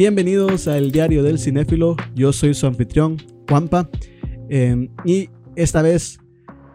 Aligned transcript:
Bienvenidos 0.00 0.66
al 0.66 0.92
Diario 0.92 1.22
del 1.22 1.38
Cinéfilo. 1.38 1.94
Yo 2.14 2.32
soy 2.32 2.54
su 2.54 2.66
anfitrión, 2.66 3.18
Juanpa. 3.46 3.90
Eh, 4.48 4.88
y 5.04 5.28
esta 5.56 5.82
vez 5.82 6.18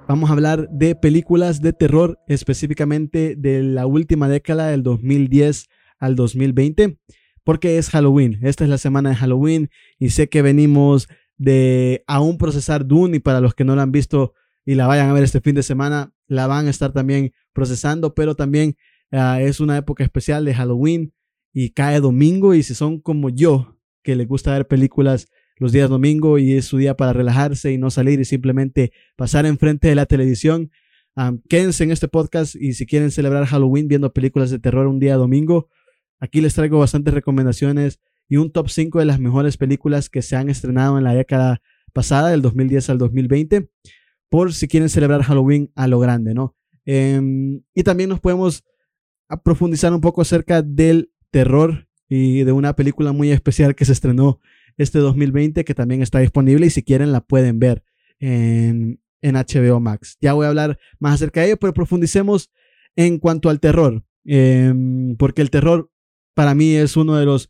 vamos 0.08 0.30
a 0.30 0.34
hablar 0.34 0.70
de 0.70 0.94
películas 0.94 1.60
de 1.60 1.74
terror, 1.74 2.20
específicamente 2.28 3.36
de 3.36 3.64
la 3.64 3.88
última 3.88 4.30
década, 4.30 4.68
del 4.68 4.84
2010 4.84 5.70
al 5.98 6.16
2020, 6.16 7.00
porque 7.44 7.80
es 7.80 7.90
Halloween. 7.90 8.38
Esta 8.44 8.64
es 8.64 8.70
la 8.70 8.78
semana 8.78 9.10
de 9.10 9.16
Halloween 9.16 9.72
y 9.98 10.12
sé 10.12 10.30
que 10.30 10.44
venimos 10.44 11.08
de 11.36 12.04
aún 12.06 12.38
procesar 12.38 12.86
Dune 12.86 13.18
y 13.18 13.22
para 13.22 13.42
los 13.42 13.56
que 13.56 13.64
no 13.64 13.76
la 13.76 13.82
han 13.82 13.92
visto 13.92 14.36
y 14.68 14.76
la 14.76 14.86
vayan 14.86 15.10
a 15.10 15.14
ver 15.14 15.24
este 15.24 15.42
fin 15.42 15.56
de 15.56 15.64
semana, 15.64 16.14
la 16.28 16.46
van 16.46 16.68
a 16.68 16.70
estar 16.70 16.92
también 16.94 17.34
procesando, 17.54 18.14
pero 18.14 18.36
también 18.36 18.76
uh, 19.12 19.40
es 19.40 19.60
una 19.62 19.78
época 19.78 20.04
especial 20.04 20.46
de 20.46 20.54
Halloween 20.54 21.15
y 21.56 21.70
cae 21.70 22.02
domingo 22.02 22.54
y 22.54 22.64
si 22.64 22.76
son 22.76 23.00
como 23.00 23.30
yo, 23.30 23.80
que 24.04 24.18
les 24.18 24.28
gusta 24.28 24.52
ver 24.52 24.68
películas 24.68 25.28
los 25.58 25.72
días 25.72 25.90
domingo 25.90 26.38
y 26.38 26.52
es 26.52 26.66
su 26.66 26.78
día 26.78 26.98
para 26.98 27.14
relajarse 27.14 27.72
y 27.72 27.78
no 27.78 27.90
salir 27.90 28.20
y 28.20 28.26
simplemente 28.26 28.92
pasar 29.16 29.46
enfrente 29.46 29.88
de 29.88 29.96
la 29.96 30.06
televisión, 30.06 30.70
quédense 31.48 31.86
en 31.86 31.92
este 31.92 32.10
podcast 32.10 32.56
y 32.56 32.74
si 32.74 32.86
quieren 32.86 33.10
celebrar 33.10 33.46
Halloween 33.46 33.88
viendo 33.88 34.12
películas 34.12 34.52
de 34.52 34.60
terror 34.60 34.86
un 34.88 35.00
día 35.00 35.16
domingo, 35.16 35.70
aquí 36.20 36.42
les 36.42 36.54
traigo 36.54 36.78
bastantes 36.78 37.14
recomendaciones 37.14 38.02
y 38.28 38.36
un 38.36 38.52
top 38.52 38.68
5 38.68 39.00
de 39.00 39.06
las 39.06 39.22
mejores 39.22 39.56
películas 39.56 40.10
que 40.10 40.22
se 40.22 40.36
han 40.36 40.50
estrenado 40.50 40.98
en 40.98 41.06
la 41.06 41.14
década 41.14 41.62
pasada, 41.94 42.32
del 42.32 42.42
2010 42.42 42.90
al 42.90 42.98
2020, 42.98 43.70
por 44.28 44.54
si 44.54 44.68
quieren 44.68 44.90
celebrar 44.90 45.24
Halloween 45.24 45.72
a 45.76 45.88
lo 45.88 46.00
grande, 46.00 46.34
¿no? 46.34 46.54
Um, 46.86 47.62
y 47.74 47.84
también 47.84 48.10
nos 48.10 48.20
podemos 48.20 48.66
profundizar 49.46 49.94
un 49.94 50.02
poco 50.02 50.22
acerca 50.22 50.62
del 50.62 51.12
terror 51.36 51.90
y 52.08 52.46
de 52.46 52.54
una 52.54 52.78
película 52.78 53.12
muy 53.12 53.30
especial 53.30 53.76
que 53.76 53.84
se 53.84 53.92
estrenó 53.92 54.40
este 54.78 55.00
2020 55.00 55.66
que 55.66 55.76
también 55.76 56.02
está 56.02 56.20
disponible 56.20 56.68
y 56.68 56.70
si 56.70 56.82
quieren 56.82 57.12
la 57.12 57.20
pueden 57.20 57.60
ver 57.60 57.84
en, 58.20 59.02
en 59.22 59.36
HBO 59.36 59.82
Max. 59.82 60.18
Ya 60.22 60.32
voy 60.32 60.46
a 60.46 60.48
hablar 60.48 60.80
más 60.98 61.16
acerca 61.16 61.42
de 61.42 61.48
ello, 61.48 61.58
pero 61.58 61.74
profundicemos 61.74 62.54
en 62.96 63.20
cuanto 63.20 63.50
al 63.50 63.60
terror, 63.60 64.06
eh, 64.24 64.74
porque 65.18 65.42
el 65.42 65.50
terror 65.50 65.92
para 66.36 66.56
mí 66.56 66.74
es 66.74 66.96
uno 66.96 67.18
de 67.18 67.26
los 67.26 67.50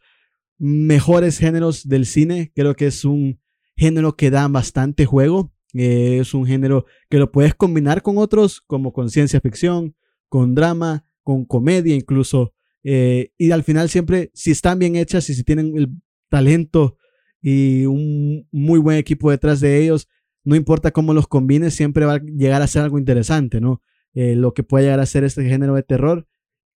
mejores 0.58 1.38
géneros 1.38 1.88
del 1.88 2.08
cine. 2.08 2.52
Creo 2.56 2.76
que 2.76 2.88
es 2.88 3.06
un 3.06 3.40
género 3.78 4.16
que 4.16 4.32
da 4.32 4.48
bastante 4.48 5.06
juego. 5.06 5.54
Eh, 5.76 6.18
es 6.22 6.34
un 6.34 6.48
género 6.48 6.88
que 7.08 7.20
lo 7.20 7.32
puedes 7.32 7.54
combinar 7.54 8.02
con 8.02 8.18
otros, 8.18 8.62
como 8.62 8.94
con 8.94 9.12
ciencia 9.12 9.40
ficción, 9.42 9.96
con 10.28 10.56
drama, 10.56 11.06
con 11.22 11.46
comedia 11.46 11.94
incluso. 11.94 12.55
Eh, 12.88 13.32
y 13.40 13.50
al 13.50 13.64
final 13.64 13.90
siempre, 13.90 14.30
si 14.36 14.52
están 14.52 14.78
bien 14.78 14.96
hechas 14.96 15.28
y 15.32 15.34
si 15.34 15.44
tienen 15.44 15.76
el 15.76 15.90
talento 16.30 16.98
y 17.42 17.88
un 17.88 18.48
muy 18.52 18.78
buen 18.80 18.98
equipo 18.98 19.32
detrás 19.32 19.60
de 19.60 19.82
ellos, 19.82 20.08
no 20.44 20.56
importa 20.56 20.92
cómo 20.92 21.12
los 21.16 21.28
combines, 21.28 21.74
siempre 21.74 22.06
va 22.06 22.14
a 22.14 22.22
llegar 22.22 22.62
a 22.62 22.68
ser 22.68 22.84
algo 22.84 23.00
interesante, 23.00 23.60
¿no? 23.60 23.82
Eh, 24.14 24.36
lo 24.36 24.54
que 24.54 24.62
puede 24.62 24.86
llegar 24.86 25.00
a 25.00 25.06
ser 25.08 25.24
este 25.24 25.44
género 25.50 25.74
de 25.74 25.82
terror. 25.82 26.28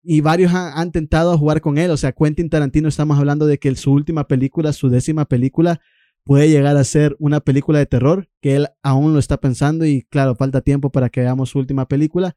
Y 0.02 0.22
varios 0.22 0.54
han, 0.54 0.72
han, 0.78 0.92
tentado 0.92 1.36
jugar 1.36 1.60
con 1.60 1.76
él. 1.76 1.90
O 1.90 1.96
sea, 1.98 2.12
Quentin 2.12 2.48
Tarantino, 2.48 2.88
estamos 2.88 3.18
hablando 3.18 3.46
de 3.46 3.58
que 3.58 3.74
su 3.76 3.92
última 3.92 4.26
película, 4.26 4.72
su 4.72 4.88
décima 4.88 5.26
película, 5.26 5.82
puede 6.24 6.48
llegar 6.48 6.78
a 6.78 6.84
ser 6.84 7.16
una 7.18 7.40
película 7.40 7.78
de 7.78 7.86
terror, 7.86 8.30
que 8.40 8.56
él 8.56 8.68
aún 8.82 9.12
lo 9.12 9.18
está 9.18 9.38
pensando 9.38 9.84
y 9.84 10.02
claro, 10.04 10.34
falta 10.34 10.62
tiempo 10.62 10.90
para 10.90 11.10
que 11.10 11.20
veamos 11.20 11.50
su 11.50 11.58
última 11.58 11.86
película 11.86 12.34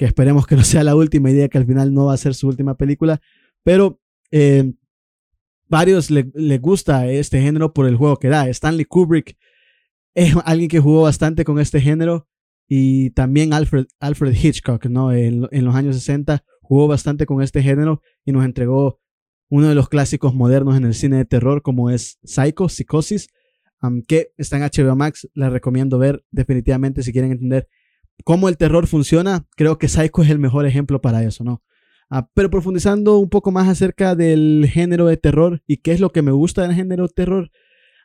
que 0.00 0.06
esperemos 0.06 0.46
que 0.46 0.56
no 0.56 0.64
sea 0.64 0.82
la 0.82 0.96
última 0.96 1.30
idea, 1.30 1.50
que 1.50 1.58
al 1.58 1.66
final 1.66 1.92
no 1.92 2.06
va 2.06 2.14
a 2.14 2.16
ser 2.16 2.34
su 2.34 2.48
última 2.48 2.74
película, 2.74 3.20
pero 3.62 4.00
eh, 4.30 4.72
varios 5.68 6.10
le, 6.10 6.30
le, 6.32 6.56
gusta 6.56 7.06
este 7.06 7.42
género 7.42 7.74
por 7.74 7.86
el 7.86 7.96
juego 7.96 8.16
que 8.16 8.28
da. 8.28 8.48
Stanley 8.48 8.86
Kubrick 8.86 9.36
es 10.14 10.34
alguien 10.46 10.70
que 10.70 10.80
jugó 10.80 11.02
bastante 11.02 11.44
con 11.44 11.60
este 11.60 11.82
género 11.82 12.26
y 12.66 13.10
también 13.10 13.52
Alfred, 13.52 13.88
Alfred 13.98 14.34
Hitchcock, 14.34 14.86
¿no? 14.86 15.12
En, 15.12 15.46
en 15.50 15.64
los 15.66 15.74
años 15.74 15.96
60 15.96 16.44
jugó 16.62 16.88
bastante 16.88 17.26
con 17.26 17.42
este 17.42 17.62
género 17.62 18.00
y 18.24 18.32
nos 18.32 18.46
entregó 18.46 19.02
uno 19.50 19.68
de 19.68 19.74
los 19.74 19.90
clásicos 19.90 20.34
modernos 20.34 20.78
en 20.78 20.84
el 20.84 20.94
cine 20.94 21.18
de 21.18 21.26
terror 21.26 21.60
como 21.60 21.90
es 21.90 22.18
Psycho, 22.24 22.70
Psicosis, 22.70 23.28
um, 23.82 24.00
que 24.00 24.32
está 24.38 24.56
en 24.56 24.62
HBO 24.62 24.96
Max, 24.96 25.28
la 25.34 25.50
recomiendo 25.50 25.98
ver 25.98 26.24
definitivamente 26.30 27.02
si 27.02 27.12
quieren 27.12 27.32
entender 27.32 27.68
cómo 28.24 28.48
el 28.48 28.56
terror 28.56 28.86
funciona, 28.86 29.46
creo 29.56 29.78
que 29.78 29.88
Psycho 29.88 30.22
es 30.22 30.30
el 30.30 30.38
mejor 30.38 30.66
ejemplo 30.66 31.00
para 31.00 31.22
eso, 31.22 31.44
¿no? 31.44 31.62
Ah, 32.10 32.28
pero 32.34 32.50
profundizando 32.50 33.18
un 33.18 33.28
poco 33.28 33.52
más 33.52 33.68
acerca 33.68 34.16
del 34.16 34.68
género 34.70 35.06
de 35.06 35.16
terror 35.16 35.62
y 35.66 35.76
qué 35.76 35.92
es 35.92 36.00
lo 36.00 36.10
que 36.10 36.22
me 36.22 36.32
gusta 36.32 36.62
del 36.62 36.74
género 36.74 37.06
de 37.06 37.12
terror, 37.14 37.50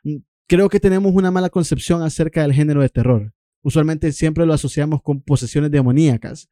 mm, 0.04 0.16
creo 0.46 0.68
que 0.68 0.78
tenemos 0.78 1.12
una 1.12 1.32
mala 1.32 1.50
concepción 1.50 2.02
acerca 2.02 2.42
del 2.42 2.52
género 2.52 2.82
de 2.82 2.88
terror. 2.88 3.34
Usualmente 3.62 4.12
siempre 4.12 4.46
lo 4.46 4.54
asociamos 4.54 5.02
con 5.02 5.22
posesiones 5.22 5.72
demoníacas. 5.72 6.48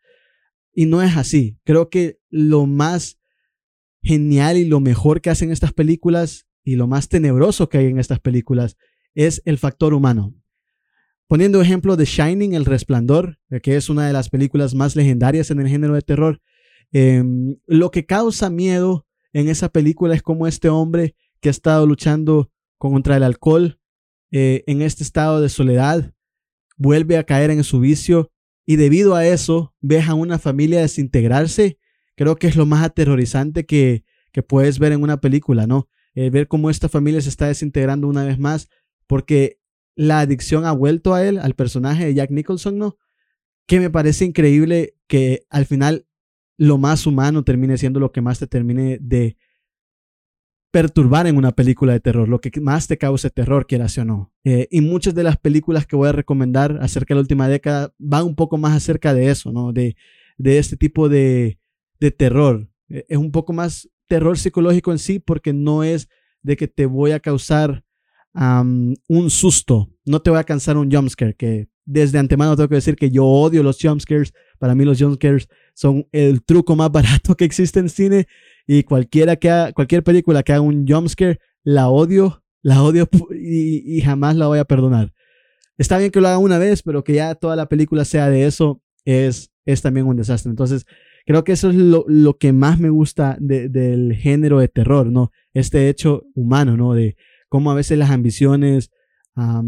Y 0.72 0.86
no 0.86 1.00
es 1.00 1.16
así. 1.16 1.58
Creo 1.62 1.88
que 1.88 2.18
lo 2.28 2.66
más 2.66 3.20
genial 4.02 4.56
y 4.56 4.64
lo 4.64 4.80
mejor 4.80 5.20
que 5.20 5.30
hacen 5.30 5.52
estas 5.52 5.72
películas 5.72 6.48
y 6.64 6.74
lo 6.74 6.88
más 6.88 7.08
tenebroso 7.08 7.68
que 7.68 7.78
hay 7.78 7.86
en 7.86 8.00
estas 8.00 8.18
películas 8.18 8.76
es 9.14 9.42
el 9.44 9.58
factor 9.58 9.94
humano. 9.94 10.34
Poniendo 11.26 11.62
ejemplo 11.62 11.96
de 11.96 12.04
Shining, 12.04 12.52
El 12.52 12.66
Resplandor, 12.66 13.38
eh, 13.50 13.60
que 13.60 13.76
es 13.76 13.88
una 13.88 14.06
de 14.06 14.12
las 14.12 14.28
películas 14.28 14.74
más 14.74 14.94
legendarias 14.94 15.50
en 15.50 15.58
el 15.58 15.68
género 15.68 15.94
de 15.94 16.02
terror, 16.02 16.40
eh, 16.92 17.24
lo 17.66 17.90
que 17.90 18.04
causa 18.04 18.50
miedo 18.50 19.06
en 19.32 19.48
esa 19.48 19.70
película 19.70 20.14
es 20.14 20.22
como 20.22 20.46
este 20.46 20.68
hombre 20.68 21.16
que 21.40 21.48
ha 21.48 21.50
estado 21.50 21.86
luchando 21.86 22.50
contra 22.76 23.16
el 23.16 23.22
alcohol 23.22 23.80
eh, 24.32 24.64
en 24.66 24.82
este 24.82 25.02
estado 25.02 25.40
de 25.40 25.48
soledad, 25.48 26.12
vuelve 26.76 27.16
a 27.16 27.24
caer 27.24 27.50
en 27.50 27.64
su 27.64 27.80
vicio 27.80 28.30
y 28.66 28.76
debido 28.76 29.14
a 29.14 29.26
eso 29.26 29.74
ves 29.80 30.08
a 30.08 30.14
una 30.14 30.38
familia 30.38 30.82
desintegrarse. 30.82 31.78
Creo 32.16 32.36
que 32.36 32.48
es 32.48 32.56
lo 32.56 32.66
más 32.66 32.84
aterrorizante 32.84 33.64
que, 33.64 34.04
que 34.30 34.42
puedes 34.42 34.78
ver 34.78 34.92
en 34.92 35.02
una 35.02 35.20
película, 35.20 35.66
¿no? 35.66 35.88
ver 36.14 36.46
cómo 36.46 36.70
esta 36.70 36.88
familia 36.88 37.20
se 37.20 37.28
está 37.28 37.48
desintegrando 37.48 38.06
una 38.06 38.24
vez 38.24 38.38
más 38.38 38.68
porque 39.08 39.58
la 39.96 40.20
adicción 40.20 40.64
ha 40.66 40.72
vuelto 40.72 41.14
a 41.14 41.24
él, 41.24 41.38
al 41.38 41.54
personaje 41.54 42.06
de 42.06 42.14
Jack 42.14 42.30
Nicholson, 42.30 42.78
¿no? 42.78 42.96
Que 43.66 43.80
me 43.80 43.90
parece 43.90 44.24
increíble 44.24 44.94
que 45.06 45.46
al 45.50 45.66
final 45.66 46.06
lo 46.56 46.78
más 46.78 47.06
humano 47.06 47.44
termine 47.44 47.78
siendo 47.78 48.00
lo 48.00 48.12
que 48.12 48.20
más 48.20 48.38
te 48.38 48.46
termine 48.46 48.98
de 49.00 49.36
perturbar 50.70 51.28
en 51.28 51.36
una 51.36 51.52
película 51.52 51.92
de 51.92 52.00
terror, 52.00 52.28
lo 52.28 52.40
que 52.40 52.50
más 52.60 52.88
te 52.88 52.98
cause 52.98 53.30
terror, 53.30 53.66
quieras 53.66 53.96
o 53.98 54.04
no. 54.04 54.32
Eh, 54.42 54.66
y 54.72 54.80
muchas 54.80 55.14
de 55.14 55.22
las 55.22 55.36
películas 55.36 55.86
que 55.86 55.94
voy 55.94 56.08
a 56.08 56.12
recomendar 56.12 56.78
acerca 56.80 57.14
de 57.14 57.16
la 57.16 57.20
última 57.20 57.46
década 57.46 57.94
van 57.96 58.24
un 58.24 58.34
poco 58.34 58.58
más 58.58 58.76
acerca 58.76 59.14
de 59.14 59.30
eso, 59.30 59.52
¿no? 59.52 59.72
De, 59.72 59.96
de 60.36 60.58
este 60.58 60.76
tipo 60.76 61.08
de, 61.08 61.60
de 62.00 62.10
terror. 62.10 62.68
Eh, 62.88 63.06
es 63.08 63.18
un 63.18 63.30
poco 63.30 63.52
más 63.52 63.88
terror 64.08 64.36
psicológico 64.36 64.90
en 64.90 64.98
sí 64.98 65.20
porque 65.20 65.52
no 65.52 65.84
es 65.84 66.08
de 66.42 66.56
que 66.56 66.66
te 66.66 66.86
voy 66.86 67.12
a 67.12 67.20
causar 67.20 67.83
un 68.34 69.30
susto. 69.30 69.90
No 70.04 70.20
te 70.20 70.30
voy 70.30 70.38
a 70.38 70.44
cansar 70.44 70.76
un 70.76 70.90
jumpscare, 70.90 71.34
que 71.34 71.68
desde 71.84 72.18
antemano 72.18 72.56
tengo 72.56 72.68
que 72.68 72.76
decir 72.76 72.96
que 72.96 73.10
yo 73.10 73.24
odio 73.24 73.62
los 73.62 73.78
jumpscares. 73.80 74.32
Para 74.58 74.74
mí 74.74 74.84
los 74.84 75.00
jumpscares 75.00 75.48
son 75.74 76.06
el 76.12 76.42
truco 76.42 76.76
más 76.76 76.90
barato 76.90 77.36
que 77.36 77.44
existe 77.44 77.80
en 77.80 77.88
cine 77.88 78.26
y 78.66 78.82
cualquiera 78.82 79.36
que 79.36 79.72
cualquier 79.74 80.02
película 80.02 80.42
que 80.42 80.52
haga 80.52 80.62
un 80.62 80.86
jumpscare, 80.86 81.38
la 81.62 81.88
odio, 81.88 82.42
la 82.62 82.82
odio 82.82 83.08
y, 83.30 84.00
jamás 84.00 84.36
la 84.36 84.46
voy 84.46 84.58
a 84.58 84.64
perdonar. 84.64 85.12
Está 85.76 85.98
bien 85.98 86.10
que 86.10 86.20
lo 86.20 86.28
haga 86.28 86.38
una 86.38 86.58
vez, 86.58 86.82
pero 86.82 87.04
que 87.04 87.14
ya 87.14 87.34
toda 87.34 87.56
la 87.56 87.68
película 87.68 88.04
sea 88.04 88.30
de 88.30 88.46
eso 88.46 88.80
es, 89.04 89.50
es 89.66 89.82
también 89.82 90.06
un 90.06 90.16
desastre. 90.16 90.50
Entonces, 90.50 90.86
creo 91.26 91.44
que 91.44 91.52
eso 91.52 91.70
es 91.70 91.76
lo, 91.76 92.04
lo 92.08 92.38
que 92.38 92.52
más 92.52 92.78
me 92.78 92.90
gusta 92.90 93.36
de, 93.40 93.68
del 93.68 94.14
género 94.14 94.60
de 94.60 94.68
terror, 94.68 95.06
¿no? 95.06 95.32
Este 95.52 95.88
hecho 95.88 96.24
humano, 96.34 96.76
¿no? 96.76 96.94
De, 96.94 97.16
cómo 97.54 97.70
a 97.70 97.74
veces 97.74 97.96
las 97.96 98.10
ambiciones, 98.10 98.90
a 99.36 99.62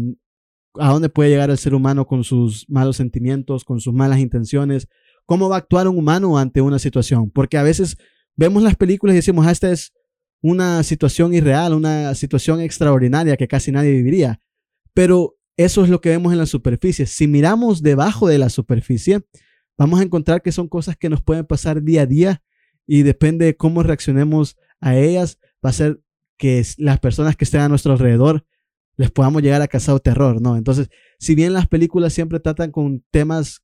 dónde 0.91 1.07
puede 1.07 1.29
llegar 1.29 1.49
el 1.49 1.57
ser 1.57 1.73
humano 1.73 2.05
con 2.05 2.25
sus 2.25 2.65
malos 2.67 2.97
sentimientos, 2.97 3.63
con 3.63 3.79
sus 3.79 3.93
malas 3.93 4.19
intenciones, 4.19 4.89
cómo 5.25 5.47
va 5.47 5.55
a 5.55 5.59
actuar 5.59 5.87
un 5.87 5.97
humano 5.97 6.37
ante 6.37 6.59
una 6.59 6.79
situación. 6.79 7.31
Porque 7.31 7.57
a 7.57 7.63
veces 7.63 7.95
vemos 8.35 8.61
las 8.61 8.75
películas 8.75 9.13
y 9.13 9.19
decimos, 9.19 9.47
ah, 9.47 9.51
esta 9.51 9.71
es 9.71 9.93
una 10.41 10.83
situación 10.83 11.33
irreal, 11.33 11.73
una 11.73 12.13
situación 12.13 12.59
extraordinaria 12.59 13.37
que 13.37 13.47
casi 13.47 13.71
nadie 13.71 13.91
viviría. 13.91 14.41
Pero 14.93 15.37
eso 15.55 15.85
es 15.85 15.89
lo 15.89 16.01
que 16.01 16.09
vemos 16.09 16.33
en 16.33 16.39
la 16.39 16.45
superficie. 16.45 17.05
Si 17.05 17.25
miramos 17.25 17.81
debajo 17.81 18.27
de 18.27 18.37
la 18.37 18.49
superficie, 18.49 19.21
vamos 19.77 20.01
a 20.01 20.03
encontrar 20.03 20.41
que 20.41 20.51
son 20.51 20.67
cosas 20.67 20.97
que 20.97 21.07
nos 21.07 21.21
pueden 21.21 21.45
pasar 21.45 21.81
día 21.81 22.01
a 22.01 22.05
día 22.05 22.43
y 22.85 23.03
depende 23.03 23.45
de 23.45 23.55
cómo 23.55 23.81
reaccionemos 23.81 24.57
a 24.81 24.97
ellas, 24.97 25.39
va 25.65 25.69
a 25.69 25.73
ser 25.73 26.01
que 26.37 26.63
las 26.77 26.99
personas 26.99 27.35
que 27.35 27.45
estén 27.45 27.61
a 27.61 27.69
nuestro 27.69 27.93
alrededor 27.93 28.45
les 28.95 29.11
podamos 29.11 29.41
llegar 29.41 29.61
a 29.61 29.67
causar 29.67 29.99
terror, 29.99 30.41
¿no? 30.41 30.57
Entonces, 30.57 30.89
si 31.19 31.35
bien 31.35 31.53
las 31.53 31.67
películas 31.67 32.13
siempre 32.13 32.39
tratan 32.39 32.71
con 32.71 33.03
temas 33.11 33.63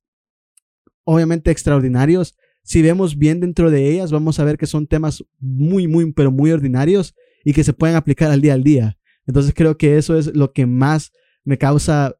obviamente 1.04 1.50
extraordinarios, 1.50 2.36
si 2.62 2.82
vemos 2.82 3.18
bien 3.18 3.40
dentro 3.40 3.70
de 3.70 3.90
ellas, 3.90 4.10
vamos 4.10 4.40
a 4.40 4.44
ver 4.44 4.56
que 4.56 4.66
son 4.66 4.86
temas 4.86 5.24
muy, 5.38 5.86
muy, 5.86 6.12
pero 6.12 6.30
muy 6.30 6.50
ordinarios 6.50 7.14
y 7.44 7.52
que 7.52 7.64
se 7.64 7.74
pueden 7.74 7.96
aplicar 7.96 8.30
al 8.30 8.40
día 8.40 8.54
al 8.54 8.64
día. 8.64 8.98
Entonces 9.26 9.52
creo 9.54 9.76
que 9.76 9.98
eso 9.98 10.16
es 10.16 10.34
lo 10.34 10.52
que 10.52 10.66
más 10.66 11.12
me 11.44 11.58
causa 11.58 12.16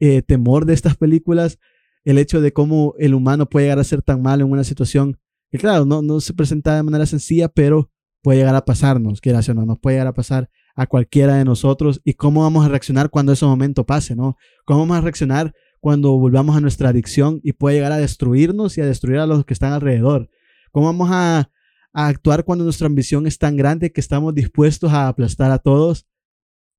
eh, 0.00 0.22
temor 0.22 0.64
de 0.64 0.74
estas 0.74 0.96
películas, 0.96 1.58
el 2.04 2.18
hecho 2.18 2.40
de 2.40 2.52
cómo 2.52 2.94
el 2.98 3.14
humano 3.14 3.48
puede 3.48 3.66
llegar 3.66 3.78
a 3.78 3.84
ser 3.84 4.02
tan 4.02 4.22
malo 4.22 4.44
en 4.44 4.50
una 4.50 4.64
situación 4.64 5.18
que 5.50 5.58
claro, 5.58 5.84
no, 5.84 6.02
no 6.02 6.20
se 6.20 6.34
presenta 6.34 6.76
de 6.76 6.82
manera 6.82 7.06
sencilla, 7.06 7.48
pero 7.48 7.90
puede 8.24 8.38
llegar 8.38 8.54
a 8.56 8.64
pasarnos, 8.64 9.20
que 9.20 9.34
o 9.34 9.54
no, 9.54 9.66
nos 9.66 9.78
puede 9.78 9.96
llegar 9.96 10.06
a 10.06 10.14
pasar 10.14 10.48
a 10.74 10.86
cualquiera 10.86 11.36
de 11.36 11.44
nosotros 11.44 12.00
y 12.04 12.14
cómo 12.14 12.40
vamos 12.40 12.64
a 12.64 12.70
reaccionar 12.70 13.10
cuando 13.10 13.32
ese 13.32 13.44
momento 13.44 13.84
pase, 13.84 14.16
¿no? 14.16 14.38
¿Cómo 14.64 14.80
vamos 14.80 14.96
a 14.96 15.00
reaccionar 15.02 15.52
cuando 15.78 16.18
volvamos 16.18 16.56
a 16.56 16.60
nuestra 16.62 16.88
adicción 16.88 17.38
y 17.44 17.52
puede 17.52 17.76
llegar 17.76 17.92
a 17.92 17.98
destruirnos 17.98 18.78
y 18.78 18.80
a 18.80 18.86
destruir 18.86 19.18
a 19.18 19.26
los 19.26 19.44
que 19.44 19.52
están 19.52 19.74
alrededor? 19.74 20.30
¿Cómo 20.72 20.86
vamos 20.86 21.10
a, 21.12 21.50
actuar 21.96 22.44
cuando 22.44 22.64
nuestra 22.64 22.88
ambición 22.88 23.26
es 23.28 23.38
tan 23.38 23.56
grande 23.56 23.92
que 23.92 24.00
estamos 24.00 24.34
dispuestos 24.34 24.92
a 24.92 25.06
aplastar 25.06 25.52
a 25.52 25.58
todos 25.58 26.08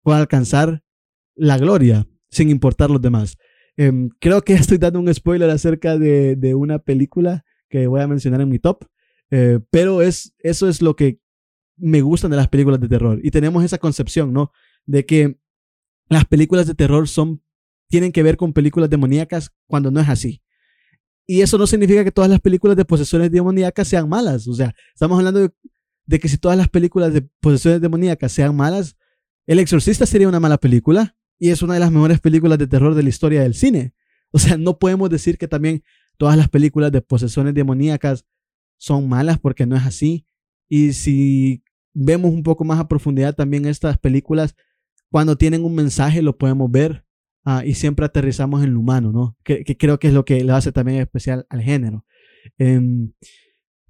para 0.04 0.18
alcanzar 0.18 0.84
la 1.36 1.58
gloria 1.58 2.08
sin 2.32 2.50
importar 2.50 2.90
los 2.90 3.02
demás? 3.02 3.38
Em, 3.78 4.10
creo 4.20 4.42
que 4.42 4.54
estoy 4.56 4.80
dando 4.80 5.00
un 5.00 5.14
spoiler 5.14 5.52
acerca 5.52 5.96
de, 5.98 6.36
de, 6.36 6.56
una 6.56 6.80
película 6.80 7.46
que 7.70 7.86
voy 7.86 8.02
a 8.02 8.08
mencionar 8.08 8.42
en 8.42 8.50
mi 8.50 8.58
top, 8.58 8.86
eh, 9.30 9.60
pero 9.70 10.02
es, 10.02 10.34
eso 10.40 10.68
es 10.68 10.82
lo 10.82 10.96
que 10.96 11.20
me 11.78 12.02
gustan 12.02 12.32
de 12.32 12.38
las 12.38 12.48
películas 12.48 12.80
de 12.80 12.88
terror. 12.88 13.20
Y 13.24 13.32
tenemos 13.32 13.64
esa 13.64 13.78
concepción, 13.78 14.34
¿no? 14.34 14.52
De 14.86 15.06
que 15.06 15.40
las 16.10 16.26
películas 16.26 16.68
de 16.68 16.76
terror 16.76 17.08
son, 17.08 17.42
tienen 17.90 18.12
que 18.12 18.24
ver 18.24 18.38
con 18.38 18.54
películas 18.54 18.90
demoníacas 18.90 19.52
cuando 19.68 19.92
no 19.92 20.00
es 20.00 20.10
así. 20.10 20.42
Y 21.28 21.42
eso 21.42 21.58
no 21.58 21.66
significa 21.66 22.04
que 22.04 22.12
todas 22.12 22.30
las 22.30 22.40
películas 22.40 22.78
de 22.78 22.86
posesiones 22.86 23.32
demoníacas 23.32 23.88
sean 23.88 24.08
malas. 24.08 24.48
O 24.48 24.54
sea, 24.54 24.74
estamos 24.94 25.18
hablando 25.18 25.40
de, 25.40 25.52
de 26.06 26.20
que 26.20 26.30
si 26.30 26.38
todas 26.38 26.58
las 26.58 26.70
películas 26.70 27.14
de 27.14 27.22
posesiones 27.40 27.82
demoníacas 27.82 28.32
sean 28.32 28.56
malas, 28.56 28.96
El 29.48 29.60
Exorcista 29.60 30.06
sería 30.06 30.28
una 30.28 30.40
mala 30.40 30.58
película 30.58 31.18
y 31.40 31.50
es 31.50 31.62
una 31.62 31.74
de 31.74 31.80
las 31.80 31.92
mejores 31.92 32.20
películas 32.20 32.60
de 32.60 32.68
terror 32.68 32.96
de 32.96 33.04
la 33.04 33.10
historia 33.10 33.42
del 33.42 33.56
cine. 33.56 33.94
O 34.32 34.40
sea, 34.40 34.58
no 34.58 34.78
podemos 34.78 35.10
decir 35.10 35.38
que 35.38 35.48
también 35.48 35.84
todas 36.18 36.38
las 36.38 36.50
películas 36.50 36.92
de 36.92 37.02
posesiones 37.02 37.54
demoníacas 37.54 38.26
son 38.78 39.08
malas 39.08 39.40
porque 39.40 39.66
no 39.66 39.76
es 39.76 39.84
así. 39.84 40.28
Y 40.68 40.94
si 40.94 41.64
vemos 41.96 42.32
un 42.32 42.44
poco 42.44 42.64
más 42.64 42.80
a 42.80 42.88
profundidad 42.88 43.34
también 43.34 43.66
estas 43.66 43.98
películas, 43.98 44.56
cuando 45.10 45.38
tienen 45.38 45.64
un 45.64 45.74
mensaje 45.74 46.22
lo 46.22 46.38
podemos 46.38 46.70
ver 46.70 47.06
ah, 47.46 47.64
y 47.66 47.74
siempre 47.74 48.06
aterrizamos 48.06 48.64
en 48.64 48.74
lo 48.74 48.82
humano, 48.82 49.12
¿no? 49.12 49.38
Que, 49.44 49.64
creo 49.78 49.98
que 49.98 50.10
es 50.10 50.14
lo 50.14 50.26
que 50.26 50.44
le 50.44 50.52
hace 50.52 50.72
también 50.72 51.00
especial 51.00 51.48
al 51.50 51.62
género. 51.62 52.06
Em, 52.58 53.14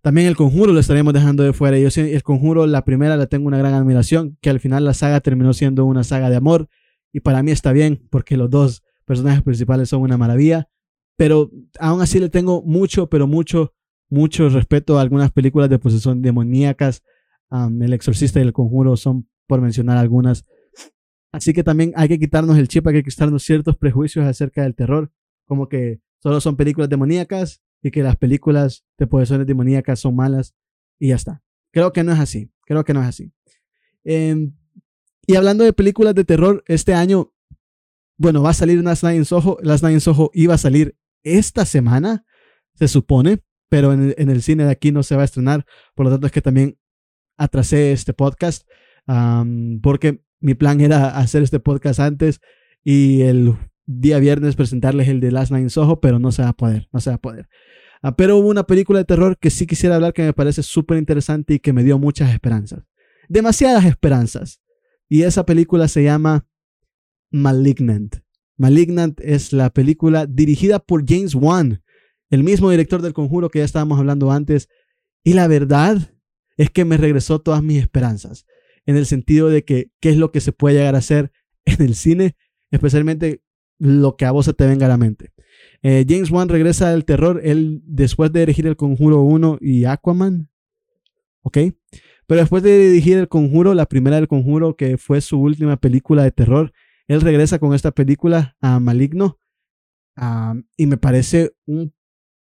también 0.02 0.28
el 0.28 0.36
conjuro 0.36 0.72
lo 0.72 0.80
estaríamos 0.80 1.14
dejando 1.14 1.44
de 1.44 1.52
fuera. 1.52 1.80
Yo 1.80 1.90
el 2.00 2.24
conjuro, 2.24 2.68
la 2.68 2.86
primera 2.86 3.18
la 3.18 3.26
tengo 3.26 3.48
una 3.48 3.58
gran 3.58 3.74
admiración, 3.74 4.38
que 4.40 4.52
al 4.52 4.60
final 4.60 4.86
la 4.86 4.94
saga 4.94 5.20
terminó 5.20 5.52
siendo 5.54 5.84
una 5.84 6.04
saga 6.04 6.30
de 6.30 6.36
amor 6.36 6.70
y 7.12 7.22
para 7.22 7.42
mí 7.42 7.52
está 7.52 7.72
bien 7.74 8.06
porque 8.12 8.38
los 8.38 8.50
dos 8.52 8.84
personajes 9.06 9.42
principales 9.42 9.90
son 9.90 10.02
una 10.02 10.18
maravilla, 10.18 10.70
pero 11.18 11.50
aún 11.80 12.02
así 12.02 12.20
le 12.20 12.30
tengo 12.30 12.62
mucho, 12.62 13.10
pero 13.10 13.26
mucho, 13.26 13.74
mucho 14.10 14.50
respeto 14.50 15.00
a 15.00 15.02
algunas 15.02 15.32
películas 15.32 15.70
de 15.70 15.80
posesión 15.80 16.22
demoníacas 16.22 17.02
el 17.82 17.94
Exorcista 17.94 18.40
y 18.40 18.44
El 18.44 18.54
Conjuro 18.54 18.98
son, 18.98 19.28
por 19.48 19.62
mencionar 19.62 19.98
algunas. 19.98 20.46
Así 21.32 21.54
que 21.54 21.64
también 21.64 21.92
hay 21.96 22.08
que 22.08 22.20
quitarnos 22.20 22.58
el 22.58 22.68
chip, 22.68 22.88
hay 22.88 22.94
que 22.96 23.04
quitarnos 23.04 23.44
ciertos 23.44 23.76
prejuicios 23.78 24.26
acerca 24.26 24.64
del 24.64 24.76
terror, 24.76 25.12
como 25.46 25.68
que 25.68 26.00
solo 26.20 26.40
son 26.40 26.56
películas 26.56 26.90
demoníacas 26.90 27.62
y 27.82 27.92
que 27.92 28.04
las 28.04 28.16
películas 28.16 28.86
de 28.98 29.06
posesiones 29.06 29.46
demoníacas 29.46 30.00
son 30.00 30.16
malas 30.16 30.56
y 30.98 31.10
ya 31.10 31.16
está. 31.16 31.44
Creo 31.72 31.92
que 31.92 32.04
no 32.04 32.14
es 32.14 32.20
así, 32.20 32.52
creo 32.66 32.84
que 32.84 32.94
no 32.94 33.02
es 33.02 33.08
así. 33.08 33.34
Em, 34.04 34.54
y 35.28 35.36
hablando 35.36 35.64
de 35.64 35.74
películas 35.74 36.16
de 36.16 36.24
terror, 36.24 36.64
este 36.68 36.94
año, 36.94 37.34
bueno, 38.18 38.42
va 38.42 38.52
a 38.52 38.54
salir 38.54 38.82
Last 38.84 39.04
Night 39.04 39.18
in 39.18 39.26
Soho. 39.26 39.58
Last 39.62 39.84
Night 39.84 39.96
in 39.96 40.02
Soho 40.02 40.32
iba 40.34 40.54
a 40.54 40.58
salir 40.58 40.96
esta 41.24 41.66
semana, 41.66 42.26
se 42.76 42.88
supone, 42.88 43.44
pero 43.68 43.92
en 43.92 44.14
en 44.18 44.30
el 44.30 44.42
cine 44.42 44.64
de 44.64 44.72
aquí 44.72 44.92
no 44.92 45.04
se 45.04 45.16
va 45.16 45.24
a 45.24 45.26
estrenar. 45.26 45.66
Por 45.96 46.06
lo 46.06 46.12
tanto, 46.12 46.28
es 46.28 46.32
que 46.32 46.42
también 46.42 46.78
atrasé 47.38 47.92
este 47.92 48.14
podcast 48.14 48.68
porque 49.82 50.24
mi 50.40 50.54
plan 50.54 50.82
era 50.82 51.18
hacer 51.18 51.44
este 51.44 51.60
podcast 51.60 52.00
antes 52.00 52.42
y 52.84 53.22
el 53.22 53.56
día 53.86 54.20
viernes 54.20 54.56
presentarles 54.56 55.08
el 55.08 55.20
de 55.20 55.32
Last 55.32 55.52
Night 55.52 55.64
in 55.64 55.70
Soho, 55.70 56.00
pero 56.00 56.20
no 56.20 56.32
se 56.32 56.42
va 56.44 56.50
a 56.50 56.54
poder, 56.54 56.88
no 56.92 57.00
se 57.00 57.10
va 57.10 57.16
a 57.16 57.22
poder. 57.22 57.48
Ah, 58.02 58.16
pero 58.16 58.38
hubo 58.38 58.50
una 58.50 58.66
película 58.68 59.00
de 59.00 59.06
terror 59.06 59.38
que 59.40 59.50
sí 59.50 59.66
quisiera 59.66 59.96
hablar 59.96 60.14
que 60.14 60.24
me 60.24 60.34
parece 60.34 60.62
súper 60.64 60.98
interesante 60.98 61.56
y 61.56 61.60
que 61.60 61.74
me 61.74 61.84
dio 61.84 61.98
muchas 61.98 62.32
esperanzas. 62.32 62.84
Demasiadas 63.30 63.86
esperanzas. 63.86 64.62
Y 65.10 65.24
esa 65.24 65.46
película 65.46 65.88
se 65.88 66.04
llama 66.04 66.48
Malignant. 67.32 68.18
Malignant 68.58 69.20
es 69.22 69.54
la 69.54 69.72
película 69.72 70.26
dirigida 70.26 70.80
por 70.80 71.04
James 71.08 71.36
Wan, 71.36 71.84
el 72.30 72.44
mismo 72.44 72.70
director 72.70 73.02
del 73.02 73.14
conjuro 73.14 73.50
que 73.50 73.60
ya 73.60 73.66
estábamos 73.66 74.00
hablando 74.00 74.32
antes. 74.32 74.70
Y 75.24 75.34
la 75.34 75.48
verdad 75.48 76.15
es 76.58 76.70
que 76.70 76.86
me 76.86 76.98
regresó 76.98 77.40
todas 77.40 77.64
mis 77.64 77.82
esperanzas, 77.82 78.46
en 78.86 78.98
el 78.98 79.06
sentido 79.06 79.50
de 79.50 79.64
que 79.64 79.92
qué 80.00 80.10
es 80.10 80.18
lo 80.18 80.32
que 80.32 80.42
se 80.42 80.52
puede 80.52 80.78
llegar 80.78 80.96
a 80.96 81.00
hacer 81.00 81.32
en 81.66 81.82
el 81.82 81.96
cine, 81.96 82.36
especialmente 82.72 83.42
lo 83.78 84.16
que 84.16 84.26
a 84.26 84.32
vos 84.32 84.46
se 84.46 84.54
te 84.54 84.66
venga 84.66 84.86
a 84.86 84.90
la 84.90 84.98
mente. 84.98 85.32
Eh, 85.82 86.06
James 86.08 86.32
Wan 86.32 86.50
regresa 86.50 86.90
del 86.90 87.06
terror, 87.06 87.42
él 87.44 87.82
después 87.86 88.32
de 88.32 88.42
dirigir 88.42 88.68
El 88.68 88.76
Conjuro 88.76 89.22
1 89.22 89.60
y 89.62 89.86
Aquaman, 89.86 90.50
¿ok? 91.42 91.58
Pero 92.28 92.42
después 92.42 92.64
de 92.64 92.90
dirigir 92.90 93.18
El 93.18 93.28
Conjuro, 93.28 93.74
la 93.74 93.86
primera 93.86 94.16
del 94.16 94.28
Conjuro, 94.28 94.76
que 94.76 94.98
fue 94.98 95.22
su 95.22 95.40
última 95.40 95.78
película 95.78 96.24
de 96.24 96.32
terror, 96.32 96.74
él 97.08 97.22
regresa 97.22 97.60
con 97.60 97.74
esta 97.74 97.92
película 97.92 98.58
a 98.62 98.80
Maligno 98.80 99.38
y 100.78 100.86
me 100.86 100.98
parece 100.98 101.56
un 101.66 101.94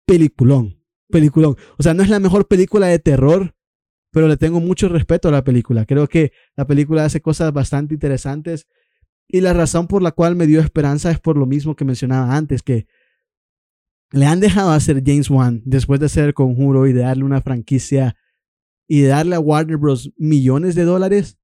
peliculón, 0.07 0.81
peliculón. 1.09 1.57
O 1.79 1.83
sea, 1.83 1.95
no 1.95 2.03
es 2.03 2.11
la 2.11 2.21
mejor 2.21 2.47
película 2.47 2.87
de 2.87 2.99
terror 2.99 3.55
pero 4.13 4.29
le 4.29 4.37
tengo 4.37 4.61
mucho 4.61 4.89
respeto 4.89 5.29
a 5.29 5.33
la 5.33 5.43
película. 5.43 5.87
Creo 5.87 6.07
que 6.07 6.33
la 6.55 6.67
película 6.67 7.05
hace 7.05 7.21
cosas 7.21 7.53
bastante 7.53 7.95
interesantes 7.95 8.69
y 9.27 9.41
la 9.41 9.55
razón 9.55 9.89
por 9.89 10.03
la 10.03 10.13
cual 10.13 10.37
me 10.37 10.47
dio 10.47 10.61
esperanza 10.61 11.11
es 11.11 11.19
por 11.19 11.39
lo 11.39 11.47
mismo 11.47 11.75
que 11.75 11.87
mencionaba 11.87 12.37
antes, 12.37 12.63
que 12.63 12.87
le 14.13 14.27
han 14.27 14.41
dejado 14.41 14.71
hacer 14.71 15.03
James 15.05 15.31
Wan 15.31 15.63
después 15.65 15.99
de 15.99 16.07
hacer 16.07 16.27
el 16.27 16.35
conjuro 16.35 16.87
y 16.87 16.93
de 16.93 17.01
darle 17.01 17.25
una 17.25 17.41
franquicia 17.41 18.15
y 18.87 19.01
de 19.01 19.09
darle 19.09 19.35
a 19.35 19.41
Warner 19.41 19.79
Bros. 19.79 20.13
millones 20.19 20.75
de 20.75 20.85
dólares. 20.85 21.39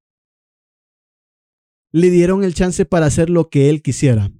Le 1.90 2.10
dieron 2.10 2.44
el 2.44 2.52
chance 2.52 2.84
para 2.84 3.06
hacer 3.06 3.30
lo 3.30 3.48
que 3.48 3.70
él 3.70 3.80
quisiera. 3.80 4.30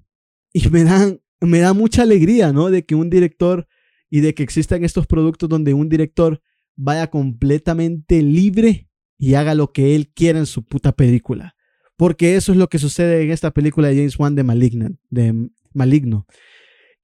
Y 0.53 0.69
me, 0.69 0.85
dan, 0.85 1.23
me 1.41 1.61
da 1.61 1.73
mucha 1.73 2.03
alegría, 2.03 2.53
¿no? 2.53 2.69
De 2.69 2.85
que 2.85 2.95
un 2.95 3.09
director 3.09 3.67
y 4.11 4.21
de 4.21 4.35
que 4.35 4.43
existan 4.43 4.85
estos 4.85 5.07
productos 5.07 5.49
donde 5.49 5.73
un 5.73 5.89
director 5.89 6.43
vaya 6.79 7.09
completamente 7.09 8.23
libre 8.23 8.89
y 9.19 9.35
haga 9.35 9.55
lo 9.55 9.73
que 9.73 9.97
él 9.97 10.09
quiera 10.15 10.39
en 10.39 10.47
su 10.47 10.65
puta 10.65 10.93
película. 10.93 11.57
Porque 11.97 12.37
eso 12.37 12.53
es 12.53 12.59
lo 12.59 12.69
que 12.69 12.79
sucede 12.79 13.23
en 13.23 13.33
esta 13.33 13.51
película 13.51 13.89
de 13.89 13.97
James 13.97 14.19
Wan 14.19 14.37
de, 14.37 14.97
de 15.11 15.49
Maligno. 15.75 16.27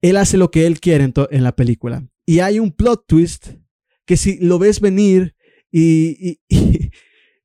Él 0.01 0.15
hace 0.15 0.37
lo 0.37 0.49
que 0.49 0.65
él 0.65 0.79
quiere 0.79 1.03
en, 1.03 1.43
la 1.43 1.55
película. 1.55 2.07
Y 2.25 2.39
hay 2.39 2.59
un 2.59 2.71
plot 2.71 3.05
twist 3.05 3.49
que 4.05 4.15
si 4.15 4.37
lo 4.39 4.57
ves 4.59 4.79
venir 4.79 5.35
y, 5.71 6.39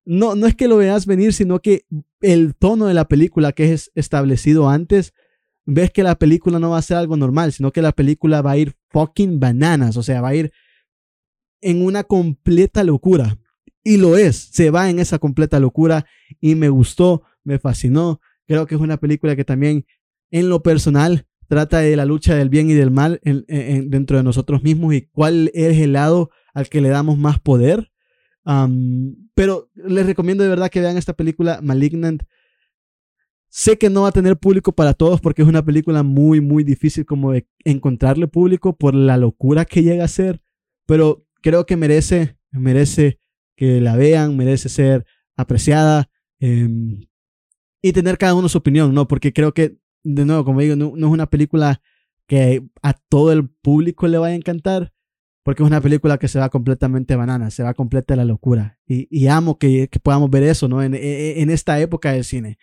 no, 0.04 0.36
no 0.36 0.46
es 0.46 0.54
que 0.54 0.68
lo 0.68 0.76
veas 0.76 1.06
venir, 1.06 1.32
sino 1.32 1.60
que 1.60 1.84
el 2.20 2.54
tono 2.54 2.86
de 2.86 2.94
la 2.94 3.08
película 3.08 3.50
que 3.50 3.72
es 3.72 3.90
establecido 3.96 4.68
antes, 4.68 5.12
ves 5.66 5.90
que 5.90 6.04
la 6.04 6.16
película 6.16 6.60
no 6.60 6.70
va 6.70 6.78
a 6.78 6.82
ser 6.82 6.96
algo 6.96 7.16
normal, 7.16 7.52
sino 7.52 7.72
que 7.72 7.82
la 7.82 7.92
película 7.92 8.40
va 8.40 8.52
a 8.52 8.58
ir 8.58 8.76
fucking 8.90 9.40
bananas, 9.40 9.96
o 9.96 10.04
sea, 10.04 10.20
va 10.20 10.28
a 10.28 10.34
ir 10.36 10.52
en 11.60 11.84
una 11.84 12.04
completa 12.04 12.84
locura. 12.84 13.38
Y 13.82 13.96
lo 13.96 14.16
es, 14.16 14.36
se 14.52 14.70
va 14.70 14.90
en 14.90 14.98
esa 14.98 15.18
completa 15.18 15.58
locura 15.58 16.06
y 16.40 16.54
me 16.54 16.68
gustó, 16.68 17.22
me 17.44 17.58
fascinó. 17.58 18.20
Creo 18.46 18.66
que 18.66 18.74
es 18.74 18.80
una 18.80 18.98
película 18.98 19.36
que 19.36 19.44
también 19.44 19.86
en 20.30 20.48
lo 20.48 20.62
personal 20.62 21.26
trata 21.48 21.80
de 21.80 21.96
la 21.96 22.04
lucha 22.04 22.34
del 22.34 22.48
bien 22.48 22.70
y 22.70 22.74
del 22.74 22.90
mal 22.90 23.20
dentro 23.24 24.16
de 24.16 24.22
nosotros 24.22 24.62
mismos 24.62 24.94
y 24.94 25.02
cuál 25.02 25.50
es 25.52 25.78
el 25.78 25.94
lado 25.94 26.30
al 26.54 26.68
que 26.68 26.80
le 26.80 26.88
damos 26.88 27.18
más 27.18 27.40
poder. 27.40 27.90
pero 29.34 29.70
les 29.74 30.06
recomiendo 30.06 30.44
de 30.44 30.50
verdad 30.50 30.70
que 30.70 30.80
vean 30.80 30.96
esta 30.96 31.14
película 31.14 31.60
Malignant. 31.62 32.22
Sé 33.48 33.78
que 33.78 33.90
no 33.90 34.02
va 34.02 34.08
a 34.08 34.12
tener 34.12 34.36
público 34.36 34.70
para 34.70 34.94
todos 34.94 35.20
porque 35.20 35.42
es 35.42 35.48
una 35.48 35.64
película 35.64 36.04
muy, 36.04 36.40
muy 36.40 36.62
difícil 36.62 37.04
como 37.04 37.32
de 37.32 37.48
encontrarle 37.64 38.28
público 38.28 38.76
por 38.76 38.94
la 38.94 39.16
locura 39.16 39.64
que 39.64 39.82
llega 39.82 40.04
a 40.04 40.08
ser, 40.08 40.40
pero 40.86 41.26
creo 41.40 41.66
que 41.66 41.76
merece, 41.76 42.36
merece 42.50 43.20
que 43.56 43.80
la 43.80 43.96
vean, 43.96 44.36
merece 44.36 44.68
ser 44.68 45.04
apreciada 45.36 46.10
em, 46.38 47.06
y 47.82 47.92
tener 47.92 48.18
cada 48.18 48.34
uno 48.34 48.48
su 48.48 48.58
opinión, 48.58 48.94
¿no? 48.94 49.08
Porque 49.08 49.32
creo 49.32 49.52
que, 49.52 49.76
de 50.02 50.24
nuevo, 50.24 50.44
como 50.44 50.60
digo, 50.60 50.76
no, 50.76 50.94
es 50.96 51.12
una 51.12 51.28
película 51.28 51.80
que 52.26 52.62
a 52.82 52.92
todo 52.92 53.32
el 53.32 53.48
público 53.48 54.06
le 54.06 54.18
vaya 54.18 54.34
a 54.34 54.36
encantar, 54.36 54.92
porque 55.42 55.62
es 55.62 55.66
una 55.66 55.80
película 55.80 56.18
que 56.18 56.28
se 56.28 56.38
va 56.38 56.48
completamente 56.48 57.16
banana, 57.16 57.50
se 57.50 57.62
va 57.62 57.74
completa 57.74 58.14
la 58.16 58.24
locura. 58.24 58.78
Y, 58.86 59.26
amo 59.26 59.58
que, 59.58 59.88
podamos 60.02 60.30
ver 60.30 60.44
eso, 60.44 60.68
¿no? 60.68 60.82
En, 60.82 60.94
en, 60.94 61.50
esta 61.50 61.80
época 61.80 62.12
del 62.12 62.24
cine. 62.24 62.58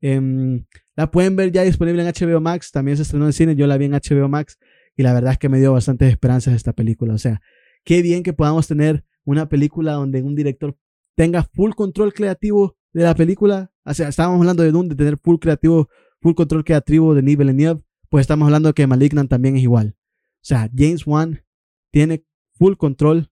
Em, 0.00 0.64
la 0.96 1.10
pueden 1.10 1.36
ver 1.36 1.52
ya 1.52 1.62
disponible 1.62 2.02
en 2.02 2.08
HBO 2.08 2.40
Max, 2.40 2.70
también 2.70 2.96
se 2.96 3.02
estrenó 3.02 3.26
en 3.26 3.32
cine, 3.32 3.56
yo 3.56 3.66
la 3.66 3.76
vi 3.76 3.86
en 3.86 3.92
HBO 3.92 4.28
Max 4.28 4.58
y 4.96 5.02
la 5.02 5.12
verdad 5.12 5.32
es 5.32 5.38
que 5.38 5.48
me 5.48 5.58
dio 5.58 5.72
bastantes 5.72 6.10
esperanzas 6.10 6.54
esta 6.54 6.72
película. 6.72 7.14
O 7.14 7.18
sea, 7.18 7.40
qué 7.84 8.02
bien 8.02 8.22
que 8.22 8.32
podamos 8.32 8.66
tener 8.66 9.04
una 9.24 9.48
película 9.48 9.92
donde 9.92 10.22
un 10.22 10.34
director 10.34 10.76
tenga 11.14 11.42
full 11.42 11.72
control 11.72 12.12
creativo 12.12 12.76
de 12.92 13.02
la 13.04 13.14
película. 13.14 13.72
O 13.84 13.94
sea, 13.94 14.08
estábamos 14.08 14.40
hablando 14.40 14.62
de 14.62 14.72
Dune, 14.72 14.88
de 14.88 14.96
tener 14.96 15.18
full 15.18 15.38
creativo, 15.38 15.88
full 16.20 16.34
control 16.34 16.64
creativo 16.64 17.14
de 17.14 17.22
Nivel 17.22 17.48
Villeneuve, 17.48 17.82
pues 18.08 18.22
estamos 18.22 18.46
hablando 18.46 18.68
de 18.68 18.74
que 18.74 18.86
Malignant 18.86 19.30
también 19.30 19.56
es 19.56 19.62
igual. 19.62 19.96
O 19.96 20.44
sea, 20.44 20.70
James 20.74 21.06
Wan 21.06 21.44
tiene 21.90 22.24
full 22.54 22.74
control 22.74 23.30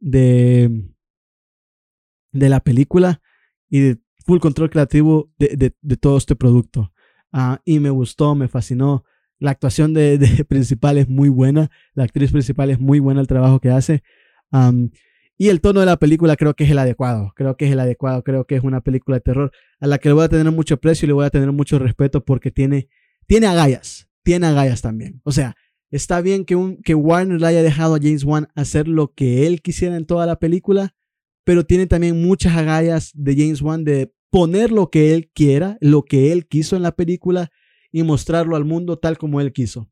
de, 0.00 0.92
de 2.32 2.48
la 2.48 2.60
película 2.60 3.20
y 3.68 3.80
de 3.80 4.02
full 4.24 4.38
control 4.38 4.70
creativo 4.70 5.30
de, 5.38 5.72
todo 6.00 6.16
este 6.16 6.36
producto. 6.36 6.92
Ah, 7.32 7.60
y 7.64 7.80
me 7.80 7.90
gustó, 7.90 8.34
me 8.34 8.48
fascinó. 8.48 9.04
La 9.42 9.50
actuación 9.50 9.92
de, 9.92 10.18
principal 10.48 10.98
es 10.98 11.08
muy 11.08 11.28
buena. 11.28 11.68
La 11.94 12.04
actriz 12.04 12.30
principal 12.30 12.70
es 12.70 12.78
muy 12.78 13.00
buena 13.00 13.20
el 13.20 13.26
trabajo 13.26 13.58
que 13.58 13.70
hace. 13.70 14.04
y 15.36 15.48
el 15.48 15.60
tono 15.60 15.80
de 15.80 15.86
la 15.86 15.96
película 15.96 16.36
creo 16.36 16.54
que 16.54 16.62
es 16.62 16.70
el 16.70 16.78
adecuado. 16.78 17.32
Creo 17.34 17.56
que 17.56 17.66
es 17.66 17.72
el 17.72 17.80
adecuado. 17.80 18.22
Creo 18.22 18.46
que 18.46 18.54
es 18.54 18.62
una 18.62 18.82
película 18.82 19.16
de 19.16 19.22
terror 19.22 19.50
a 19.80 19.88
la 19.88 19.98
que 19.98 20.08
le 20.08 20.12
voy 20.12 20.24
a 20.24 20.28
tener 20.28 20.52
mucho 20.52 20.76
precio 20.76 21.06
y 21.06 21.08
le 21.08 21.12
voy 21.12 21.26
a 21.26 21.30
tener 21.30 21.50
mucho 21.50 21.80
respeto 21.80 22.24
porque 22.24 22.52
tiene, 22.52 22.88
tiene 23.26 23.48
agallas. 23.48 24.08
Tiene 24.22 24.46
agallas 24.46 24.80
también. 24.80 25.20
O 25.24 25.32
sea, 25.32 25.56
está 25.90 26.20
bien 26.20 26.44
que, 26.44 26.78
que 26.84 26.94
Warner 26.94 27.40
le 27.40 27.46
haya 27.48 27.64
dejado 27.64 27.96
a 27.96 27.98
James 28.00 28.22
Wan 28.22 28.46
hacer 28.54 28.86
lo 28.86 29.12
que 29.12 29.48
él 29.48 29.60
quisiera 29.60 29.96
en 29.96 30.06
toda 30.06 30.24
la 30.24 30.38
película, 30.38 30.94
pero 31.42 31.66
tiene 31.66 31.88
también 31.88 32.22
muchas 32.22 32.56
agallas 32.56 33.10
de 33.14 33.34
James 33.34 33.60
Wan 33.60 33.82
de 33.82 34.14
poner 34.30 34.70
lo 34.70 34.88
que 34.88 35.14
él 35.14 35.32
quiera, 35.34 35.78
lo 35.80 36.04
que 36.04 36.30
él 36.30 36.46
quiso 36.46 36.76
en 36.76 36.82
la 36.82 36.92
película 36.92 37.50
y 37.92 38.02
mostrarlo 38.02 38.56
al 38.56 38.64
mundo 38.64 38.98
tal 38.98 39.18
como 39.18 39.40
él 39.40 39.52
quiso. 39.52 39.88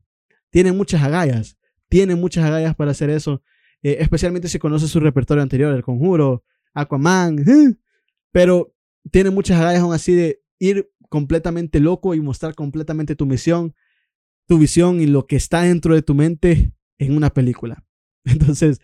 Tiene 0.51 0.73
muchas 0.73 1.03
agallas, 1.03 1.57
tiene 1.89 2.17
muchas 2.17 2.45
agallas 2.45 2.75
para 2.75 2.91
hacer 2.91 3.11
eso, 3.11 3.43
eh, 3.83 3.99
especialmente 4.01 4.49
si 4.49 4.59
conoce 4.59 4.89
su 4.89 4.99
repertorio 4.99 5.43
anterior, 5.43 5.73
El 5.73 5.83
Conjuro, 5.83 6.45
Aquaman, 6.75 7.45
pero 8.33 8.75
tiene 9.11 9.31
muchas 9.31 9.61
agallas 9.61 9.83
aún 9.83 9.95
así 9.95 10.15
de 10.15 10.43
ir 10.59 10.91
completamente 11.09 11.81
loco 11.81 12.15
y 12.15 12.21
mostrar 12.21 12.55
completamente 12.55 13.17
tu 13.17 13.27
misión, 13.27 13.75
tu 14.47 14.59
visión 14.59 15.01
y 15.01 15.07
lo 15.07 15.27
que 15.27 15.37
está 15.37 15.63
dentro 15.63 15.95
de 15.95 16.03
tu 16.03 16.15
mente 16.15 16.73
en 16.99 17.17
una 17.17 17.31
película. 17.31 17.85
Entonces, 18.25 18.81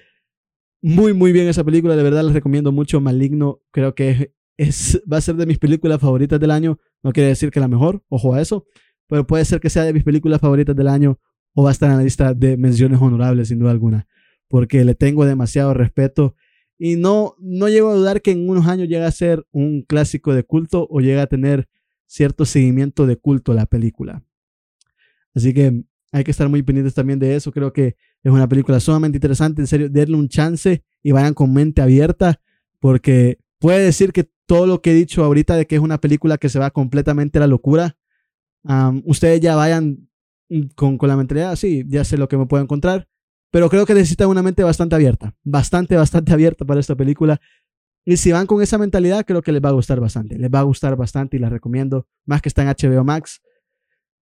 muy, 0.83 1.13
muy 1.13 1.33
bien 1.33 1.49
esa 1.49 1.65
película. 1.65 1.97
De 1.97 2.03
verdad 2.03 2.25
les 2.25 2.33
recomiendo 2.33 2.73
mucho. 2.73 3.01
Maligno 3.01 3.63
creo 3.71 3.95
que 3.95 4.33
es, 4.57 5.03
va 5.11 5.19
a 5.19 5.21
ser 5.21 5.37
de 5.37 5.47
mis 5.47 5.59
películas 5.59 6.01
favoritas 6.01 6.41
del 6.41 6.51
año. 6.51 6.79
No 7.03 7.13
quiere 7.13 7.29
decir 7.29 7.51
que 7.51 7.61
la 7.61 7.69
mejor, 7.69 8.05
ojo 8.09 8.35
a 8.35 8.41
eso. 8.41 8.67
Pero 9.09 9.27
puede 9.27 9.45
ser 9.45 9.61
que 9.61 9.71
sea 9.71 9.85
de 9.85 9.93
mis 9.93 10.05
películas 10.05 10.41
favoritas 10.41 10.75
del 10.75 10.89
año 10.89 11.19
o 11.55 11.63
va 11.63 11.71
a 11.71 11.73
estar 11.73 11.91
en 11.91 11.99
la 11.99 12.03
lista 12.03 12.35
de 12.35 12.57
menciones 12.57 13.01
honorables, 13.01 13.49
sin 13.49 13.59
duda 13.59 13.71
alguna. 13.71 14.07
Porque 14.49 14.85
le 14.85 14.95
tengo 14.95 15.25
demasiado 15.25 15.75
respeto. 15.75 16.35
Y 16.79 16.97
no, 16.97 17.35
no 17.39 17.69
llego 17.69 17.91
a 17.91 17.95
dudar 17.95 18.21
que 18.21 18.33
en 18.33 18.49
unos 18.49 18.67
años 18.67 18.89
llegue 18.89 19.05
a 19.05 19.11
ser 19.11 19.47
un 19.53 19.83
clásico 19.83 20.35
de 20.35 20.45
culto 20.45 20.87
o 20.91 21.01
llegue 21.01 21.21
a 21.21 21.27
tener 21.27 21.69
cierto 22.07 22.45
seguimiento 22.45 23.07
de 23.07 23.17
culto 23.17 23.55
la 23.55 23.67
película. 23.67 24.23
Así 25.35 25.53
que 25.53 25.85
hay 26.13 26.25
que 26.25 26.31
estar 26.31 26.49
muy 26.49 26.63
pendientes 26.63 26.95
también 26.95 27.19
de 27.19 27.37
eso. 27.37 27.53
Creo 27.53 27.73
que 27.73 27.97
es 28.23 28.33
una 28.33 28.49
película 28.49 28.81
sumamente 28.81 29.17
interesante. 29.17 29.63
En 29.63 29.67
serio, 29.67 29.89
denle 29.89 30.17
un 30.17 30.29
chance 30.29 30.83
y 31.03 31.13
vayan 31.13 31.35
con 31.35 31.53
mente 31.53 31.83
abierta 31.83 32.41
porque 32.81 33.39
puede 33.59 33.85
decir 33.85 34.13
que 34.13 34.29
todo 34.47 34.67
lo 34.67 34.81
que 34.81 34.93
he 34.93 34.95
dicho 34.95 35.25
ahorita 35.25 35.57
de 35.57 35.67
que 35.67 35.77
es 35.77 35.81
una 35.81 36.01
película 36.01 36.39
que 36.39 36.49
se 36.49 36.59
va 36.59 36.71
completamente 36.71 37.39
a 37.39 37.41
la 37.41 37.47
locura, 37.47 37.97
ustedes 39.05 39.41
ya 39.41 39.57
vayan 39.57 40.09
con, 40.75 40.99
con 40.99 41.09
la 41.09 41.17
mentalidad, 41.17 41.57
sí, 41.57 41.85
ya 41.89 42.05
sé 42.05 42.17
lo 42.17 42.29
que 42.29 42.37
me 42.37 42.47
puedo 42.47 42.63
encontrar, 42.63 43.09
pero 43.51 43.69
creo 43.69 43.87
que 43.87 43.95
necesitan 43.95 44.29
una 44.29 44.43
mente 44.43 44.63
bastante 44.63 44.95
abierta, 44.95 45.35
bastante, 45.43 45.97
bastante 45.97 46.33
abierta 46.35 46.65
para 46.65 46.81
esta 46.81 46.95
película. 46.95 47.41
Y 48.05 48.19
si 48.19 48.31
van 48.31 48.47
con 48.47 48.63
esa 48.63 48.79
mentalidad, 48.79 49.25
creo 49.27 49.43
que 49.43 49.51
les 49.51 49.63
va 49.63 49.71
a 49.71 49.73
gustar 49.73 49.99
bastante, 49.99 50.39
les 50.39 50.51
va 50.51 50.61
a 50.61 50.63
gustar 50.63 50.95
bastante 50.97 51.37
y 51.37 51.41
la 51.41 51.49
recomiendo, 51.49 52.07
más 52.25 52.41
que 52.41 52.49
está 52.49 52.63
en 52.63 52.69
HBO 52.69 53.03
Max. 53.05 53.43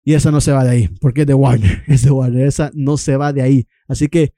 Y 0.05 0.15
esa 0.15 0.31
no 0.31 0.41
se 0.41 0.53
va 0.53 0.65
de 0.65 0.71
ahí, 0.71 0.89
porque 1.01 1.23
es 1.23 1.27
de 1.27 1.35
Warner, 1.35 1.85
es 1.87 2.03
de 2.03 2.11
Warner, 2.11 2.47
esa 2.47 2.71
no 2.75 2.97
se 2.97 3.17
va 3.17 3.33
de 3.33 3.43
ahí. 3.43 3.67
Así 3.89 4.09
que 4.09 4.35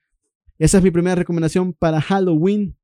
esa 0.59 0.79
es 0.79 0.85
mi 0.85 0.91
primera 0.91 1.17
recomendación 1.17 1.73
para 1.73 2.01
Halloween. 2.01 2.77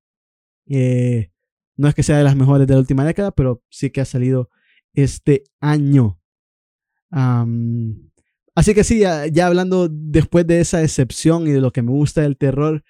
Eh, 0.67 1.31
no 1.77 1.89
es 1.89 1.95
que 1.95 2.03
sea 2.03 2.19
de 2.19 2.25
las 2.25 2.37
mejores 2.37 2.67
de 2.67 2.75
la 2.75 2.81
última 2.81 3.05
década, 3.05 3.31
pero 3.31 3.63
sí 3.69 3.91
que 3.91 4.01
ha 4.01 4.05
salido 4.05 4.51
este 4.93 5.45
año. 5.61 6.20
Así 7.11 8.75
que 8.75 8.85
sí, 8.85 9.01
ya, 9.01 9.47
hablando 9.47 9.89
después 9.91 10.47
de 10.47 10.61
esa 10.61 10.83
excepción 10.83 11.47
y 11.47 11.51
de 11.51 11.61
lo 11.61 11.73
que 11.73 11.83
me 11.83 11.91
gusta 11.91 12.23
del 12.23 12.37
terror, 12.37 12.85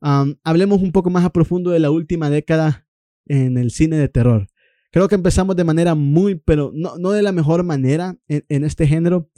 hablemos 0.00 0.80
un 0.82 0.92
poco 0.92 1.10
más 1.10 1.24
a 1.24 1.30
profundo 1.30 1.70
de 1.70 1.80
la 1.80 1.90
última 1.90 2.30
década 2.30 2.86
en 3.26 3.58
el 3.58 3.70
cine 3.70 3.96
de 3.96 4.08
terror. 4.08 4.48
Creo 4.92 5.08
que 5.08 5.14
empezamos 5.14 5.54
de 5.54 5.64
manera 5.64 5.94
muy, 5.94 6.34
pero 6.34 6.72
no, 6.74 6.98
no 6.98 7.10
de 7.10 7.22
la 7.22 7.32
mejor 7.32 7.62
manera 7.62 8.16
en, 8.26 8.64
este 8.64 8.86
género. 8.86 9.30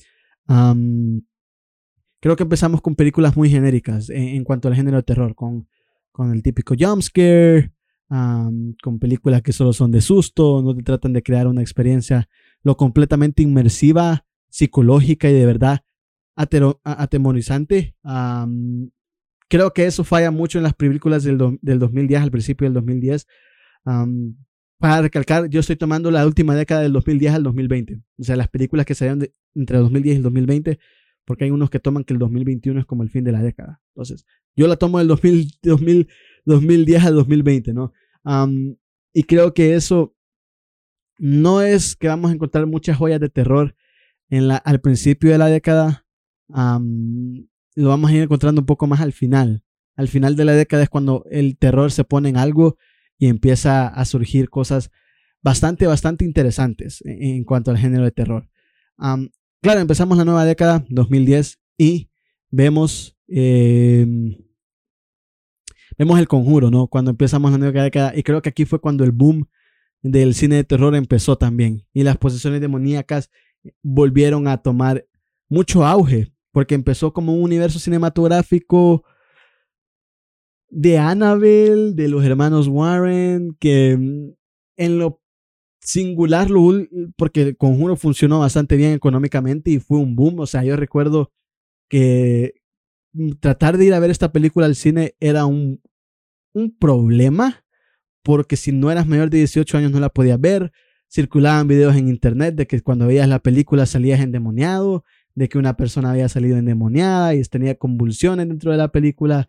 creo 0.46 2.36
que 2.36 2.42
empezamos 2.42 2.80
con 2.80 2.94
películas 2.94 3.36
muy 3.36 3.50
genéricas 3.50 4.08
en, 4.08 4.44
cuanto 4.44 4.68
al 4.68 4.74
género 4.74 4.96
de 4.98 5.02
terror, 5.02 5.34
con, 5.34 5.68
con 6.10 6.32
el 6.32 6.42
típico 6.42 6.74
jumpscare, 6.78 7.72
con 8.08 8.98
películas 8.98 9.42
que 9.42 9.52
solo 9.52 9.72
son 9.72 9.90
de 9.90 10.00
susto, 10.00 10.62
no 10.62 10.74
te 10.74 10.82
tratan 10.82 11.12
de 11.12 11.22
crear 11.22 11.46
una 11.46 11.60
experiencia 11.60 12.28
lo 12.62 12.76
completamente 12.76 13.42
inmersiva, 13.42 14.26
psicológica 14.48 15.28
y 15.28 15.32
de 15.32 15.46
verdad 15.46 15.80
atemorizante. 16.34 17.94
creo 19.48 19.72
que 19.72 19.86
eso 19.86 20.04
falla 20.04 20.30
mucho 20.30 20.58
en 20.58 20.64
las 20.64 20.74
películas 20.74 21.24
del, 21.24 21.58
del 21.60 21.78
2010, 21.78 22.22
al 22.22 22.30
principio 22.30 22.66
del 22.66 22.74
2010 22.74 23.26
para 24.82 25.00
recalcar, 25.00 25.48
yo 25.48 25.60
estoy 25.60 25.76
tomando 25.76 26.10
la 26.10 26.26
última 26.26 26.56
década 26.56 26.82
del 26.82 26.92
2010 26.92 27.34
al 27.34 27.44
2020. 27.44 28.00
O 28.18 28.24
sea, 28.24 28.34
las 28.34 28.48
películas 28.48 28.84
que 28.84 28.96
salieron 28.96 29.28
entre 29.54 29.76
el 29.76 29.84
2010 29.84 30.14
y 30.14 30.16
el 30.16 30.22
2020, 30.24 30.78
porque 31.24 31.44
hay 31.44 31.52
unos 31.52 31.70
que 31.70 31.78
toman 31.78 32.02
que 32.02 32.12
el 32.12 32.18
2021 32.18 32.80
es 32.80 32.84
como 32.84 33.04
el 33.04 33.08
fin 33.08 33.22
de 33.22 33.30
la 33.30 33.44
década. 33.44 33.80
Entonces, 33.94 34.26
yo 34.56 34.66
la 34.66 34.74
tomo 34.74 34.98
del 34.98 35.06
2000, 35.06 36.08
2010 36.44 37.04
al 37.04 37.14
2020, 37.14 37.72
¿no? 37.74 37.92
y 39.12 39.22
creo 39.22 39.54
que 39.54 39.74
eso 39.76 40.16
no 41.18 41.62
es 41.62 41.96
que 41.96 42.08
vamos 42.08 42.30
a 42.30 42.34
encontrar 42.34 42.66
muchas 42.66 42.96
joyas 42.96 43.20
de 43.20 43.28
terror 43.28 43.74
en 44.28 44.48
la, 44.48 44.56
al 44.56 44.80
principio 44.80 45.30
de 45.30 45.38
la 45.38 45.46
década. 45.46 46.06
lo 46.48 47.88
vamos 47.88 48.10
a 48.10 48.14
ir 48.14 48.22
encontrando 48.22 48.60
un 48.60 48.66
poco 48.66 48.86
más 48.86 49.00
al 49.00 49.12
final. 49.12 49.62
Al 49.94 50.08
final 50.08 50.36
de 50.36 50.44
la 50.44 50.52
década 50.52 50.82
es 50.82 50.88
cuando 50.88 51.24
el 51.30 51.58
terror 51.58 51.92
se 51.92 52.04
pone 52.04 52.28
en 52.28 52.36
algo 52.36 52.78
y 53.18 53.28
empieza 53.28 53.88
a 53.88 54.04
surgir 54.04 54.48
cosas 54.48 54.90
bastante, 55.42 55.86
bastante 55.86 56.24
interesantes 56.24 57.02
en, 57.04 57.44
cuanto 57.44 57.70
al 57.70 57.78
género 57.78 58.04
de 58.04 58.10
terror. 58.10 58.48
claro, 58.96 59.80
empezamos 59.80 60.16
la 60.16 60.24
nueva 60.24 60.44
década, 60.44 60.84
2010, 60.88 61.60
y 61.78 62.10
vemos, 62.50 63.16
em, 63.28 64.36
vemos 65.98 66.18
el 66.18 66.28
conjuro, 66.28 66.70
¿no? 66.70 66.86
Cuando 66.86 67.10
empezamos 67.10 67.50
la 67.50 67.58
nueva 67.58 67.82
década, 67.82 68.12
y 68.16 68.22
creo 68.22 68.40
que 68.40 68.48
aquí 68.48 68.64
fue 68.64 68.80
cuando 68.80 69.04
el 69.04 69.12
boom 69.12 69.48
del 70.02 70.34
cine 70.34 70.56
de 70.56 70.64
terror 70.64 70.94
empezó 70.94 71.36
también, 71.36 71.86
y 71.92 72.02
las 72.02 72.18
posesiones 72.18 72.60
demoníacas 72.60 73.30
volvieron 73.82 74.48
a 74.48 74.58
tomar 74.58 75.06
mucho 75.48 75.84
auge, 75.84 76.32
porque 76.50 76.74
empezó 76.74 77.12
como 77.12 77.34
un 77.34 77.42
universo 77.42 77.78
cinematográfico 77.78 79.04
de 80.68 80.98
Annabelle, 80.98 81.92
de 81.92 82.08
los 82.08 82.24
hermanos 82.24 82.66
Warren, 82.66 83.56
que 83.60 83.96
mm, 83.96 84.32
en 84.76 84.98
lo 84.98 85.20
singular, 85.80 86.48
porque 87.16 87.42
el 87.42 87.56
conjuro 87.56 87.96
funcionó 87.96 88.40
bastante 88.40 88.76
bien 88.76 88.92
económicamente 88.92 89.70
y 89.70 89.80
fue 89.80 89.98
un 89.98 90.16
boom. 90.16 90.40
O 90.40 90.46
sea, 90.46 90.64
yo 90.64 90.76
recuerdo 90.76 91.30
que 91.88 92.54
mm, 93.12 93.32
tratar 93.40 93.76
de 93.76 93.86
ir 93.86 93.94
a 93.94 94.00
ver 94.00 94.10
esta 94.10 94.32
película 94.32 94.66
al 94.66 94.76
cine 94.76 95.14
era 95.20 95.44
un, 95.44 95.82
un 96.54 96.76
problema, 96.76 97.61
porque 98.22 98.56
si 98.56 98.72
no 98.72 98.90
eras 98.90 99.06
mayor 99.06 99.30
de 99.30 99.38
18 99.38 99.78
años 99.78 99.92
no 99.92 100.00
la 100.00 100.08
podías 100.08 100.40
ver. 100.40 100.72
Circulaban 101.08 101.68
videos 101.68 101.94
en 101.96 102.08
internet 102.08 102.54
de 102.54 102.66
que 102.66 102.80
cuando 102.80 103.06
veías 103.06 103.28
la 103.28 103.38
película 103.38 103.84
salías 103.84 104.20
endemoniado, 104.20 105.04
de 105.34 105.48
que 105.48 105.58
una 105.58 105.76
persona 105.76 106.10
había 106.10 106.28
salido 106.28 106.56
endemoniada 106.56 107.34
y 107.34 107.42
tenía 107.42 107.74
convulsiones 107.74 108.48
dentro 108.48 108.70
de 108.70 108.78
la 108.78 108.88
película. 108.88 109.46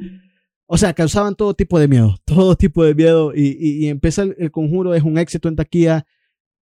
O 0.66 0.78
sea, 0.78 0.94
causaban 0.94 1.36
todo 1.36 1.54
tipo 1.54 1.80
de 1.80 1.88
miedo, 1.88 2.18
todo 2.26 2.56
tipo 2.56 2.84
de 2.84 2.96
miedo. 2.96 3.34
Y, 3.36 3.58
y, 3.60 3.88
empieza 3.88 4.24
el, 4.24 4.52
conjuro, 4.52 4.94
es 4.94 5.04
un 5.04 5.18
éxito 5.18 5.48
en 5.48 5.56
taquilla. 5.56 6.06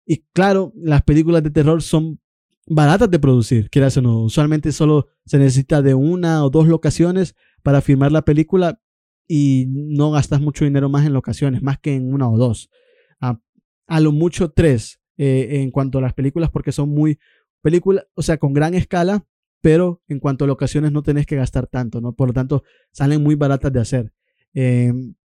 Y 0.06 0.24
claro, 0.34 0.74
las 0.75 1.03
películas 1.03 1.44
de 1.44 1.51
terror 1.51 1.82
son 1.82 2.20
baratas 2.68 3.10
de 3.10 3.20
producir, 3.20 3.70
quieras 3.70 3.98
o 3.98 4.01
no. 4.01 4.22
Usualmente 4.22 4.72
solo 4.72 5.08
se 5.25 5.38
necesita 5.38 5.82
de 5.82 5.94
una 5.94 6.44
o 6.44 6.50
dos 6.50 6.68
locaciones 6.68 7.36
para 7.63 7.82
filmar 7.82 8.12
la 8.12 8.24
película 8.24 8.80
y 9.33 9.65
no 9.69 10.11
gastas 10.11 10.41
mucho 10.41 10.65
dinero 10.65 10.89
más 10.89 11.05
en 11.05 11.13
locaciones, 11.13 11.61
más 11.61 11.79
que 11.79 11.95
en 11.95 12.13
una 12.13 12.29
o 12.29 12.38
dos. 12.38 12.69
A, 13.21 13.39
lo 14.01 14.11
mucho 14.11 14.51
tres 14.51 15.00
eh, 15.15 15.61
en 15.61 15.71
cuanto 15.71 16.00
a 16.00 16.01
las 16.01 16.13
películas 16.13 16.50
porque 16.50 16.73
son 16.73 16.89
muy 16.89 17.17
películas, 17.61 18.05
o 18.13 18.23
sea, 18.23 18.38
con 18.38 18.51
gran 18.51 18.73
escala, 18.73 19.25
pero 19.61 20.01
en 20.09 20.19
cuanto 20.19 20.43
a 20.43 20.50
locaciones 20.50 20.91
no 20.91 21.01
tenés 21.01 21.25
que 21.25 21.38
gastar 21.38 21.67
tanto, 21.67 22.01
¿no? 22.01 22.13
Por 22.13 22.27
lo 22.27 22.33
tanto, 22.33 22.63
salen 22.91 23.23
muy 23.23 23.35
baratas 23.35 23.71
de 23.71 23.79
hacer. 23.79 24.13
Em, 24.53 25.15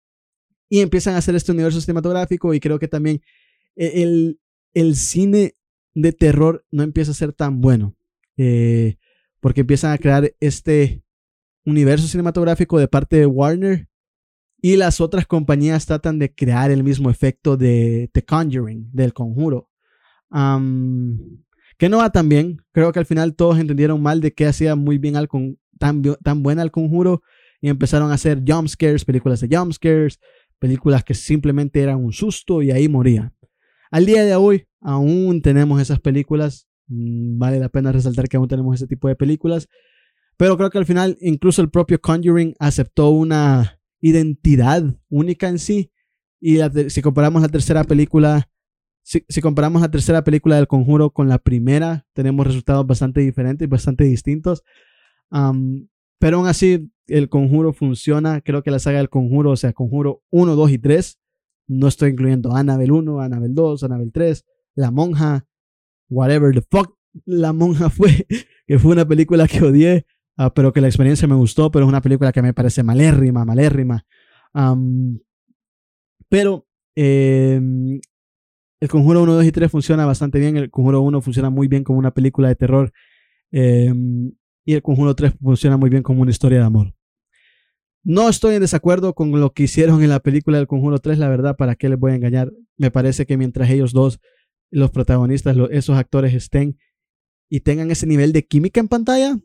y 0.69 0.83
empiezan 0.83 1.17
a 1.17 1.19
hacer 1.19 1.35
este 1.35 1.51
universo 1.51 1.81
cinematográfico 1.81 2.55
y 2.55 2.61
creo 2.61 2.79
que 2.79 2.87
también 2.87 3.23
e, 3.75 4.05
el, 4.05 4.39
el 4.73 4.95
cine 4.95 5.57
de 5.95 6.13
terror 6.13 6.65
no 6.71 6.85
empieza 6.85 7.11
a 7.11 7.15
ser 7.15 7.33
tan 7.33 7.61
bueno. 7.61 7.97
Eh, 8.37 8.99
porque 9.41 9.63
empiezan 9.63 9.91
a 9.91 9.99
crear 9.99 10.33
este 10.39 11.03
universo 11.65 12.07
cinematográfico 12.07 12.79
de 12.79 12.87
parte 12.87 13.17
de 13.17 13.27
Warner 13.27 13.89
y 14.67 14.75
las 14.75 15.01
otras 15.01 15.27
compañías 15.27 15.87
tratan 15.87 16.19
de 16.19 16.35
crear 16.35 16.73
el 16.73 16.83
mismo 16.83 17.09
efecto 17.09 17.57
de 17.57 18.11
The 18.13 18.25
Conjuring, 18.25 18.91
del 18.93 19.13
conjuro. 19.13 19.71
que 21.79 21.89
no 21.89 21.99
va 21.99 22.11
tan 22.11 22.29
bien. 22.29 22.65
Creo 22.73 22.91
que 22.91 22.99
al 22.99 23.07
final 23.07 23.37
todos 23.37 23.61
entendieron 23.61 24.03
mal 24.03 24.21
de 24.21 24.35
qué 24.35 24.45
hacía 24.45 24.75
muy 24.75 24.99
bien 24.99 25.15
al 25.15 25.29
tan, 25.79 26.03
tan 26.03 26.43
buena 26.43 26.63
el 26.63 26.73
conjuro 26.73 27.23
y 27.61 27.69
empezaron 27.69 28.11
a 28.11 28.15
hacer 28.15 28.43
jump 28.45 28.67
scares, 28.67 29.05
películas 29.05 29.41
de 29.41 29.57
jump 29.57 29.73
scares, 29.73 30.19
películas 30.59 31.05
que 31.05 31.15
simplemente 31.15 31.81
eran 31.81 32.03
un 32.05 32.13
susto 32.13 32.61
y 32.61 32.73
ahí 32.73 32.89
moría. 32.89 33.33
Al 33.93 34.05
día 34.05 34.25
de 34.25 34.35
hoy 34.35 34.67
aún 34.81 35.43
tenemos 35.43 35.81
esas 35.81 36.01
películas, 36.01 36.67
mm, 36.89 37.39
vale 37.39 37.61
la 37.61 37.69
pena 37.69 37.93
resaltar 37.93 38.29
que 38.29 38.37
aún 38.37 38.49
tenemos 38.49 38.75
ese 38.75 38.89
tipo 38.89 39.07
de 39.07 39.15
películas, 39.15 39.69
pero 40.37 40.57
creo 40.57 40.71
que 40.71 40.79
al 40.79 40.87
final 40.87 41.17
incluso 41.21 41.63
el 41.63 41.71
propio 41.71 42.01
Conjuring 42.01 42.57
aceptó 42.59 43.11
una 43.11 43.76
identidad 44.01 44.83
única 45.09 45.49
en 45.49 45.59
sí 45.59 45.91
y 46.41 46.59
si 46.91 47.03
comparamos 47.03 47.43
la 47.43 47.49
tercera 47.49 47.85
película, 47.85 48.49
si, 49.03 49.21
comparamos 49.41 49.83
la 49.83 49.91
tercera 49.91 50.23
película 50.23 50.57
del 50.57 50.67
Conjuro 50.67 51.11
con 51.11 51.29
la 51.29 51.39
primera, 51.39 52.07
tenemos 52.13 52.47
resultados 52.47 52.87
bastante 52.87 53.21
diferentes, 53.21 53.69
bastante 53.69 54.05
distintos. 54.05 54.63
pero 56.19 56.37
aún 56.37 56.47
así, 56.47 56.91
el 57.07 57.29
conjuro 57.29 57.73
funciona. 57.73 58.41
Creo 58.41 58.63
que 58.63 58.71
la 58.71 58.79
saga 58.79 58.99
del 58.99 59.09
conjuro, 59.09 59.53
o 59.53 59.57
sea, 59.57 59.73
conjuro 59.73 60.23
1, 60.31 60.57
2 60.57 60.71
y 60.73 60.79
3, 60.79 61.21
no 61.69 61.89
estoy 61.89 62.11
incluyendo 62.11 62.55
Annabelle 62.55 62.93
1, 62.93 63.21
Annabelle 63.21 63.55
2, 63.55 63.85
Annabelle 63.85 64.11
3, 64.13 64.45
La 64.75 64.91
Monja, 64.91 65.47
whatever 66.09 66.55
the 66.55 66.63
fuck 66.71 66.97
La 67.25 67.53
Monja 67.53 67.91
fue, 67.91 68.27
que 68.67 68.79
fue 68.79 68.93
una 68.93 69.07
película 69.07 69.47
que 69.49 69.63
odié, 69.63 70.07
ah, 70.37 70.53
pero 70.55 70.73
que 70.73 70.81
la 70.81 70.89
experiencia 70.89 71.29
me 71.29 71.35
gustó, 71.35 71.71
pero 71.71 71.85
es 71.85 71.89
una 71.89 72.01
película 72.01 72.33
que 72.33 72.43
me 72.43 72.55
parece 72.55 72.83
malérrima, 72.83 73.45
malérrima. 73.45 74.05
pero 76.29 76.67
em, 76.95 78.01
el 78.81 78.89
Conjuro 78.89 79.23
1, 79.23 79.35
2 79.35 79.45
y 79.45 79.53
3 79.53 79.71
funciona 79.71 80.07
bastante 80.07 80.39
bien. 80.39 80.57
El 80.57 80.71
Conjuro 80.71 81.01
1 81.03 81.21
funciona 81.21 81.51
muy 81.51 81.69
bien 81.69 81.85
como 81.85 81.99
una 81.99 82.13
película 82.13 82.49
de 82.49 82.57
terror. 82.57 82.93
Em, 83.51 84.33
y 84.65 84.75
el 84.75 84.83
Conjuro 84.83 85.15
3 85.15 85.35
funciona 85.41 85.77
muy 85.77 85.91
bien 85.91 86.03
como 86.03 86.23
una 86.23 86.31
historia 86.31 86.59
de 86.59 86.65
amor. 86.65 86.95
No 88.09 88.29
estoy 88.29 88.55
en 88.55 88.61
desacuerdo 88.61 89.15
con 89.15 89.33
lo 89.33 89.53
que 89.53 89.65
hicieron 89.65 90.03
en 90.03 90.11
la 90.11 90.21
película 90.21 90.59
del 90.59 90.69
Conjuro 90.69 91.01
3, 91.01 91.19
la 91.19 91.29
verdad, 91.29 91.57
¿para 91.57 91.75
qué 91.75 91.89
les 91.89 91.99
voy 91.99 92.13
a 92.13 92.15
engañar? 92.15 92.53
Me 92.77 92.93
parece 92.93 93.27
que 93.27 93.37
mientras 93.37 93.69
ellos 93.69 93.93
dos, 93.93 94.21
los 94.71 94.93
protagonistas, 94.93 95.57
esos 95.71 95.97
actores 95.97 96.33
estén 96.33 96.79
y 97.49 97.61
tengan 97.61 97.91
ese 97.91 98.07
nivel 98.07 98.33
de 98.33 98.47
química 98.47 98.79
en 98.79 98.87
pantalla, 98.87 99.37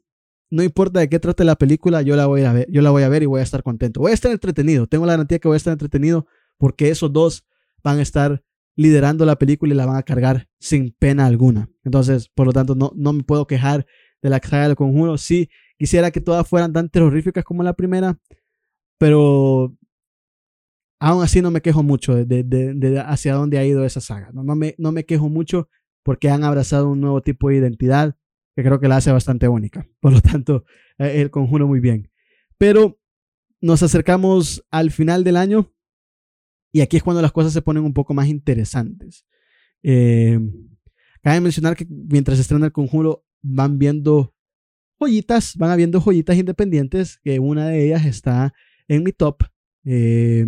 no 0.52 0.64
importa 0.64 1.00
de 1.00 1.10
qué 1.10 1.18
trate 1.18 1.46
la 1.46 1.56
película, 1.56 2.02
yo 2.02 2.16
la 2.16 2.28
voy 2.28 2.44
a 2.44 2.52
ver, 2.52 2.68
yo 2.70 2.82
la 2.82 2.92
voy 2.92 3.04
a 3.04 3.10
ver 3.10 3.24
y 3.24 3.26
voy 3.26 3.40
a 3.40 3.44
estar 3.44 3.64
contento. 3.64 4.02
Voy 4.02 4.12
a 4.12 4.14
estar 4.14 4.32
entretenido, 4.32 4.86
tengo 4.86 5.06
la 5.06 5.14
garantía 5.14 5.40
que 5.40 5.48
voy 5.48 5.56
a 5.56 5.58
estar 5.58 5.72
entretenido 5.72 6.28
porque 6.58 6.90
esos 6.90 7.12
dos 7.12 7.48
van 7.84 8.00
a 8.00 8.02
estar 8.02 8.44
liderando 8.76 9.26
la 9.26 9.38
película 9.38 9.74
y 9.74 9.78
la 9.78 9.86
van 9.86 9.96
a 9.96 10.04
cargar 10.04 10.50
sin 10.60 10.92
pena 11.00 11.26
alguna. 11.26 11.70
Entonces, 11.84 12.30
por 12.30 12.48
lo 12.48 12.54
tanto, 12.54 12.76
no, 12.76 12.92
no 12.96 13.14
me 13.14 13.24
puedo 13.24 13.48
quejar 13.48 13.86
de 14.22 14.30
la 14.30 14.40
saga 14.40 14.68
del 14.68 14.76
conjuro. 14.76 15.18
Sí, 15.18 15.50
quisiera 15.78 16.12
que 16.12 16.22
todas 16.22 16.48
fueran 16.48 16.74
tan 16.74 16.90
terroríficas 16.90 17.44
como 17.46 17.64
la 17.64 17.74
primera, 17.74 18.20
pero 18.98 19.74
aún 21.00 21.24
así 21.24 21.42
no 21.42 21.50
me 21.50 21.62
quejo 21.62 21.82
mucho 21.82 22.14
de, 22.26 23.04
hacia 23.08 23.36
dónde 23.36 23.58
ha 23.58 23.66
ido 23.66 23.86
esa 23.86 24.02
saga. 24.02 24.32
¿no? 24.34 24.44
me, 24.56 24.76
no 24.78 24.92
me 24.92 25.06
quejo 25.06 25.30
mucho 25.30 25.70
porque 26.04 26.30
han 26.30 26.44
abrazado 26.44 26.90
un 26.90 27.00
nuevo 27.00 27.22
tipo 27.22 27.50
de 27.50 27.56
identidad 27.56 28.16
que 28.56 28.64
creo 28.64 28.80
que 28.80 28.88
la 28.88 28.98
hace 28.98 29.12
bastante 29.12 29.48
única. 29.48 29.88
Por 30.00 30.14
lo 30.14 30.22
tanto, 30.22 30.66
eh, 30.98 31.22
el 31.22 31.32
conjuro 31.32 31.68
muy 31.68 31.80
bien. 31.80 32.12
Pero 32.58 33.00
nos 33.60 33.84
acercamos 33.84 34.66
al 34.72 34.92
final 34.92 35.24
del 35.24 35.38
año 35.38 35.74
y 36.72 36.82
aquí 36.82 36.98
es 36.98 37.04
cuando 37.04 37.22
las 37.22 37.32
cosas 37.32 37.54
se 37.54 37.62
ponen 37.62 37.84
un 37.84 37.94
poco 37.94 38.14
más 38.14 38.28
interesantes. 38.28 39.26
Eh, 39.84 40.40
cabe 41.22 41.42
mencionar 41.42 41.76
que 41.76 41.86
mientras 41.90 42.38
se 42.38 42.44
estrena 42.44 42.68
el 42.68 42.72
conjuro 42.72 43.26
van 43.42 43.78
viendo 43.78 44.34
joyitas, 45.00 45.58
van 45.58 45.72
habiendo 45.72 46.00
joyitas 46.00 46.38
independientes, 46.38 47.20
que 47.24 47.40
una 47.40 47.68
de 47.68 47.86
ellas 47.86 48.06
está 48.06 48.54
en 48.88 49.04
mi 49.04 49.12
top, 49.12 49.44
eh, 49.86 50.46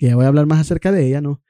voy 0.00 0.24
a 0.24 0.28
hablar 0.28 0.46
más 0.46 0.60
acerca 0.60 0.92
de 0.92 1.06
ella, 1.06 1.20
¿no? 1.20 1.42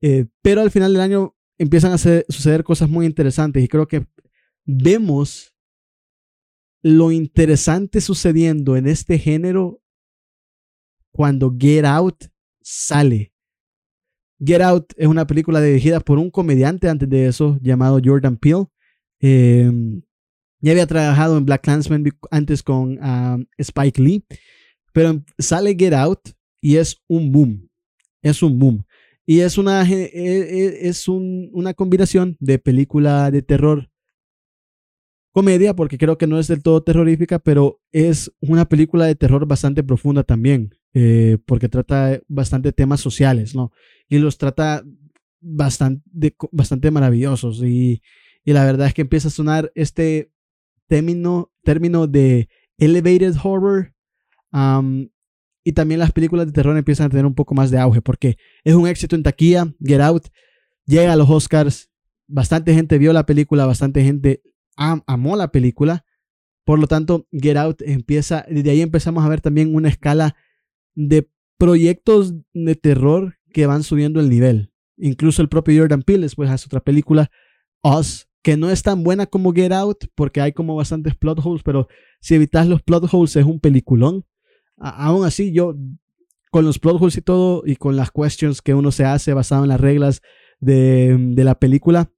Eh, 0.00 0.26
pero 0.42 0.60
al 0.60 0.70
final 0.70 0.92
del 0.92 1.02
año 1.02 1.36
empiezan 1.56 1.92
a 1.92 1.98
suceder 1.98 2.64
cosas 2.64 2.88
muy 2.88 3.06
interesantes 3.06 3.62
y 3.62 3.68
creo 3.68 3.88
que 3.88 4.06
vemos 4.68 5.54
lo 6.82 7.10
interesante 7.10 8.00
sucediendo 8.00 8.76
en 8.76 8.86
este 8.86 9.18
género 9.18 9.82
cuando 11.10 11.56
Get 11.58 11.86
Out 11.86 12.26
sale. 12.62 13.32
Get 14.38 14.60
Out 14.60 14.92
es 14.96 15.08
una 15.08 15.26
película 15.26 15.60
dirigida 15.60 16.00
por 16.00 16.18
un 16.18 16.30
comediante 16.30 16.88
antes 16.88 17.08
de 17.08 17.26
eso 17.26 17.58
llamado 17.60 17.98
Jordan 18.04 18.36
Peele. 18.36 18.66
Eh, 19.20 19.72
ya 20.60 20.72
había 20.72 20.86
trabajado 20.86 21.38
en 21.38 21.46
Black 21.46 21.62
Clansman 21.62 22.04
antes 22.30 22.62
con 22.62 22.98
ah, 23.00 23.38
Spike 23.56 24.00
Lee. 24.00 24.24
Pero 24.92 25.24
sale 25.38 25.74
Get 25.76 25.94
Out 25.94 26.30
y 26.60 26.76
es 26.76 27.02
un 27.08 27.32
boom. 27.32 27.68
Es 28.22 28.42
un 28.42 28.58
boom. 28.58 28.84
Y 29.24 29.40
es 29.40 29.58
una, 29.58 29.82
e, 29.82 30.10
e, 30.14 30.88
es 30.88 31.08
una 31.08 31.74
combinación 31.74 32.36
de 32.40 32.58
película 32.58 33.30
de 33.30 33.42
terror, 33.42 33.90
comedia, 35.38 35.76
porque 35.76 35.98
creo 35.98 36.18
que 36.18 36.26
no 36.26 36.40
es 36.40 36.48
del 36.48 36.64
todo 36.64 36.82
terrorífica, 36.82 37.38
pero 37.38 37.80
es 37.92 38.32
una 38.40 38.68
película 38.68 39.06
de 39.06 39.14
terror 39.14 39.46
bastante 39.46 39.84
profunda 39.84 40.24
también, 40.24 40.74
eh, 40.94 41.38
porque 41.46 41.68
trata 41.68 42.20
bastante 42.26 42.72
temas 42.72 43.00
sociales, 43.00 43.54
¿no? 43.54 43.70
Y 44.08 44.18
los 44.18 44.36
trata 44.36 44.82
bastante, 45.40 46.34
bastante 46.50 46.90
maravillosos. 46.90 47.62
Y, 47.62 48.02
y 48.44 48.52
la 48.52 48.64
verdad 48.64 48.88
es 48.88 48.94
que 48.94 49.02
empieza 49.02 49.28
a 49.28 49.30
sonar 49.30 49.70
este 49.76 50.32
término, 50.88 51.52
término 51.62 52.08
de 52.08 52.48
elevated 52.76 53.36
horror 53.40 53.94
y 55.62 55.72
también 55.72 56.00
las 56.00 56.10
películas 56.10 56.46
de 56.46 56.52
terror 56.52 56.76
empiezan 56.76 57.06
a 57.06 57.10
tener 57.10 57.26
un 57.26 57.36
poco 57.36 57.54
más 57.54 57.70
de 57.70 57.78
auge 57.78 58.02
porque 58.02 58.38
es 58.64 58.74
un 58.74 58.88
éxito 58.88 59.14
en 59.14 59.22
taquilla. 59.22 59.72
Get 59.80 60.00
Out 60.00 60.26
llega 60.84 61.12
a 61.12 61.16
los 61.16 61.30
Oscars. 61.30 61.90
Bastante 62.26 62.74
gente 62.74 62.98
vio 62.98 63.12
la 63.12 63.24
película, 63.24 63.66
bastante 63.66 64.02
gente 64.02 64.42
amó 64.78 65.36
la 65.36 65.52
película. 65.52 66.04
Por 66.64 66.78
lo 66.78 66.86
tanto, 66.86 67.26
Get 67.32 67.56
Out 67.56 67.82
empieza, 67.82 68.46
desde 68.48 68.70
ahí 68.70 68.80
empezamos 68.80 69.24
a 69.24 69.28
ver 69.28 69.40
también 69.40 69.74
una 69.74 69.88
escala 69.88 70.36
de 70.94 71.30
proyectos 71.58 72.34
de 72.54 72.74
terror 72.76 73.36
que 73.52 73.66
van 73.66 73.82
subiendo 73.82 74.20
el 74.20 74.30
nivel. 74.30 74.72
Incluso 74.96 75.42
el 75.42 75.48
propio 75.48 75.80
Jordan 75.80 76.02
Peele 76.02 76.22
después 76.22 76.48
hace 76.48 76.66
otra 76.66 76.80
película, 76.80 77.30
Us, 77.82 78.28
que 78.42 78.56
no 78.56 78.70
es 78.70 78.82
tan 78.82 79.02
buena 79.02 79.26
como 79.26 79.52
Get 79.52 79.72
Out 79.72 80.06
porque 80.14 80.40
hay 80.40 80.52
como 80.52 80.76
bastantes 80.76 81.16
plot 81.16 81.40
holes, 81.42 81.62
pero 81.62 81.88
si 82.20 82.34
evitas 82.34 82.66
los 82.66 82.82
plot 82.82 83.12
holes 83.12 83.36
es 83.36 83.44
un 83.44 83.60
peliculón 83.60 84.24
aún 84.80 85.24
así, 85.24 85.52
yo 85.52 85.74
con 86.50 86.64
los 86.64 86.78
plot 86.78 87.00
holes 87.00 87.16
y 87.16 87.22
todo, 87.22 87.62
y 87.66 87.76
con 87.76 87.96
las 87.96 88.10
questions 88.10 88.62
que 88.62 88.74
uno 88.74 88.90
se 88.90 89.04
hace 89.04 89.34
basado 89.34 89.64
en 89.64 89.68
las 89.68 89.80
reglas 89.80 90.22
de 90.60 91.32
la 91.36 91.58
película, 91.58 92.10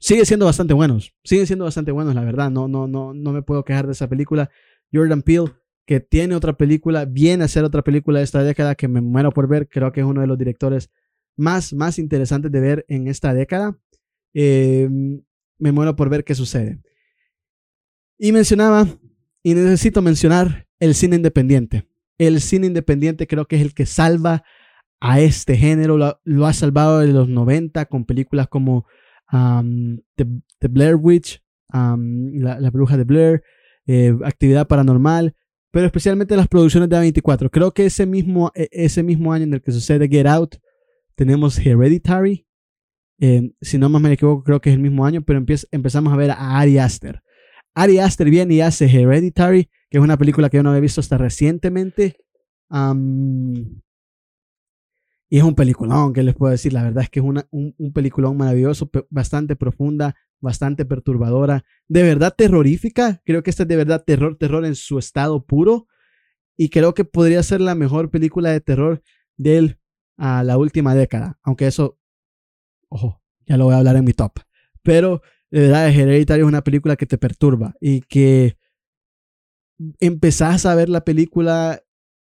sigue 0.00 0.24
siendo 0.24 0.46
bastante 0.46 0.74
buenos. 0.74 1.14
Siguen 1.22 1.46
siendo 1.46 1.64
bastante 1.64 1.92
buenos, 1.92 2.14
la 2.14 2.24
verdad. 2.24 2.50
No, 2.50 2.66
no, 2.66 2.88
no, 2.88 3.14
no 3.14 3.32
me 3.32 3.42
puedo 3.42 3.64
quejar 3.64 3.86
de 3.86 3.92
esa 3.92 4.08
película. 4.08 4.50
Jordan 4.92 5.22
Peele, 5.22 5.52
que 5.86 6.00
tiene 6.00 6.34
otra 6.34 6.54
película, 6.54 7.04
viene 7.04 7.44
a 7.44 7.46
hacer 7.46 7.64
otra 7.64 7.82
película 7.82 8.18
de 8.18 8.24
esta 8.24 8.42
década 8.42 8.74
que 8.74 8.88
me 8.88 9.00
muero 9.00 9.30
por 9.30 9.46
ver. 9.46 9.68
Creo 9.68 9.92
que 9.92 10.00
es 10.00 10.06
uno 10.06 10.20
de 10.20 10.26
los 10.26 10.38
directores 10.38 10.90
más, 11.36 11.72
más 11.72 11.98
interesantes 11.98 12.50
de 12.50 12.60
ver 12.60 12.84
en 12.88 13.06
esta 13.06 13.32
década. 13.34 13.78
Em, 14.34 15.22
me 15.58 15.72
muero 15.72 15.94
por 15.94 16.08
ver 16.08 16.24
qué 16.24 16.34
sucede. 16.34 16.80
Y 18.18 18.32
mencionaba, 18.32 18.86
y 19.42 19.54
necesito 19.54 20.02
mencionar 20.02 20.66
el 20.78 20.94
cine 20.94 21.16
independiente. 21.16 21.88
El 22.18 22.40
cine 22.40 22.66
independiente 22.66 23.26
creo 23.26 23.46
que 23.46 23.56
es 23.56 23.62
el 23.62 23.74
que 23.74 23.86
salva 23.86 24.44
a 25.00 25.20
este 25.20 25.56
género. 25.56 25.96
Lo, 26.24 26.46
ha 26.46 26.52
salvado 26.52 27.00
de 27.00 27.08
los 27.08 27.28
90 27.28 27.86
con 27.86 28.04
películas 28.04 28.48
como 28.48 28.86
The, 29.30 30.68
Blair 30.68 30.96
Witch, 30.96 31.42
la, 31.72 32.70
bruja 32.70 32.96
de 32.96 33.04
Blair, 33.04 33.42
eh, 33.86 34.16
Actividad 34.24 34.66
Paranormal, 34.66 35.34
pero 35.70 35.86
especialmente 35.86 36.36
las 36.36 36.48
producciones 36.48 36.88
de 36.88 36.96
A24. 36.96 37.50
Creo 37.50 37.72
que 37.72 37.86
ese 37.86 38.06
mismo, 38.06 38.50
e, 38.54 38.68
ese 38.72 39.02
mismo 39.02 39.32
año 39.32 39.44
en 39.44 39.54
el 39.54 39.62
que 39.62 39.72
sucede 39.72 40.08
Get 40.08 40.26
Out, 40.26 40.56
tenemos 41.14 41.58
Hereditary. 41.58 42.46
Si 43.60 43.76
no 43.76 43.90
más 43.90 44.00
me 44.00 44.12
equivoco, 44.12 44.42
creo 44.42 44.60
que 44.62 44.70
es 44.70 44.76
el 44.76 44.80
mismo 44.80 45.04
año, 45.04 45.22
pero 45.22 45.44
empezamos 45.70 46.12
a 46.12 46.16
ver 46.16 46.30
a 46.30 46.58
Ari 46.58 46.78
Aster. 46.78 47.22
Ari 47.74 47.98
Aster 47.98 48.30
viene 48.30 48.54
y 48.54 48.60
hace 48.62 48.86
Hereditary, 48.86 49.68
que 49.90 49.98
es 49.98 50.02
una 50.02 50.16
película 50.16 50.48
que 50.48 50.56
yo 50.56 50.62
no 50.62 50.70
había 50.70 50.80
visto 50.80 51.00
hasta 51.00 51.18
recientemente. 51.18 52.16
Y 55.32 55.38
es 55.38 55.44
un 55.44 55.54
peliculón, 55.54 56.12
que 56.12 56.24
les 56.24 56.34
puedo 56.34 56.50
decir? 56.50 56.72
La 56.72 56.82
verdad 56.82 57.04
es 57.04 57.08
que 57.08 57.20
es 57.20 57.24
un, 57.24 57.42
un, 57.52 57.92
peliculón 57.92 58.36
maravilloso, 58.36 58.90
bastante 59.10 59.54
profunda, 59.54 60.16
bastante 60.40 60.84
perturbadora, 60.84 61.64
de 61.86 62.02
verdad 62.02 62.34
terrorífica. 62.36 63.22
Creo 63.24 63.44
que 63.44 63.50
esta 63.50 63.62
es 63.62 63.68
de 63.68 63.76
verdad 63.76 64.02
terror, 64.04 64.36
terror 64.36 64.64
en 64.64 64.74
su 64.74 64.98
estado 64.98 65.46
puro. 65.46 65.86
Y 66.56 66.68
creo 66.68 66.94
que 66.94 67.04
podría 67.04 67.44
ser 67.44 67.60
la 67.60 67.76
mejor 67.76 68.10
película 68.10 68.50
de 68.50 68.60
terror 68.60 69.02
de 69.36 69.78
la 70.18 70.58
última 70.58 70.96
década. 70.96 71.38
Aunque 71.44 71.68
eso, 71.68 71.96
ojo, 72.88 73.22
ya 73.46 73.56
lo 73.56 73.66
voy 73.66 73.74
a 73.74 73.78
hablar 73.78 73.94
en 73.94 74.04
mi 74.04 74.12
top. 74.12 74.32
Pero 74.82 75.22
de 75.50 75.60
verdad, 75.60 75.90
Hereditary 75.90 76.40
es 76.40 76.46
una 76.46 76.64
película 76.64 76.96
que 76.96 77.06
te 77.06 77.18
perturba 77.18 77.76
y 77.80 78.00
que 78.00 78.56
empezás 80.00 80.66
a 80.66 80.74
ver 80.74 80.88
la 80.88 81.04
película 81.04 81.82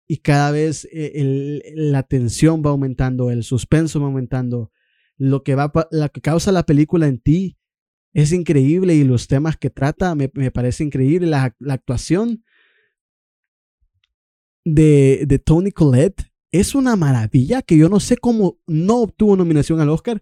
y 0.08 0.18
cada 0.18 0.52
vez 0.52 0.88
eh, 0.92 1.62
la 1.76 2.04
tensión 2.04 2.64
va 2.66 2.70
aumentando, 2.70 3.30
el 3.30 3.44
suspenso 3.44 4.00
va 4.00 4.08
aumentando, 4.08 4.72
lo 5.18 5.44
que, 5.44 5.56
va, 5.56 5.72
lo 5.92 6.10
que 6.10 6.22
causa 6.22 6.52
la 6.52 6.64
película 6.64 7.08
en 7.08 7.20
ti 7.20 7.58
es 8.14 8.32
increíble 8.32 8.96
y 8.96 9.04
los 9.04 9.28
temas 9.28 9.58
que 9.58 9.70
trata 9.70 10.16
me, 10.16 10.30
parece 10.30 10.84
increíble. 10.84 11.28
La, 11.28 11.56
actuación 11.70 12.44
de, 14.64 15.26
de, 15.28 15.40
Tony 15.40 15.72
Collette 15.72 16.32
es 16.52 16.74
una 16.74 16.96
maravilla 16.96 17.62
que 17.62 17.78
yo 17.78 17.90
no 17.90 18.00
sé 18.00 18.18
cómo 18.18 18.60
no 18.66 19.02
obtuvo 19.02 19.36
nominación 19.36 19.82
al 19.82 19.90
Oscar. 19.90 20.22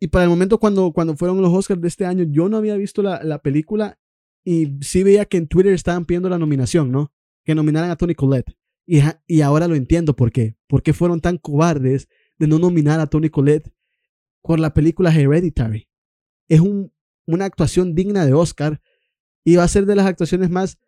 Y 0.00 0.08
para 0.08 0.24
el 0.24 0.30
momento 0.30 0.58
cuando, 0.58 0.92
cuando 0.92 1.16
fueron 1.16 1.40
los 1.42 1.52
Oscars 1.52 1.80
de 1.80 1.88
este 1.88 2.06
año, 2.06 2.24
yo 2.28 2.48
no 2.48 2.56
había 2.56 2.76
visto 2.76 3.02
la, 3.02 3.22
la 3.22 3.40
película 3.40 3.98
y 4.44 4.78
sí 4.80 5.02
veía 5.02 5.26
que 5.26 5.36
en 5.36 5.46
Twitter 5.46 5.72
estaban 5.72 6.04
pidiendo 6.04 6.28
la 6.28 6.38
nominación, 6.38 6.90
¿no? 6.90 7.12
Que 7.44 7.54
nominaran 7.54 7.90
a 7.90 7.96
Tony 7.96 8.14
Collette. 8.14 8.56
Y, 8.86 9.00
y 9.26 9.40
ahora 9.40 9.68
lo 9.68 9.74
entiendo 9.74 10.16
por 10.16 10.32
qué. 10.32 10.56
¿Por 10.66 10.82
qué 10.82 10.92
fueron 10.92 11.20
tan 11.20 11.38
cobardes 11.38 12.08
de 12.38 12.46
no 12.46 12.58
nominar 12.58 13.00
a 13.00 13.06
Tony 13.06 13.30
Collette 13.30 13.72
por 14.42 14.58
la 14.58 14.74
película 14.74 15.14
Hereditary? 15.14 15.88
Es 16.48 16.60
un, 16.60 16.92
una 17.26 17.44
actuación 17.44 17.94
digna 17.94 18.26
de 18.26 18.34
Oscar 18.34 18.80
y 19.44 19.56
va 19.56 19.64
a 19.64 19.68
ser 19.68 19.86
de 19.86 19.96
las 19.96 20.06
actuaciones 20.06 20.50
más 20.50 20.78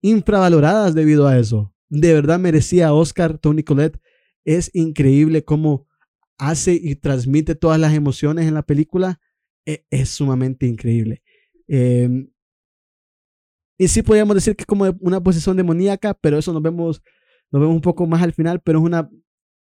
infravaloradas 0.00 0.94
debido 0.94 1.26
a 1.26 1.38
eso. 1.38 1.74
De 1.88 2.12
verdad 2.12 2.38
merecía 2.38 2.92
Oscar 2.92 3.38
Tony 3.38 3.62
Collette. 3.62 4.00
Es 4.44 4.70
increíble 4.74 5.44
cómo 5.44 5.86
hace 6.38 6.74
y 6.74 6.96
transmite 6.96 7.54
todas 7.54 7.78
las 7.78 7.94
emociones 7.94 8.46
en 8.46 8.54
la 8.54 8.62
película. 8.62 9.20
E, 9.66 9.86
es, 9.90 10.10
sumamente 10.10 10.66
increíble. 10.66 11.22
Em, 11.66 12.30
y 13.78 13.88
sí 13.88 14.02
podríamos 14.02 14.34
decir 14.34 14.54
que 14.54 14.62
es 14.62 14.66
como 14.66 14.84
una 15.00 15.22
posesión 15.22 15.56
demoníaca, 15.56 16.14
pero 16.14 16.38
eso 16.38 16.52
nos 16.52 16.62
vemos, 16.62 17.02
nos 17.54 17.60
vemos 17.60 17.76
un 17.76 17.82
poco 17.82 18.04
más 18.08 18.20
al 18.20 18.32
final, 18.32 18.60
pero 18.64 18.80
es 18.80 18.84
una, 18.84 19.08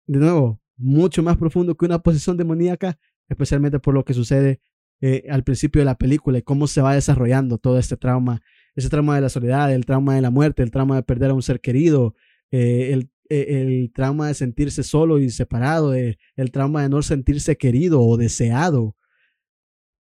de 0.08 0.18
nuevo, 0.18 0.60
mucho 0.78 1.22
más 1.22 1.38
profundo 1.38 1.78
que 1.78 1.86
una 1.86 2.00
posesión 2.00 2.38
demoníaca, 2.38 2.98
especialmente 3.30 3.78
por 3.78 3.94
lo 3.94 4.04
que 4.04 4.16
sucede 4.16 4.62
eh, 5.00 5.26
al 5.30 5.44
principio 5.44 5.80
de 5.80 5.86
la 5.86 5.96
película 5.96 6.40
y 6.40 6.42
cómo 6.42 6.66
se 6.66 6.82
va 6.82 6.96
desarrollando 6.96 7.60
todo 7.60 7.78
este 7.78 7.96
trauma, 7.96 8.42
ese 8.74 8.90
trauma 8.90 9.14
de 9.14 9.22
la 9.22 9.30
soledad, 9.30 9.72
el 9.72 9.86
trauma 9.86 10.16
de 10.16 10.22
la 10.22 10.32
muerte, 10.32 10.64
el 10.64 10.72
trauma 10.72 10.96
de 10.96 11.04
perder 11.04 11.30
a 11.30 11.34
un 11.36 11.44
ser 11.44 11.62
querido, 11.62 12.16
eh, 12.50 12.94
el, 12.94 13.12
eh, 13.30 13.62
el, 13.62 13.92
trauma 13.94 14.28
de 14.28 14.34
sentirse 14.34 14.82
solo 14.82 15.20
y 15.20 15.30
separado, 15.30 15.94
el 15.94 16.18
trauma 16.52 16.82
de 16.82 16.90
no 16.90 17.04
sentirse 17.04 17.58
querido 17.58 18.02
o 18.02 18.18
deseado. 18.18 18.96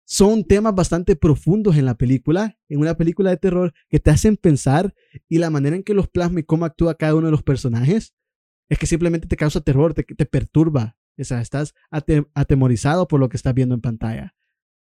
Son 0.09 0.45
temas 0.45 0.73
bastante 0.73 1.17
profundos 1.17 1.75
en 1.75 1.83
la 1.83 1.95
película, 1.97 2.57
en 2.69 2.79
una 2.79 2.95
película 2.95 3.29
de 3.29 3.35
terror 3.35 3.73
que 3.89 3.99
te 3.99 4.09
hacen 4.09 4.37
pensar 4.37 4.95
y 5.27 5.37
la 5.37 5.49
manera 5.49 5.75
en 5.75 5.83
que 5.83 5.93
los 5.93 6.07
plasma 6.07 6.39
y 6.39 6.43
cómo 6.43 6.63
actúa 6.63 6.95
cada 6.95 7.13
uno 7.13 7.27
de 7.27 7.31
los 7.31 7.43
personajes 7.43 8.15
es 8.69 8.79
que 8.79 8.85
simplemente 8.85 9.27
te 9.27 9.35
causa 9.35 9.59
terror, 9.59 9.93
te, 9.93 10.03
te 10.03 10.25
perturba. 10.25 10.95
O 11.19 11.23
sea, 11.25 11.41
estás 11.41 11.73
atemorizado 12.33 13.09
por 13.09 13.19
lo 13.19 13.27
que 13.27 13.35
estás 13.35 13.53
viendo 13.53 13.75
en 13.75 13.81
pantalla. 13.81 14.33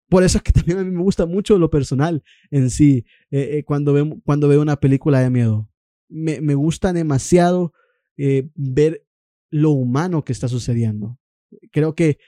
Por 0.09 0.25
eso 0.25 0.39
es 0.39 0.43
que 0.43 0.51
también 0.53 0.79
a 0.79 0.83
mí 0.83 0.91
me 0.91 1.03
gusta 1.03 1.27
mucho 1.27 1.59
lo 1.59 1.71
personal 1.71 2.25
en 2.51 2.69
sí, 2.71 3.05
eh, 3.31 3.59
eh, 3.59 3.65
cuando, 3.65 3.93
veo, 3.93 4.21
cuando 4.25 4.49
veo 4.49 4.63
una 4.63 4.81
película 4.81 5.21
de 5.21 5.31
miedo. 5.31 5.69
Me, 6.09 6.41
me 6.41 6.57
gusta 6.57 6.93
demasiado 6.93 7.73
eh, 8.17 8.49
ver 8.57 9.07
lo 9.49 9.71
humano 9.71 10.25
que 10.25 10.33
está 10.33 10.49
sucediendo. 10.49 11.21
Creo 11.71 11.95
que 11.95 12.19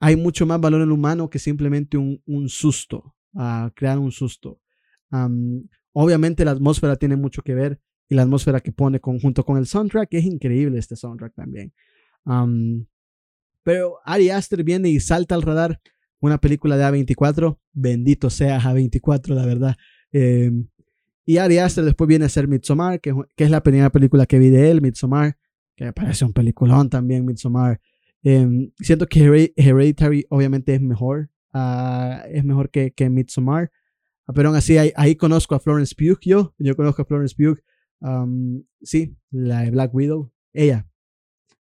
hay 0.00 0.16
mucho 0.16 0.46
más 0.46 0.60
valor 0.60 0.82
en 0.82 0.88
lo 0.88 0.94
humano 0.94 1.30
que 1.30 1.38
simplemente 1.38 1.96
un, 1.96 2.48
susto, 2.48 3.14
a 3.34 3.70
crear 3.74 3.98
un 3.98 4.12
susto. 4.12 4.60
obviamente 5.92 6.44
la 6.44 6.52
atmósfera 6.52 6.96
tiene 6.96 7.16
mucho 7.16 7.42
que 7.42 7.54
ver 7.54 7.80
y 8.08 8.14
la 8.14 8.22
atmósfera 8.22 8.60
que 8.60 8.72
pone 8.72 9.00
junto 9.00 9.44
con 9.44 9.56
el 9.56 9.66
soundtrack 9.66 10.14
es 10.14 10.24
increíble 10.24 10.78
este 10.78 10.96
soundtrack 10.96 11.34
también. 11.34 11.72
pero 13.62 13.98
Ari 14.04 14.30
Aster 14.30 14.62
viene 14.62 14.88
y 14.90 15.00
salta 15.00 15.34
al 15.34 15.42
radar 15.42 15.80
una 16.20 16.38
película 16.38 16.76
de 16.76 16.84
A24. 16.84 17.58
Bendito 17.72 18.30
sea 18.30 18.60
A24, 18.60 19.34
la 19.34 19.46
verdad. 19.46 19.76
Eh, 20.12 20.50
y 21.24 21.38
Ari 21.38 21.58
Aster 21.58 21.84
después 21.84 22.08
viene 22.08 22.24
a 22.24 22.28
ser 22.28 22.48
Midsommar, 22.48 23.00
que, 23.00 23.14
que, 23.34 23.44
es 23.44 23.50
la 23.50 23.62
primera 23.62 23.90
película 23.90 24.26
que 24.26 24.38
vi 24.38 24.48
de 24.48 24.70
él, 24.70 24.80
Midsommar, 24.80 25.36
que 25.74 25.84
me 25.84 25.92
parece 25.92 26.24
un 26.24 26.32
peliculón 26.32 26.88
también, 26.88 27.24
Midsommar. 27.24 27.80
Eh, 28.28 28.72
siento 28.80 29.06
que 29.06 29.52
Hereditary 29.56 30.26
obviamente 30.30 30.74
es 30.74 30.80
mejor, 30.80 31.30
uh, 31.54 32.26
es 32.28 32.44
mejor 32.44 32.70
que, 32.70 32.92
que 32.92 33.08
Midsommar. 33.08 33.70
Ah, 34.26 34.32
pero 34.32 34.48
aún 34.48 34.56
así, 34.56 34.76
ahí, 34.78 35.14
conozco 35.14 35.54
a 35.54 35.60
Florence 35.60 35.94
Pugh, 35.94 36.18
yo, 36.22 36.52
conozco 36.74 37.02
a 37.02 37.04
Florence 37.04 37.36
Pugh. 37.36 37.60
Sí, 38.82 39.16
la 39.30 39.60
de 39.60 39.70
Black 39.70 39.94
Widow, 39.94 40.32
ella. 40.52 40.88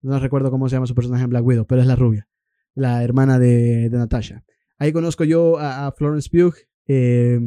No 0.01 0.17
recuerdo 0.19 0.49
cómo 0.49 0.69
se 0.69 0.77
llama 0.77 0.87
su 0.87 0.95
personaje 0.95 1.25
en 1.25 1.29
Black 1.29 1.45
Widow, 1.45 1.67
pero 1.67 1.81
es 1.81 1.87
la 1.87 1.97
rubia 1.97 2.27
la 2.75 3.03
hermana 3.03 3.39
de, 3.39 3.89
de 3.89 3.97
Natasha. 3.97 4.43
Ahí 4.77 4.91
conozco 4.91 5.23
yo 5.23 5.57
a, 5.57 5.91
Florence 5.93 6.29
Pugh. 6.29 6.55
Eh, 6.87 7.39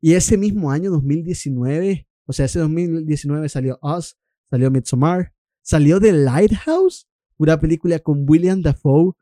y 0.00 0.14
ese 0.14 0.38
mismo 0.38 0.70
año, 0.70 0.90
2019, 0.90 2.08
o 2.26 2.32
sea, 2.32 2.46
ese 2.46 2.60
2019 2.60 3.48
salió 3.48 3.78
Us, 3.82 4.16
salió 4.48 4.70
Midsommar, 4.70 5.32
salió 5.60 6.00
The 6.00 6.12
Lighthouse, 6.12 7.08
una 7.42 7.58
película 7.58 7.98
con 7.98 8.24
William 8.28 8.62
Dafoe 8.62 9.12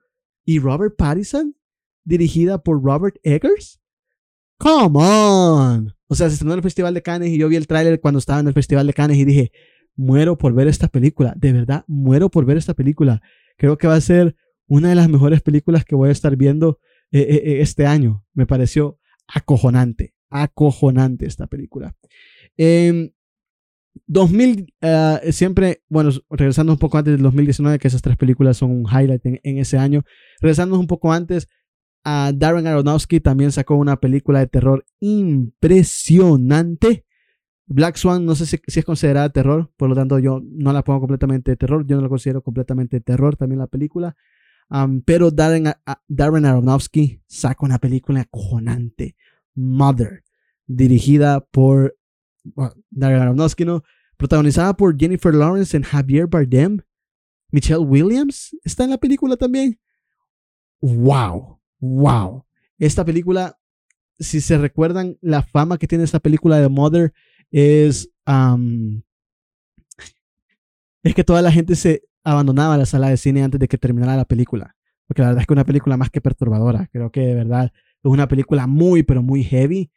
y 0.45 0.59
Robert 0.59 0.95
Pattinson, 0.97 1.57
dirigida 2.05 2.63
por 2.63 2.83
Robert 2.83 3.17
Eggers. 3.23 3.81
Come 4.59 4.99
on. 4.99 5.95
O 6.07 6.15
sea, 6.15 6.29
se 6.29 6.35
estrenó 6.35 6.53
en 6.53 6.59
el 6.59 6.63
Festival 6.63 6.93
de 6.93 7.03
Cannes 7.03 7.31
y 7.31 7.39
yo 7.39 7.49
vi 7.49 7.57
el 7.57 7.67
tráiler 7.67 8.01
cuando 8.01 8.19
estaba 8.19 8.41
en 8.41 8.49
el 8.49 8.53
Festival 8.53 8.87
de 8.87 8.93
Cannes 8.93 9.17
y 9.17 9.25
dije, 9.25 9.53
muero 9.97 10.37
por 10.37 10.53
ver 10.53 10.69
esta 10.69 10.89
película. 10.89 11.35
De 11.37 11.53
verdad, 11.53 11.85
muero 11.87 12.31
por 12.31 12.45
ver 12.45 12.57
esta 12.57 12.75
película. 12.75 13.23
Creo 13.57 13.79
que 13.79 13.87
va 13.87 13.95
a 13.95 14.01
ser 14.01 14.37
una 14.67 14.91
de 14.91 14.95
las 14.95 15.09
mejores 15.09 15.41
películas 15.41 15.85
que 15.85 15.95
voy 15.95 16.11
a 16.11 16.13
estar 16.13 16.37
viendo 16.37 16.79
eh, 17.13 17.21
eh, 17.21 17.43
eh, 17.45 17.61
este 17.61 17.87
año. 17.87 18.25
Me 18.35 18.47
pareció 18.47 18.99
acojonante, 19.29 20.15
acojonante 20.29 21.27
esta 21.27 21.47
película. 21.47 21.97
2000, 24.07 24.73
em, 24.81 25.33
siempre, 25.33 25.83
bueno, 25.89 26.11
regresando 26.31 26.73
un 26.73 26.79
poco 26.79 26.99
antes 26.99 27.13
del 27.13 27.23
2019, 27.23 27.79
que 27.79 27.89
esas 27.89 28.03
tres 28.03 28.17
películas 28.17 28.57
son 28.57 28.71
un 28.71 28.87
highlight 28.87 29.25
en, 29.25 29.59
ese 29.59 29.79
año. 29.79 30.05
Regresando 30.41 30.79
un 30.79 30.87
poco 30.87 31.13
antes, 31.13 31.49
Darren 32.05 32.67
Aronofsky 32.67 33.21
también 33.21 33.53
sacó 33.53 33.77
una 33.77 34.01
película 34.01 34.41
de 34.41 34.47
terror 34.47 34.85
impresionante. 35.01 37.05
Black 37.67 37.97
Swan 37.97 38.25
no 38.25 38.35
sé 38.35 38.47
si, 38.47 38.59
es 38.67 38.85
considerada 38.85 39.31
terror, 39.31 39.71
por 39.77 39.89
lo 39.89 39.95
tanto 39.95 40.19
yo 40.19 40.43
no 40.45 40.73
la 40.73 40.83
pongo 40.83 41.01
completamente 41.01 41.55
terror, 41.57 41.87
yo 41.87 41.97
no 41.97 42.03
la 42.03 42.09
considero 42.09 42.43
completamente 42.43 43.01
terror 43.01 43.37
también 43.37 43.61
la 43.61 43.69
película, 43.69 44.17
pero 45.05 45.31
Darren, 45.31 45.73
Darren 46.09 46.47
Aronofsky 46.47 47.23
saca 47.27 47.65
una 47.65 47.79
película 47.79 48.23
acojonante, 48.23 49.15
Mother, 49.55 50.25
dirigida 50.67 51.41
por 51.41 51.97
Darren 52.91 53.37
¿no? 53.37 53.83
protagonizada 54.17 54.75
por 54.75 54.99
Jennifer 54.99 55.35
Lawrence 55.35 55.77
y 55.77 55.83
Javier 55.83 56.27
Bardem. 56.27 56.81
Michelle 57.51 57.81
Williams 57.81 58.57
está 58.65 58.85
en 58.85 58.91
la 58.91 58.99
película 58.99 59.37
también. 59.37 59.79
¡Wow! 60.81 61.61
¡Wow! 61.81 62.45
Esta 62.79 63.05
película, 63.05 63.59
si 64.19 64.41
se 64.41 64.57
recuerdan, 64.59 65.19
la 65.21 65.43
fama 65.43 65.79
que 65.79 65.87
tiene 65.87 66.05
esta 66.05 66.21
película 66.21 66.59
de 66.59 66.69
Mother 66.69 67.13
es. 67.51 68.11
es 71.03 71.15
que 71.15 71.25
toda 71.25 71.43
la 71.43 71.51
gente 71.51 71.75
se, 71.75 72.05
abandonaba 72.23 72.77
la 72.77 72.87
sala 72.87 73.09
de 73.09 73.17
cine 73.17 73.43
antes 73.43 73.59
de 73.59 73.69
que 73.69 73.79
terminara 73.79 74.17
la 74.17 74.25
película. 74.25 74.77
porque 75.07 75.23
la 75.23 75.29
verdad 75.29 75.43
es 75.43 75.47
que 75.47 75.53
es 75.53 75.57
una 75.57 75.65
película 75.65 75.97
más 75.97 76.11
que 76.11 76.21
perturbadora. 76.21 76.89
Creo 76.93 77.11
que 77.11 77.21
de 77.21 77.35
verdad 77.35 77.73
es 77.75 78.11
una 78.11 78.29
película 78.29 78.67
muy, 78.67 79.03
pero 79.03 79.23
muy 79.23 79.43
heavy 79.43 79.91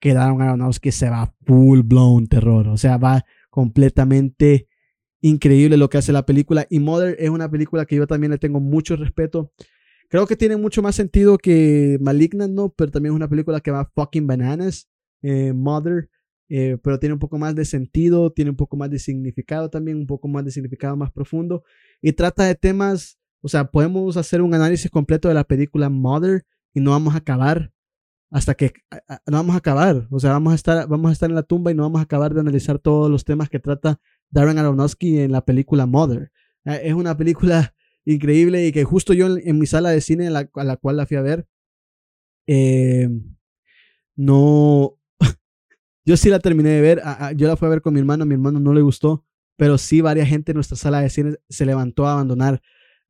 que 0.00 0.14
Darren 0.14 0.40
Aronofsky 0.40 0.92
se 0.92 1.10
va 1.10 1.34
full 1.44 1.80
blown 1.82 2.26
terror. 2.26 2.68
O 2.68 2.76
sea, 2.76 2.96
va 2.98 3.24
completamente 3.50 4.68
increíble 5.20 5.76
lo 5.76 5.88
que 5.88 5.98
hace 5.98 6.12
la 6.12 6.26
película. 6.26 6.66
Y 6.70 6.80
Mother 6.80 7.16
es 7.18 7.30
una 7.30 7.50
película 7.50 7.86
que 7.86 7.96
yo 7.96 8.06
también 8.06 8.30
le 8.30 8.38
tengo 8.38 8.60
mucho 8.60 8.96
respeto. 8.96 9.52
Creo 10.08 10.26
que 10.26 10.36
tiene 10.36 10.56
mucho 10.56 10.82
más 10.82 10.94
sentido 10.94 11.38
que 11.38 11.98
Malignant, 12.00 12.54
¿no? 12.54 12.68
Pero 12.70 12.90
también 12.90 13.12
es 13.12 13.16
una 13.16 13.28
película 13.28 13.60
que 13.60 13.70
va 13.70 13.90
fucking 13.94 14.26
bananas. 14.26 14.88
Eh, 15.22 15.52
Mother. 15.52 16.08
Eh, 16.48 16.78
pero 16.82 16.98
tiene 17.00 17.14
un 17.14 17.18
poco 17.18 17.38
más 17.38 17.56
de 17.56 17.64
sentido, 17.64 18.30
tiene 18.30 18.50
un 18.50 18.56
poco 18.56 18.76
más 18.76 18.88
de 18.90 19.00
significado 19.00 19.68
también, 19.68 19.96
un 19.96 20.06
poco 20.06 20.28
más 20.28 20.44
de 20.44 20.52
significado 20.52 20.96
más 20.96 21.10
profundo. 21.10 21.64
Y 22.00 22.12
trata 22.12 22.44
de 22.44 22.54
temas, 22.54 23.18
o 23.40 23.48
sea, 23.48 23.70
podemos 23.70 24.16
hacer 24.16 24.42
un 24.42 24.54
análisis 24.54 24.90
completo 24.90 25.28
de 25.28 25.34
la 25.34 25.44
película 25.44 25.88
Mother 25.88 26.44
y 26.72 26.80
no 26.80 26.92
vamos 26.92 27.14
a 27.14 27.18
acabar 27.18 27.72
hasta 28.30 28.54
que 28.54 28.72
no 29.26 29.36
vamos 29.36 29.54
a 29.54 29.58
acabar. 29.58 30.06
O 30.10 30.18
sea, 30.18 30.32
vamos 30.32 30.52
a, 30.52 30.56
estar, 30.56 30.88
vamos 30.88 31.10
a 31.10 31.12
estar 31.12 31.30
en 31.30 31.36
la 31.36 31.42
tumba 31.42 31.70
y 31.70 31.74
no 31.74 31.82
vamos 31.82 32.00
a 32.00 32.04
acabar 32.04 32.34
de 32.34 32.40
analizar 32.40 32.78
todos 32.78 33.10
los 33.10 33.24
temas 33.24 33.48
que 33.48 33.58
trata 33.58 34.00
Darren 34.30 34.58
Aronofsky 34.58 35.20
en 35.20 35.32
la 35.32 35.44
película 35.44 35.86
Mother. 35.86 36.32
Eh, 36.64 36.80
es 36.84 36.94
una 36.94 37.16
película 37.16 37.74
increíble 38.04 38.66
y 38.66 38.72
que 38.72 38.84
justo 38.84 39.12
yo 39.12 39.36
en, 39.36 39.58
mi 39.58 39.66
sala 39.66 39.90
de 39.90 40.00
cine, 40.00 40.30
la, 40.30 40.48
a 40.54 40.64
la 40.64 40.76
cual 40.76 40.96
la 40.96 41.06
fui 41.06 41.16
a 41.16 41.22
ver, 41.22 41.46
eh, 42.46 43.08
no. 44.16 44.98
yo 46.04 46.16
sí 46.16 46.28
la 46.28 46.38
terminé 46.38 46.70
de 46.70 46.80
ver. 46.80 47.02
yo 47.36 47.48
la 47.48 47.56
fui 47.56 47.66
a 47.66 47.70
ver 47.70 47.82
con 47.82 47.94
mi 47.94 48.00
hermano, 48.00 48.22
a 48.22 48.26
mi 48.26 48.34
hermano 48.34 48.60
no 48.60 48.72
le 48.74 48.82
gustó, 48.82 49.24
pero 49.56 49.78
sí, 49.78 50.00
varias 50.00 50.28
gente 50.28 50.52
en 50.52 50.56
nuestra 50.56 50.76
sala 50.76 51.00
de 51.00 51.10
cine 51.10 51.36
se 51.48 51.66
levantó 51.66 52.06
a 52.06 52.12
abandonar 52.12 52.60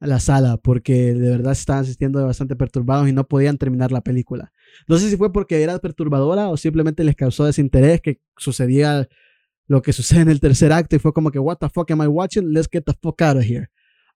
la 0.01 0.21
sala 0.21 0.59
porque 0.59 1.15
de 1.15 1.31
verdad 1.31 1.53
estaban 1.53 1.83
asistiendo 1.83 2.25
bastante 2.25 2.55
perturbados 2.55 3.09
y 3.09 3.13
no 3.13 3.27
podían 3.27 3.59
terminar 3.59 3.93
la 3.93 4.03
película. 4.03 4.53
No 4.87 4.99
sé 4.99 5.11
si 5.11 5.17
fue 5.17 5.33
porque 5.33 5.63
era 5.63 5.79
perturbadora 5.79 6.49
o 6.49 6.57
simplemente 6.57 7.05
les 7.05 7.17
causó 7.17 7.45
desinterés 7.45 8.01
que 8.01 8.21
sucedía 8.37 9.09
lo 9.69 9.83
que 9.83 9.93
sucede 9.93 10.21
en 10.21 10.31
el 10.31 10.41
tercer 10.41 10.73
acto 10.73 10.97
y 10.97 10.99
fue 10.99 11.13
como 11.13 11.31
que, 11.31 11.39
what 11.39 11.59
the 11.59 11.69
fuck 11.69 11.91
am 11.91 12.03
I 12.03 12.07
watching? 12.07 12.53
Let's 12.53 12.69
get 12.71 12.85
the 12.85 12.95
fuck 13.01 13.21
out 13.23 13.37
of 13.37 13.45
here. 13.45 13.69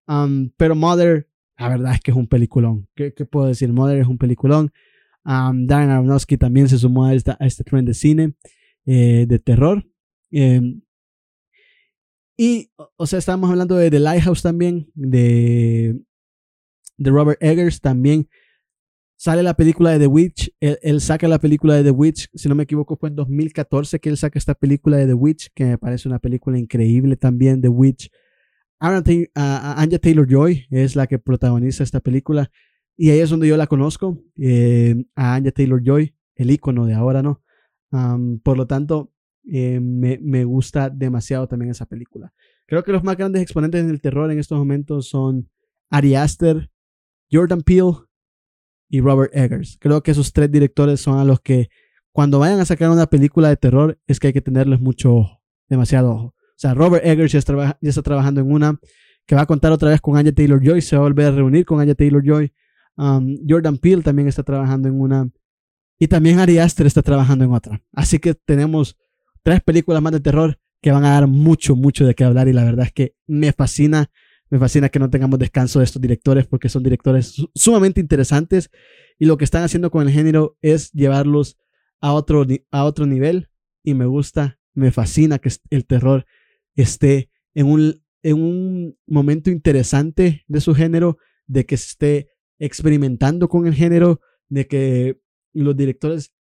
Um, 0.07 0.51
pero 0.57 0.75
Mother, 0.75 1.29
la 1.59 1.69
verdad 1.69 1.95
es 1.95 2.01
que 2.01 2.11
es 2.11 2.17
un 2.17 2.27
peliculón. 2.27 2.89
¿Qué, 2.95 3.11
puedo 3.11 3.47
decir? 3.47 3.73
Mother 3.73 3.99
es 3.99 4.07
un 4.07 4.19
peliculón. 4.19 4.73
Um, 5.25 5.67
Darren 5.67 5.91
Aronofsky 5.91 6.37
también 6.37 6.69
se 6.69 6.79
sumó 6.79 7.05
a, 7.07 7.15
esta, 7.15 7.37
a 7.39 7.47
este 7.47 7.65
trend 7.65 7.87
de 7.89 7.95
cine 7.95 8.35
eh, 8.87 9.27
de 9.29 9.39
terror. 9.39 9.87
Em, 10.31 10.83
y, 12.37 12.71
o 12.97 13.07
sea, 13.07 13.19
estábamos 13.19 13.51
hablando 13.51 13.77
de 13.77 13.91
The 13.91 14.01
Lighthouse 14.01 14.43
también, 14.43 14.91
de, 14.95 16.01
de 16.97 17.11
Robert 17.11 17.43
Eggers 17.43 17.81
también. 17.81 18.29
Sale 19.23 19.43
la 19.43 19.53
película 19.53 19.91
de 19.91 19.99
The 19.99 20.07
Witch. 20.07 20.51
Él, 20.61 20.99
saca 21.03 21.29
la 21.29 21.39
película 21.39 21.75
de 21.75 21.85
The 21.85 21.91
Witch. 21.91 22.31
Si 22.33 22.49
no 22.49 22.55
me 22.55 22.63
equivoco, 22.63 22.97
fue 22.97 23.11
en 23.11 23.17
2014 23.17 24.01
que 24.01 24.09
él 24.09 24.17
saca 24.17 24.39
esta 24.39 24.55
película 24.55 24.97
de 24.97 25.09
The 25.09 25.13
Witch, 25.13 25.51
que 25.55 25.67
me 25.67 25.77
parece 25.77 26.09
una 26.09 26.19
película 26.19 26.59
increíble 26.59 27.17
también. 27.17 27.61
The 27.61 27.69
Witch. 27.69 28.11
Anja 28.79 29.99
Taylor 29.99 30.27
Joy 30.27 30.65
es 30.71 30.97
la 30.97 31.07
que 31.07 31.19
protagoniza 31.19 31.85
esta 31.85 32.01
película. 32.01 32.51
Y 32.97 33.11
ahí 33.11 33.19
es 33.19 33.29
donde 33.29 33.47
yo 33.47 33.59
la 33.59 33.67
conozco. 33.67 34.25
Eh, 34.39 35.05
a 35.15 35.35
Anja 35.35 35.51
Taylor 35.51 35.83
Joy, 35.85 36.17
el 36.37 36.51
icono 36.51 36.87
de 36.87 36.95
ahora, 36.95 37.23
¿no? 37.23 37.43
por 38.43 38.57
lo 38.57 38.67
tanto, 38.67 39.13
eh, 39.53 39.81
me, 39.81 40.19
me, 40.23 40.45
gusta 40.45 40.89
demasiado 40.89 41.47
también 41.47 41.73
esa 41.73 41.85
película. 41.85 42.33
Creo 42.65 42.83
que 42.85 42.93
los 42.93 43.05
más 43.05 43.19
grandes 43.19 43.43
exponentes 43.43 43.87
del 43.87 44.01
terror 44.01 44.31
en 44.31 44.39
estos 44.39 44.57
momentos 44.57 45.11
son 45.11 45.51
Ari 45.91 46.15
Aster, 46.15 46.71
Jordan 47.31 47.61
Peele 47.61 48.10
y 48.91 49.01
Robert 49.01 49.35
Eggers. 49.35 49.79
Creo 49.81 50.03
que 50.03 50.11
esos 50.11 50.33
tres 50.33 50.51
directores 50.51 51.01
son 51.01 51.19
a 51.19 51.25
los 51.25 51.41
que 51.41 51.71
cuando 52.13 52.41
vayan 52.41 52.61
a 52.61 52.65
sacar 52.65 52.91
una 52.91 53.07
película 53.07 53.49
de 53.49 53.57
terror 53.57 53.99
es 54.07 54.19
que 54.19 54.27
hay 54.27 54.33
que 54.33 54.43
tenerles 54.43 54.81
mucho 54.81 55.15
ojo, 55.15 55.41
demasiado 55.69 56.11
ojo. 56.11 56.25
O 56.27 56.57
sea, 56.57 56.75
Robert 56.75 57.07
Eggers 57.07 57.33
ya 57.33 57.39
está, 57.39 58.03
trabajando 58.03 58.41
en 58.41 58.53
una 58.53 58.79
que 59.27 59.37
va 59.37 59.43
a 59.43 59.47
contar 59.47 59.71
otra 59.73 59.91
vez 59.91 60.01
con 60.01 60.17
Anya 60.17 60.33
Taylor 60.33 60.61
Joy, 60.63 60.83
se 60.83 60.97
va 60.97 61.03
a 61.03 61.05
volver 61.05 61.27
a 61.27 61.31
reunir 61.31 61.65
con 61.65 61.81
Anya 61.81 61.95
Taylor 61.95 62.23
Joy. 62.23 62.53
Um, 62.97 63.39
Jordan 63.49 63.79
Peele 63.79 64.03
también 64.03 64.29
está 64.29 64.43
trabajando 64.43 64.89
en 64.89 65.01
una 65.01 65.31
y 65.99 66.09
también 66.09 66.41
Ari 66.41 66.59
Aster 66.59 66.87
está 66.87 67.01
trabajando 67.03 67.45
en 67.45 67.53
otra. 67.53 67.81
Así 67.93 68.19
que 68.19 68.35
tenemos 68.35 68.97
tres 69.43 69.63
películas 69.63 70.03
más 70.03 70.13
de 70.13 70.21
terror 70.21 70.59
que 70.83 70.91
van 70.91 71.05
a 71.05 71.11
dar 71.11 71.29
mucho, 71.29 71.77
mucho 71.77 72.05
de 72.05 72.15
qué 72.15 72.25
hablar 72.25 72.49
y 72.49 72.53
la 72.53 72.65
verdad 72.65 72.87
es 72.87 72.93
que 72.93 73.15
me 73.27 73.53
fascina 73.53 74.11
me 74.51 74.59
fascina 74.59 74.89
que 74.89 74.99
no 74.99 75.09
tengamos 75.09 75.39
descanso 75.39 75.79
de 75.79 75.85
estos 75.85 76.03
directores 76.03 76.47
porque 76.47 76.69
son 76.69 76.83
directores 76.83 77.35
sumamente 77.55 78.01
interesantes 78.01 78.71
y 79.19 79.27
lo 79.27 79.39
que 79.39 79.45
están 79.45 79.63
haciendo 79.63 79.91
con 79.91 80.07
el 80.07 80.13
género 80.13 80.59
es 80.61 80.91
llevarlos 80.93 81.57
a 82.01 82.13
otro, 82.13 82.45
a 82.71 82.85
otro 82.85 83.07
nivel 83.07 83.49
y 83.85 83.95
me 83.95 84.07
gusta, 84.07 84.59
me 84.75 84.91
fascina 84.91 85.39
que 85.39 85.51
el 85.71 85.87
terror 85.87 86.27
esté 86.75 87.31
en 87.55 87.67
un, 87.67 88.03
en 88.23 88.43
un 88.43 88.99
momento 89.07 89.51
interesante 89.51 90.45
de 90.49 90.61
su 90.61 90.75
género, 90.75 91.19
de 91.47 91.65
que 91.67 91.77
esté 91.77 92.31
experimentando 92.59 93.49
con 93.49 93.67
el 93.67 93.75
género, 93.75 94.21
de 94.49 94.67
que 94.67 95.21
los 95.53 95.77
directores 95.77 96.33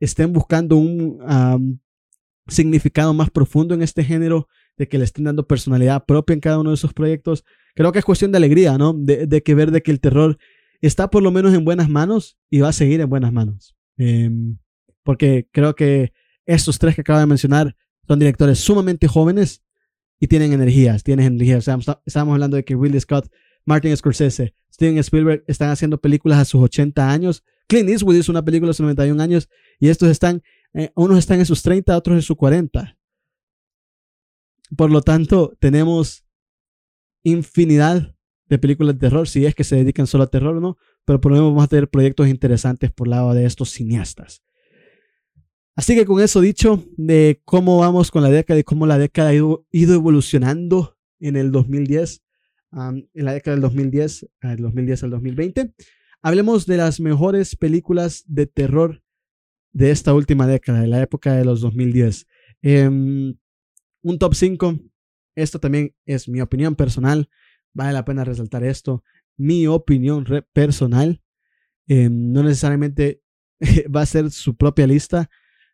estén 0.00 0.32
buscando 0.32 0.76
un 0.76 1.80
significado 2.48 3.14
más 3.14 3.30
profundo 3.30 3.74
en 3.74 3.82
este 3.82 4.02
género 4.02 4.48
de 4.82 4.88
que 4.88 4.98
le 4.98 5.04
estén 5.04 5.24
dando 5.24 5.46
personalidad 5.46 6.04
propia 6.06 6.34
en 6.34 6.40
cada 6.40 6.58
uno 6.58 6.70
de 6.70 6.74
esos 6.74 6.92
proyectos. 6.92 7.44
Creo 7.76 7.92
que 7.92 8.00
es 8.00 8.04
cuestión 8.04 8.32
de 8.32 8.38
alegría, 8.38 8.76
¿no? 8.78 8.92
De, 8.92 9.42
que 9.42 9.54
ver 9.54 9.70
de 9.70 9.80
que 9.80 9.92
el 9.92 10.00
terror 10.00 10.38
está 10.80 11.08
por 11.08 11.22
lo 11.22 11.30
menos 11.30 11.54
en 11.54 11.64
buenas 11.64 11.88
manos 11.88 12.36
y 12.50 12.58
va 12.60 12.70
a 12.70 12.72
seguir 12.72 13.00
en 13.00 13.08
buenas 13.08 13.32
manos. 13.32 13.76
Em, 13.96 14.58
porque 15.04 15.46
creo 15.52 15.76
que 15.76 16.12
estos 16.46 16.80
tres 16.80 16.96
que 16.96 17.02
acabo 17.02 17.20
de 17.20 17.26
mencionar 17.26 17.76
son 18.08 18.18
directores 18.18 18.58
sumamente 18.58 19.06
jóvenes 19.06 19.62
y 20.18 20.26
tienen 20.26 20.52
energías, 20.52 21.04
tienen 21.04 21.26
energía. 21.26 21.58
O 21.58 21.60
sea, 21.60 21.78
estábamos 22.04 22.32
hablando 22.32 22.56
de 22.56 22.64
que 22.64 22.74
Ridley 22.74 23.00
Scott, 23.00 23.30
Martin 23.64 23.96
Scorsese, 23.96 24.52
Steven 24.74 24.98
Spielberg 24.98 25.44
están 25.46 25.70
haciendo 25.70 26.00
películas 26.00 26.40
a 26.40 26.44
sus 26.44 26.60
80 26.60 27.08
años. 27.08 27.44
Clint 27.68 27.88
Eastwood 27.88 28.16
hizo 28.16 28.32
una 28.32 28.44
película 28.44 28.72
a 28.72 28.74
sus 28.74 28.82
91 28.82 29.22
años 29.22 29.48
y 29.78 29.90
estos 29.90 30.08
están, 30.08 30.42
eh, 30.74 30.90
unos 30.96 31.18
están 31.18 31.38
en 31.38 31.46
sus 31.46 31.62
30, 31.62 31.96
otros 31.96 32.16
en 32.16 32.22
sus 32.22 32.36
40. 32.36 32.96
Por 34.76 34.90
lo 34.90 35.02
tanto, 35.02 35.56
tenemos 35.58 36.24
infinidad 37.22 38.14
de 38.46 38.58
películas 38.58 38.94
de 38.94 39.00
terror, 39.00 39.28
si 39.28 39.46
es 39.46 39.54
que 39.54 39.64
se 39.64 39.76
dedican 39.76 40.06
solo 40.06 40.24
a 40.24 40.30
terror 40.30 40.56
o 40.56 40.60
no, 40.60 40.76
pero 41.04 41.20
por 41.20 41.32
lo 41.32 41.36
menos 41.36 41.50
vamos 41.50 41.64
a 41.64 41.68
tener 41.68 41.88
proyectos 41.88 42.28
interesantes 42.28 42.90
por 42.90 43.08
lado 43.08 43.32
de 43.34 43.44
estos 43.44 43.70
cineastas. 43.70 44.42
Así 45.74 45.94
que 45.94 46.04
con 46.04 46.20
eso 46.20 46.40
dicho, 46.40 46.84
de 46.96 47.40
cómo 47.44 47.78
vamos 47.78 48.10
con 48.10 48.22
la 48.22 48.28
década 48.28 48.60
y 48.60 48.64
cómo 48.64 48.86
la 48.86 48.98
década 48.98 49.30
ha 49.30 49.34
ido, 49.34 49.64
evolucionando 49.72 50.98
en 51.18 51.36
el 51.36 51.50
2010, 51.50 52.22
en 52.72 53.08
la 53.14 53.32
década 53.32 53.54
del 53.54 53.62
2010, 53.62 54.28
del 54.42 54.56
2010 54.58 55.02
al 55.02 55.10
2020, 55.10 55.74
hablemos 56.20 56.66
de 56.66 56.76
las 56.76 57.00
mejores 57.00 57.56
películas 57.56 58.24
de 58.26 58.46
terror 58.46 59.02
de 59.72 59.90
esta 59.90 60.12
última 60.12 60.46
década, 60.46 60.82
de 60.82 60.88
la 60.88 61.00
época 61.00 61.34
de 61.34 61.46
los 61.46 61.62
2010. 61.62 62.26
Un 64.02 64.18
top 64.18 64.34
5. 64.34 64.78
Esto 65.34 65.58
también 65.58 65.94
es 66.06 66.28
mi 66.28 66.40
opinión 66.40 66.74
personal. 66.74 67.28
Vale 67.72 67.92
la 67.92 68.04
pena 68.04 68.24
resaltar 68.24 68.64
esto. 68.64 69.02
Mi 69.36 69.66
opinión 69.66 70.24
personal. 70.52 71.22
Eh, 71.88 72.08
no 72.10 72.42
necesariamente 72.42 73.22
va 73.94 74.02
a 74.02 74.06
ser 74.06 74.30
su 74.30 74.56
propia 74.56 74.86
lista. 74.86 75.30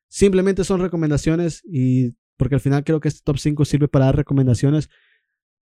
Simplemente 0.09 0.65
son 0.65 0.81
recomendaciones 0.81 1.63
y 1.65 2.15
porque 2.37 2.55
al 2.55 2.61
final 2.61 2.85
creo 2.85 3.01
que 3.01 3.09
este 3.09 3.21
top 3.25 3.39
5 3.39 3.65
sirve 3.65 3.89
para 3.89 4.07
dar 4.07 4.17
recomendaciones 4.17 4.89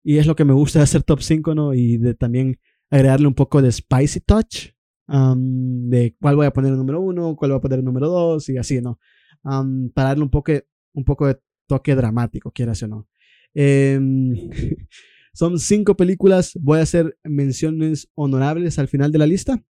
y 0.05 0.19
es 0.19 0.27
lo 0.27 0.37
que 0.37 0.45
me 0.45 0.53
gusta 0.53 0.79
de 0.79 0.85
hacer 0.85 1.03
top 1.03 1.21
5, 1.21 1.55
¿no? 1.57 1.75
Y 1.75 1.97
de 1.97 2.15
también 2.15 2.61
agregarle 2.91 3.27
un 3.27 3.35
poco 3.35 3.61
de 3.61 3.73
spicy 3.73 4.21
touch, 4.21 4.69
de 5.09 6.17
cuál 6.21 6.37
voy 6.37 6.47
a 6.47 6.53
poner 6.53 6.71
el 6.71 6.79
número 6.79 7.01
1, 7.01 7.35
cuál 7.35 7.51
voy 7.51 7.59
a 7.59 7.61
poner 7.61 7.81
el 7.81 7.85
número 7.85 8.09
2 8.09 8.49
y 8.51 8.57
así, 8.57 8.81
¿no? 8.81 9.01
para 9.43 10.09
darle 10.09 10.25
un 10.25 10.31
poco, 10.31 10.53
un 10.93 11.05
poco 11.05 11.27
de 11.27 11.41
toque 11.67 11.95
dramático, 11.95 12.51
quieras 12.51 12.83
o 12.83 12.89
no. 12.89 13.09
Em, 13.55 14.51
son 15.33 15.59
cinco 15.59 15.97
películas, 15.97 16.53
voy 16.61 16.81
a 16.81 16.83
hacer 16.83 17.19
menciones 17.25 18.09
honorables 18.15 18.79
al 18.79 18.89
final 18.89 19.13
de 19.13 19.19
la 19.19 19.27
lista, 19.27 19.63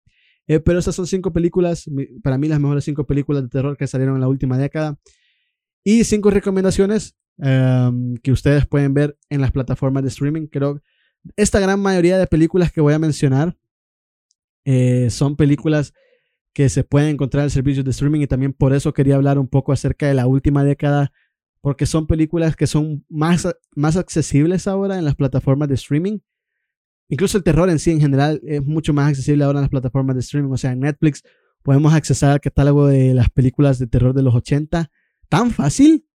eh, 0.46 0.60
pero 0.60 0.78
esas 0.78 0.94
son 0.94 1.06
cinco 1.06 1.32
películas, 1.32 1.90
para 2.22 2.38
mí 2.38 2.48
las 2.48 2.60
mejores 2.60 2.84
cinco 2.84 3.06
películas 3.06 3.42
de 3.42 3.48
terror 3.48 3.76
que 3.76 3.86
salieron 3.86 4.14
en 4.14 4.20
la 4.20 4.28
última 4.28 4.58
década. 4.58 4.98
Y 5.84 6.04
cinco 6.04 6.30
recomendaciones 6.30 7.16
em, 7.38 8.16
que 8.16 8.32
ustedes 8.32 8.66
pueden 8.66 8.94
ver 8.94 9.18
en 9.30 9.40
las 9.40 9.52
plataformas 9.52 10.02
de 10.02 10.08
streaming. 10.08 10.46
Creo 10.46 10.80
esta 11.36 11.60
gran 11.60 11.80
mayoría 11.80 12.18
de 12.18 12.26
películas 12.26 12.70
que 12.70 12.80
voy 12.80 12.94
a 12.94 12.98
mencionar 12.98 13.56
eh, 14.64 15.10
son 15.10 15.36
películas 15.36 15.94
que 16.52 16.68
se 16.68 16.84
pueden 16.84 17.10
encontrar 17.10 17.44
en 17.44 17.50
servicios 17.50 17.84
de 17.84 17.90
streaming 17.90 18.20
y 18.20 18.26
también 18.26 18.52
por 18.52 18.72
eso 18.72 18.92
quería 18.92 19.16
hablar 19.16 19.38
un 19.38 19.48
poco 19.48 19.72
acerca 19.72 20.06
de 20.06 20.14
la 20.14 20.26
última 20.26 20.64
década 20.64 21.12
porque 21.60 21.86
son 21.86 22.06
películas 22.06 22.56
que 22.56 22.66
son 22.66 23.04
más, 23.08 23.48
más 23.74 23.96
accesibles 23.96 24.66
ahora 24.66 24.98
en 24.98 25.04
las 25.04 25.16
plataformas 25.16 25.68
de 25.68 25.74
streaming. 25.74 26.18
incluso 27.08 27.38
el 27.38 27.44
terror 27.44 27.70
en 27.70 27.78
sí 27.78 27.90
en 27.90 28.00
general 28.00 28.40
es 28.44 28.64
mucho 28.64 28.92
más 28.92 29.08
accesible 29.08 29.44
ahora 29.44 29.60
en 29.60 29.64
las 29.64 29.70
plataformas 29.70 30.16
de 30.16 30.20
streaming. 30.20 30.52
O 30.52 30.56
sea, 30.56 30.72
en 30.72 30.80
Netflix 30.80 31.22
podemos 31.62 31.94
accesar 31.94 32.32
al 32.32 32.40
catálogo 32.40 32.86
de 32.86 33.14
las 33.14 33.30
películas 33.30 33.78
de 33.78 33.86
terror 33.86 34.14
de 34.14 34.22
los 34.22 34.34
80 34.34 34.90
tan 35.28 35.50
fácil 35.50 36.06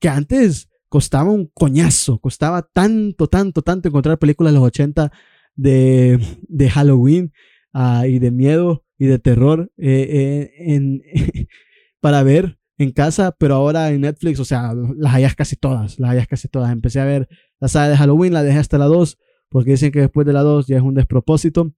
que 0.00 0.08
antes 0.08 0.68
costaba 0.88 1.30
un 1.30 1.46
coñazo, 1.52 2.18
costaba 2.18 2.62
tanto, 2.62 3.26
tanto, 3.26 3.62
tanto 3.62 3.88
encontrar 3.88 4.18
películas 4.18 4.52
de 4.52 4.58
los 4.58 4.66
80 4.68 5.12
de, 5.54 6.18
de 6.48 6.70
Halloween 6.70 7.32
uh, 7.74 8.04
y 8.04 8.18
de 8.18 8.30
miedo 8.30 8.84
y 8.98 9.06
de 9.06 9.18
terror 9.18 9.70
eh, 9.76 10.50
eh, 10.58 11.46
para 12.00 12.22
ver 12.22 12.58
en 12.78 12.92
casa, 12.92 13.32
pero 13.32 13.54
ahora 13.54 13.90
en 13.90 14.02
Netflix, 14.02 14.38
o 14.40 14.44
sea, 14.44 14.74
las 14.96 15.14
hayas 15.14 15.34
casi 15.34 15.56
todas, 15.56 15.98
las 15.98 16.10
hayas 16.10 16.26
casi 16.26 16.48
todas. 16.48 16.70
Empecé 16.70 17.00
a 17.00 17.04
ver 17.04 17.28
la 17.58 17.68
saga 17.68 17.88
de 17.88 17.96
Halloween, 17.96 18.32
la 18.32 18.42
dejé 18.42 18.58
hasta 18.58 18.78
la 18.78 18.86
2, 18.86 19.18
porque 19.48 19.72
dicen 19.72 19.92
que 19.92 20.00
después 20.00 20.26
de 20.26 20.32
la 20.32 20.42
2 20.42 20.66
ya 20.66 20.76
es 20.76 20.82
un 20.82 20.94
despropósito, 20.94 21.72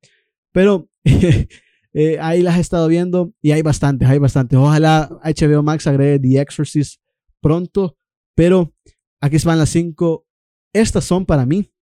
pero 0.52 0.88
eh, 1.04 2.18
ahí 2.20 2.42
las 2.42 2.56
he 2.56 2.60
estado 2.60 2.88
viendo 2.88 3.32
y 3.40 3.52
hay 3.52 3.62
bastantes, 3.62 4.08
hay 4.08 4.18
bastantes. 4.18 4.58
Ojalá 4.58 5.08
HBO 5.22 5.62
Max 5.62 5.86
agregue 5.86 6.18
The 6.18 6.40
Exorcist 6.40 7.00
pronto, 7.40 7.96
pero 8.34 8.74
aquí 9.20 9.36
van 9.44 9.58
las 9.58 9.70
5. 9.70 10.26
Estas 10.72 11.04
son 11.04 11.26
para 11.26 11.46
mí 11.46 11.72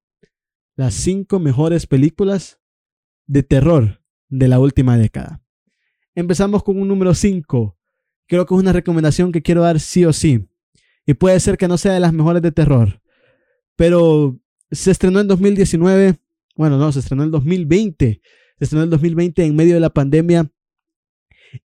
las 0.76 0.94
5 0.94 1.38
mejores 1.38 1.86
películas 1.86 2.60
de 3.26 3.42
terror 3.42 4.02
de 4.28 4.48
la 4.48 4.58
última 4.58 4.98
década. 4.98 5.42
Empezamos 6.14 6.62
con 6.62 6.78
un 6.78 6.88
número 6.88 7.14
5. 7.14 7.76
Creo 8.26 8.46
que 8.46 8.54
es 8.54 8.60
una 8.60 8.72
recomendación 8.72 9.32
que 9.32 9.42
quiero 9.42 9.62
dar 9.62 9.80
sí 9.80 10.04
o 10.04 10.12
sí. 10.12 10.48
Y 11.06 11.14
puede 11.14 11.38
ser 11.40 11.56
que 11.56 11.68
no 11.68 11.78
sea 11.78 11.92
de 11.92 12.00
las 12.00 12.12
mejores 12.12 12.42
de 12.42 12.52
terror. 12.52 13.00
Pero 13.76 14.38
se 14.70 14.90
estrenó 14.90 15.20
en 15.20 15.28
2019. 15.28 16.16
Bueno, 16.56 16.78
no, 16.78 16.90
se 16.92 17.00
estrenó 17.00 17.22
en 17.22 17.30
2020. 17.30 18.20
Se 18.58 18.64
estrenó 18.64 18.84
en 18.84 18.90
2020 18.90 19.44
en 19.44 19.54
medio 19.54 19.74
de 19.74 19.80
la 19.80 19.90
pandemia. 19.90 20.50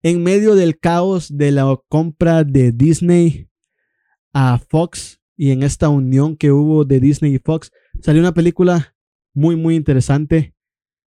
En 0.01 0.23
medio 0.23 0.55
del 0.55 0.79
caos 0.79 1.35
de 1.35 1.51
la 1.51 1.79
compra 1.87 2.43
de 2.43 2.71
Disney 2.71 3.49
a 4.33 4.59
Fox 4.69 5.19
y 5.37 5.51
en 5.51 5.63
esta 5.63 5.89
unión 5.89 6.35
que 6.35 6.51
hubo 6.51 6.83
de 6.83 6.99
Disney 6.99 7.35
y 7.35 7.39
Fox, 7.39 7.71
salió 8.01 8.21
una 8.21 8.33
película 8.33 8.95
muy, 9.33 9.55
muy 9.55 9.75
interesante 9.75 10.55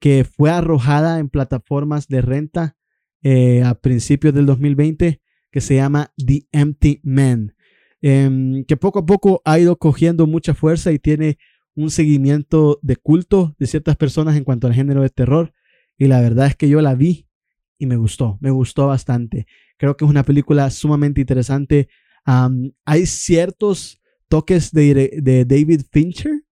que 0.00 0.24
fue 0.24 0.50
arrojada 0.50 1.20
en 1.20 1.28
plataformas 1.28 2.08
de 2.08 2.20
renta 2.20 2.76
eh, 3.22 3.62
a 3.64 3.74
principios 3.74 4.34
del 4.34 4.46
2020, 4.46 5.20
que 5.58 5.62
se 5.62 5.74
llama 5.74 6.12
The 6.24 6.46
Empty 6.52 7.00
Man, 7.02 7.52
em, 8.00 8.64
que 8.64 8.76
poco 8.76 9.00
a 9.00 9.06
poco 9.06 9.42
ha 9.44 9.58
ido 9.58 9.76
cogiendo 9.76 10.28
mucha 10.28 10.54
fuerza 10.54 10.92
y 10.92 11.00
tiene 11.00 11.36
un 11.74 11.90
seguimiento 11.90 12.78
de 12.80 12.94
culto 12.94 13.56
de 13.58 13.66
ciertas 13.66 13.96
personas 13.96 14.36
en 14.36 14.44
cuanto 14.44 14.68
al 14.68 14.74
género 14.74 15.02
de 15.02 15.10
terror. 15.10 15.52
Y 15.96 16.06
la 16.06 16.20
verdad 16.20 16.46
es 16.46 16.54
que 16.54 16.68
yo 16.68 16.80
la 16.80 16.94
vi 16.94 17.26
y 17.76 17.86
me 17.86 17.96
gustó, 17.96 18.38
me 18.40 18.52
gustó 18.52 18.86
bastante. 18.86 19.48
Creo 19.78 19.96
que 19.96 20.04
es 20.04 20.10
una 20.12 20.22
película 20.22 20.70
sumamente 20.70 21.20
interesante. 21.22 21.88
hay 22.84 23.06
ciertos 23.06 24.00
toques 24.28 24.70
de, 24.70 25.18
de 25.20 25.44
David 25.44 25.80
Fincher 25.90 26.44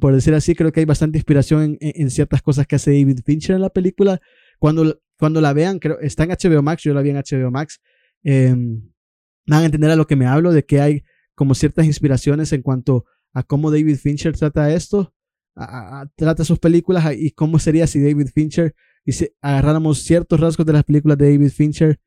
por 0.00 0.14
decir 0.14 0.34
así, 0.34 0.54
creo 0.54 0.72
que 0.72 0.80
hay 0.80 0.86
bastante 0.86 1.18
inspiración 1.18 1.76
en, 1.80 2.10
ciertas 2.10 2.40
cosas 2.40 2.66
que 2.66 2.76
hace 2.76 2.92
David 2.92 3.20
Fincher 3.24 3.56
en 3.56 3.62
la 3.62 3.70
película. 3.70 4.20
Cuando, 4.58 5.00
cuando 5.18 5.40
la 5.40 5.52
vean, 5.52 5.78
creo, 5.78 5.98
está 6.00 6.24
en 6.24 6.30
HBO 6.30 6.62
Max, 6.62 6.82
yo 6.82 6.94
la 6.94 7.02
vi 7.02 7.10
en 7.10 7.16
HBO 7.16 7.50
Max, 7.50 7.80
em, 8.22 8.90
van 9.46 9.62
a 9.62 9.64
entender 9.66 9.90
a 9.90 9.96
lo 9.96 10.06
que 10.06 10.16
me 10.16 10.26
hablo, 10.26 10.52
de 10.52 10.64
que 10.64 10.80
hay 10.80 11.04
como 11.34 11.54
ciertas 11.54 11.86
inspiraciones 11.86 12.52
en 12.52 12.62
cuanto 12.62 13.04
a 13.32 13.42
cómo 13.42 13.70
David 13.70 13.96
Fincher 13.96 14.36
trata 14.36 14.72
esto, 14.72 15.14
trata 16.16 16.44
sus 16.44 16.58
películas 16.58 17.04
y 17.16 17.30
cómo 17.32 17.58
sería 17.58 17.86
si 17.86 18.02
David 18.02 18.28
Fincher 18.32 18.74
y 19.04 19.12
si 19.12 19.28
agarráramos 19.40 20.02
ciertos 20.02 20.40
rasgos 20.40 20.66
de 20.66 20.72
las 20.72 20.84
películas 20.84 21.18
de 21.18 21.30
David 21.30 21.50
Fincher 21.50 22.00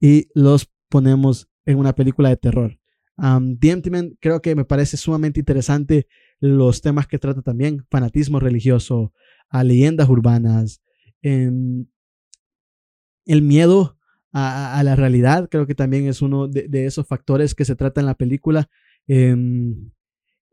y 0.00 0.28
los 0.34 0.70
ponemos 0.88 1.48
en 1.64 1.78
una 1.78 1.94
película 1.94 2.28
de 2.28 2.36
terror. 2.36 2.78
Um, 3.18 3.58
The 3.58 4.16
creo 4.20 4.42
que 4.42 4.54
me 4.54 4.64
parece 4.64 4.96
sumamente 4.96 5.40
interesante 5.40 6.06
los 6.38 6.82
temas 6.82 7.06
que 7.06 7.18
trata 7.18 7.42
también, 7.42 7.86
fanatismo 7.90 8.38
religioso, 8.40 9.12
a 9.48 9.64
leyendas 9.64 10.08
urbanas, 10.08 10.82
em, 11.22 11.86
el 13.24 13.42
miedo 13.42 13.95
a, 14.38 14.82
la 14.82 14.96
realidad, 14.96 15.48
creo 15.50 15.66
que 15.66 15.74
también 15.74 16.06
es 16.06 16.20
uno 16.20 16.46
de, 16.46 16.84
esos 16.84 17.06
factores 17.06 17.54
que 17.54 17.64
se 17.64 17.74
trata 17.74 18.00
en 18.02 18.06
la 18.06 18.16
película. 18.16 18.68
Em, 19.08 19.90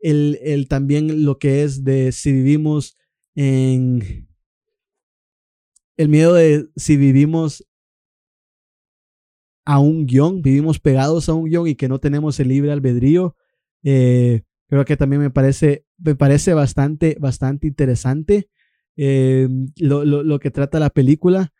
el, 0.00 0.66
también 0.68 1.24
lo 1.24 1.38
que 1.38 1.64
es 1.64 1.84
de 1.84 2.10
si 2.12 2.32
vivimos 2.32 2.96
en... 3.34 4.26
El 5.98 6.08
miedo 6.08 6.32
de 6.32 6.66
si 6.76 6.96
vivimos 6.96 7.64
a 9.66 9.78
un 9.78 10.06
guion, 10.06 10.40
vivimos 10.40 10.80
pegados 10.80 11.28
a 11.28 11.34
un 11.34 11.44
guion 11.44 11.68
y 11.68 11.74
que 11.74 11.88
no 11.88 12.00
tenemos 12.00 12.40
el 12.40 12.48
libre 12.48 12.72
albedrío. 12.72 13.36
Eh, 13.82 14.42
creo 14.66 14.86
que 14.86 14.96
también 14.96 15.20
me 15.20 15.30
parece, 15.30 15.84
me 15.98 16.14
parece 16.14 16.54
bastante, 16.54 17.16
bastante 17.20 17.66
interesante 17.66 18.48
eh, 18.96 19.46
lo, 19.76 20.38
que 20.40 20.50
trata 20.50 20.80
la 20.80 20.90
película. 20.90 21.52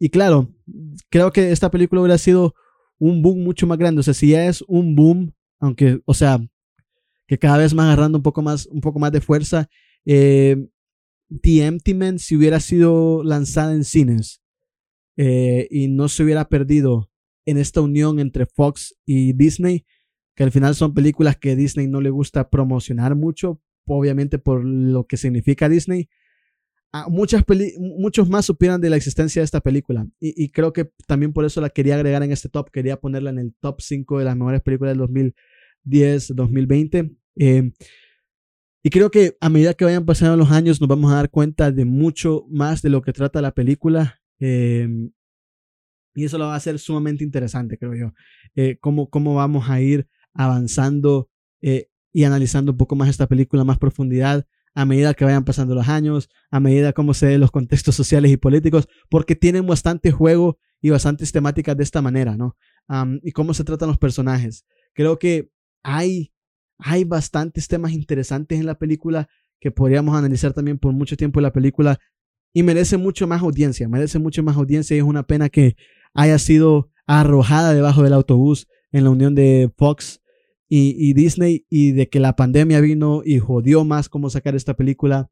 Y 0.00 0.08
claro, 0.08 0.48
creo 1.10 1.30
que 1.30 1.52
esta 1.52 1.70
película 1.70 2.00
hubiera 2.00 2.18
sido 2.18 2.54
un 2.98 3.20
boom 3.20 3.44
mucho 3.44 3.66
más 3.66 3.78
grande. 3.78 4.00
O 4.00 4.02
sea, 4.02 4.14
si 4.14 4.30
ya 4.30 4.46
es 4.46 4.62
un 4.66 4.96
boom, 4.96 5.34
aunque, 5.60 6.00
o 6.06 6.14
sea, 6.14 6.40
que 7.28 7.38
cada 7.38 7.58
vez 7.58 7.74
más 7.74 7.84
agarrando 7.84 8.18
un 8.18 8.22
poco 8.22 8.40
más, 8.40 8.66
un 8.66 8.80
poco 8.80 8.98
más 8.98 9.12
de 9.12 9.20
fuerza. 9.20 9.68
Eh, 10.06 10.56
The 11.42 11.66
Empty 11.66 11.94
Man, 11.94 12.18
si 12.18 12.34
hubiera 12.34 12.60
sido 12.60 13.22
lanzada 13.22 13.74
en 13.74 13.84
cines 13.84 14.42
eh, 15.16 15.68
y 15.70 15.88
no 15.88 16.08
se 16.08 16.24
hubiera 16.24 16.48
perdido 16.48 17.10
en 17.44 17.58
esta 17.58 17.82
unión 17.82 18.20
entre 18.20 18.46
Fox 18.46 18.96
y 19.04 19.34
Disney, 19.34 19.84
que 20.34 20.44
al 20.44 20.50
final 20.50 20.74
son 20.74 20.94
películas 20.94 21.36
que 21.36 21.56
Disney 21.56 21.88
no 21.88 22.00
le 22.00 22.10
gusta 22.10 22.48
promocionar 22.48 23.16
mucho, 23.16 23.60
obviamente 23.86 24.38
por 24.38 24.64
lo 24.64 25.06
que 25.06 25.18
significa 25.18 25.68
Disney. 25.68 26.08
Ah, 26.92 27.06
muchas 27.08 27.44
muchos 27.78 28.28
más 28.28 28.46
supieran 28.46 28.80
de 28.80 28.90
la 28.90 28.96
existencia 28.96 29.40
de 29.40 29.44
esta 29.44 29.60
película 29.60 30.08
y, 30.18 30.50
creo 30.50 30.72
que 30.72 30.90
también 31.06 31.32
por 31.32 31.44
eso 31.44 31.60
la 31.60 31.70
quería 31.70 31.94
agregar 31.94 32.24
en 32.24 32.32
este 32.32 32.48
top, 32.48 32.68
quería 32.72 32.98
ponerla 32.98 33.30
en 33.30 33.38
el 33.38 33.54
top 33.60 33.80
5 33.80 34.18
de 34.18 34.24
las 34.24 34.36
mejores 34.36 34.60
películas 34.60 34.98
del 34.98 35.32
2010-2020. 35.86 37.16
Eh, 37.36 37.70
y 38.82 38.90
creo 38.90 39.10
que 39.10 39.36
a 39.40 39.48
medida 39.48 39.74
que 39.74 39.84
vayan 39.84 40.04
pasando 40.04 40.36
los 40.36 40.50
años 40.50 40.80
nos 40.80 40.88
vamos 40.88 41.12
a 41.12 41.16
dar 41.16 41.30
cuenta 41.30 41.70
de 41.70 41.84
mucho 41.84 42.46
más 42.48 42.82
de 42.82 42.90
lo 42.90 43.02
que 43.02 43.12
trata 43.12 43.42
la 43.42 43.52
película. 43.52 44.20
Eh, 44.40 44.88
y 46.14 46.24
eso 46.24 46.38
lo 46.38 46.46
va 46.46 46.54
a 46.54 46.56
hacer 46.56 46.78
sumamente 46.78 47.22
interesante, 47.22 47.78
creo 47.78 47.94
yo. 47.94 48.12
Eh, 48.56 48.78
cómo, 48.80 49.10
cómo 49.10 49.34
vamos 49.34 49.68
a 49.68 49.80
ir 49.80 50.08
avanzando 50.34 51.28
eh, 51.60 51.88
y 52.12 52.24
analizando 52.24 52.72
un 52.72 52.78
poco 52.78 52.96
más 52.96 53.08
esta 53.08 53.28
película 53.28 53.64
más 53.64 53.78
profundidad 53.78 54.46
a 54.74 54.84
medida 54.84 55.14
que 55.14 55.24
vayan 55.24 55.44
pasando 55.44 55.74
los 55.74 55.88
años, 55.88 56.28
a 56.50 56.60
medida 56.60 56.92
como 56.92 57.14
se 57.14 57.26
den 57.26 57.40
los 57.40 57.50
contextos 57.50 57.94
sociales 57.94 58.30
y 58.30 58.36
políticos, 58.36 58.88
porque 59.08 59.36
tienen 59.36 59.66
bastante 59.66 60.10
juego 60.10 60.58
y 60.80 60.90
bastantes 60.90 61.32
temáticas 61.32 61.76
de 61.76 61.82
esta 61.82 62.02
manera, 62.02 62.36
¿no? 62.36 62.56
y 63.22 63.30
cómo 63.30 63.54
se 63.54 63.62
tratan 63.62 63.88
los 63.88 63.98
personajes. 63.98 64.64
Creo 64.94 65.18
que 65.18 65.50
hay, 65.84 66.32
hay 66.78 67.04
bastantes 67.04 67.68
temas 67.68 67.92
interesantes 67.92 68.58
en 68.58 68.66
la 68.66 68.78
película 68.78 69.28
que 69.60 69.70
podríamos 69.70 70.16
analizar 70.16 70.52
también 70.52 70.78
por 70.78 70.92
mucho 70.92 71.16
tiempo 71.16 71.40
la 71.40 71.52
película 71.52 71.98
y 72.52 72.62
merece 72.62 72.96
mucho 72.96 73.28
más 73.28 73.42
audiencia, 73.42 73.88
merece 73.88 74.18
mucho 74.18 74.42
más 74.42 74.56
audiencia 74.56 74.96
y 74.96 74.98
es 74.98 75.04
una 75.04 75.22
pena 75.22 75.48
que 75.48 75.76
haya 76.14 76.38
sido 76.38 76.90
arrojada 77.06 77.74
debajo 77.74 78.02
del 78.02 78.12
autobús 78.12 78.66
en 78.90 79.04
la 79.04 79.10
unión 79.10 79.34
de 79.34 79.70
Fox 79.76 80.19
y, 80.72 81.12
Disney 81.14 81.66
y 81.68 81.90
de 81.90 82.08
que 82.08 82.20
la 82.20 82.36
pandemia 82.36 82.80
vino 82.80 83.22
y 83.24 83.40
jodió 83.40 83.84
más 83.84 84.08
cómo 84.08 84.30
sacar 84.30 84.54
esta 84.54 84.74
película 84.74 85.28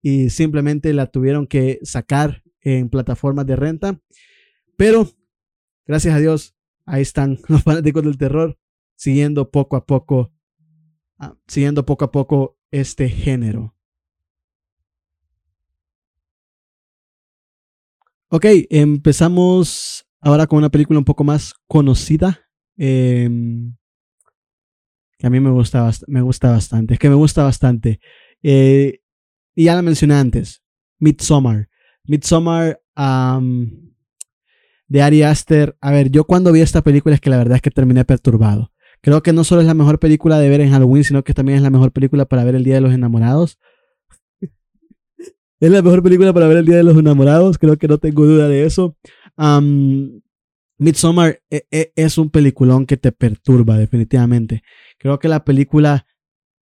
y 0.00 0.30
simplemente 0.30 0.92
la 0.92 1.06
tuvieron 1.10 1.48
que 1.48 1.80
sacar 1.82 2.44
en 2.60 2.88
plataformas 2.88 3.46
de 3.46 3.56
renta. 3.56 4.00
Pero, 4.76 5.10
gracias 5.86 6.14
a 6.14 6.18
Dios, 6.20 6.54
ahí 6.86 7.02
están 7.02 7.38
los 7.48 7.64
fanáticos 7.64 8.04
del 8.04 8.16
terror 8.16 8.56
siguiendo 8.94 9.50
poco 9.50 9.76
a 9.76 9.84
poco, 9.84 10.32
ah, 11.18 11.36
siguiendo 11.48 11.84
poco 11.84 12.04
a 12.04 12.12
poco 12.12 12.56
este 12.70 13.08
género. 13.08 13.74
Ok, 18.28 18.46
empezamos 18.70 20.06
ahora 20.20 20.46
con 20.46 20.58
una 20.58 20.70
película 20.70 21.00
un 21.00 21.04
poco 21.04 21.24
más 21.24 21.54
conocida 21.66 22.50
Em, 22.82 23.76
que 25.20 25.26
a 25.26 25.30
mí 25.30 25.38
me 25.38 25.50
gusta, 25.50 25.90
me 26.06 26.22
gusta 26.22 26.50
bastante. 26.50 26.94
Es 26.94 26.98
que 26.98 27.10
me 27.10 27.14
gusta 27.14 27.44
bastante. 27.44 28.00
Eh, 28.42 29.00
y 29.54 29.64
ya 29.64 29.74
la 29.74 29.82
mencioné 29.82 30.14
antes. 30.14 30.62
Midsommar. 30.98 31.68
Midsommar 32.04 32.80
de 34.88 35.02
Ari 35.02 35.22
Aster. 35.22 35.76
A 35.82 35.90
ver, 35.90 36.10
yo 36.10 36.24
cuando 36.24 36.52
vi 36.52 36.62
esta 36.62 36.82
película 36.82 37.14
es 37.14 37.20
que 37.20 37.28
la 37.28 37.36
verdad 37.36 37.56
es 37.56 37.62
que 37.62 37.70
terminé 37.70 38.06
perturbado. 38.06 38.72
Creo 39.02 39.22
que 39.22 39.34
no 39.34 39.44
solo 39.44 39.60
es 39.60 39.66
la 39.66 39.74
mejor 39.74 39.98
película 39.98 40.38
de 40.38 40.48
ver 40.48 40.62
en 40.62 40.70
Halloween, 40.70 41.04
sino 41.04 41.22
que 41.22 41.34
también 41.34 41.56
es 41.56 41.62
la 41.62 41.70
mejor 41.70 41.92
película 41.92 42.24
para 42.24 42.42
ver 42.42 42.54
el 42.54 42.64
Día 42.64 42.76
de 42.76 42.80
los 42.80 42.94
Enamorados. 42.94 43.58
Es 45.60 45.70
la 45.70 45.82
mejor 45.82 46.02
película 46.02 46.32
para 46.32 46.48
ver 46.48 46.56
el 46.56 46.64
Día 46.64 46.76
de 46.76 46.84
los 46.84 46.96
Enamorados, 46.96 47.58
creo 47.58 47.76
que 47.76 47.86
no 47.86 47.98
tengo 47.98 48.24
duda 48.24 48.48
de 48.48 48.64
eso. 48.64 48.96
Midsommar 50.80 51.42
e, 51.50 51.66
e, 51.70 51.92
es 51.94 52.16
un 52.16 52.30
peliculón 52.30 52.86
que 52.86 52.96
te 52.96 53.12
perturba 53.12 53.76
definitivamente. 53.76 54.62
Creo 54.98 55.18
que 55.18 55.28
la 55.28 55.44
película, 55.44 56.06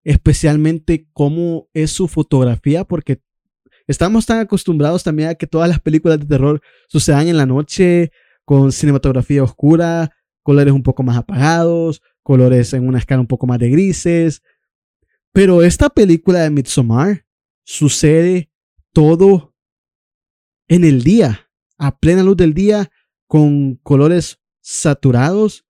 especialmente 0.04 1.06
cómo 1.12 1.68
es 1.74 1.90
su 1.90 2.08
fotografía, 2.08 2.84
porque 2.84 3.20
estamos 3.86 4.24
tan 4.24 4.38
acostumbrados 4.38 5.04
también 5.04 5.28
a 5.28 5.34
que 5.34 5.46
todas 5.46 5.68
las 5.68 5.80
películas 5.80 6.18
de 6.18 6.24
terror 6.24 6.62
sucedan 6.88 7.28
en 7.28 7.36
la 7.36 7.44
noche, 7.44 8.10
con 8.46 8.72
cinematografía 8.72 9.42
oscura, 9.42 10.10
colores 10.42 10.72
un 10.72 10.82
poco 10.82 11.02
más 11.02 11.18
apagados, 11.18 12.00
colores 12.22 12.72
en 12.72 12.88
una 12.88 12.98
escala 12.98 13.20
un 13.20 13.26
poco 13.26 13.46
más 13.46 13.58
de 13.58 13.68
grises. 13.68 14.42
Pero 15.32 15.62
esta 15.62 15.90
película 15.90 16.40
de 16.40 16.48
Midsommar 16.48 17.26
sucede 17.64 18.50
todo 18.94 19.54
en 20.68 20.84
el 20.84 21.02
día, 21.02 21.50
a 21.76 21.98
plena 21.98 22.22
luz 22.22 22.38
del 22.38 22.54
día, 22.54 22.90
con 23.26 23.76
colores 23.82 24.40
saturados. 24.60 25.64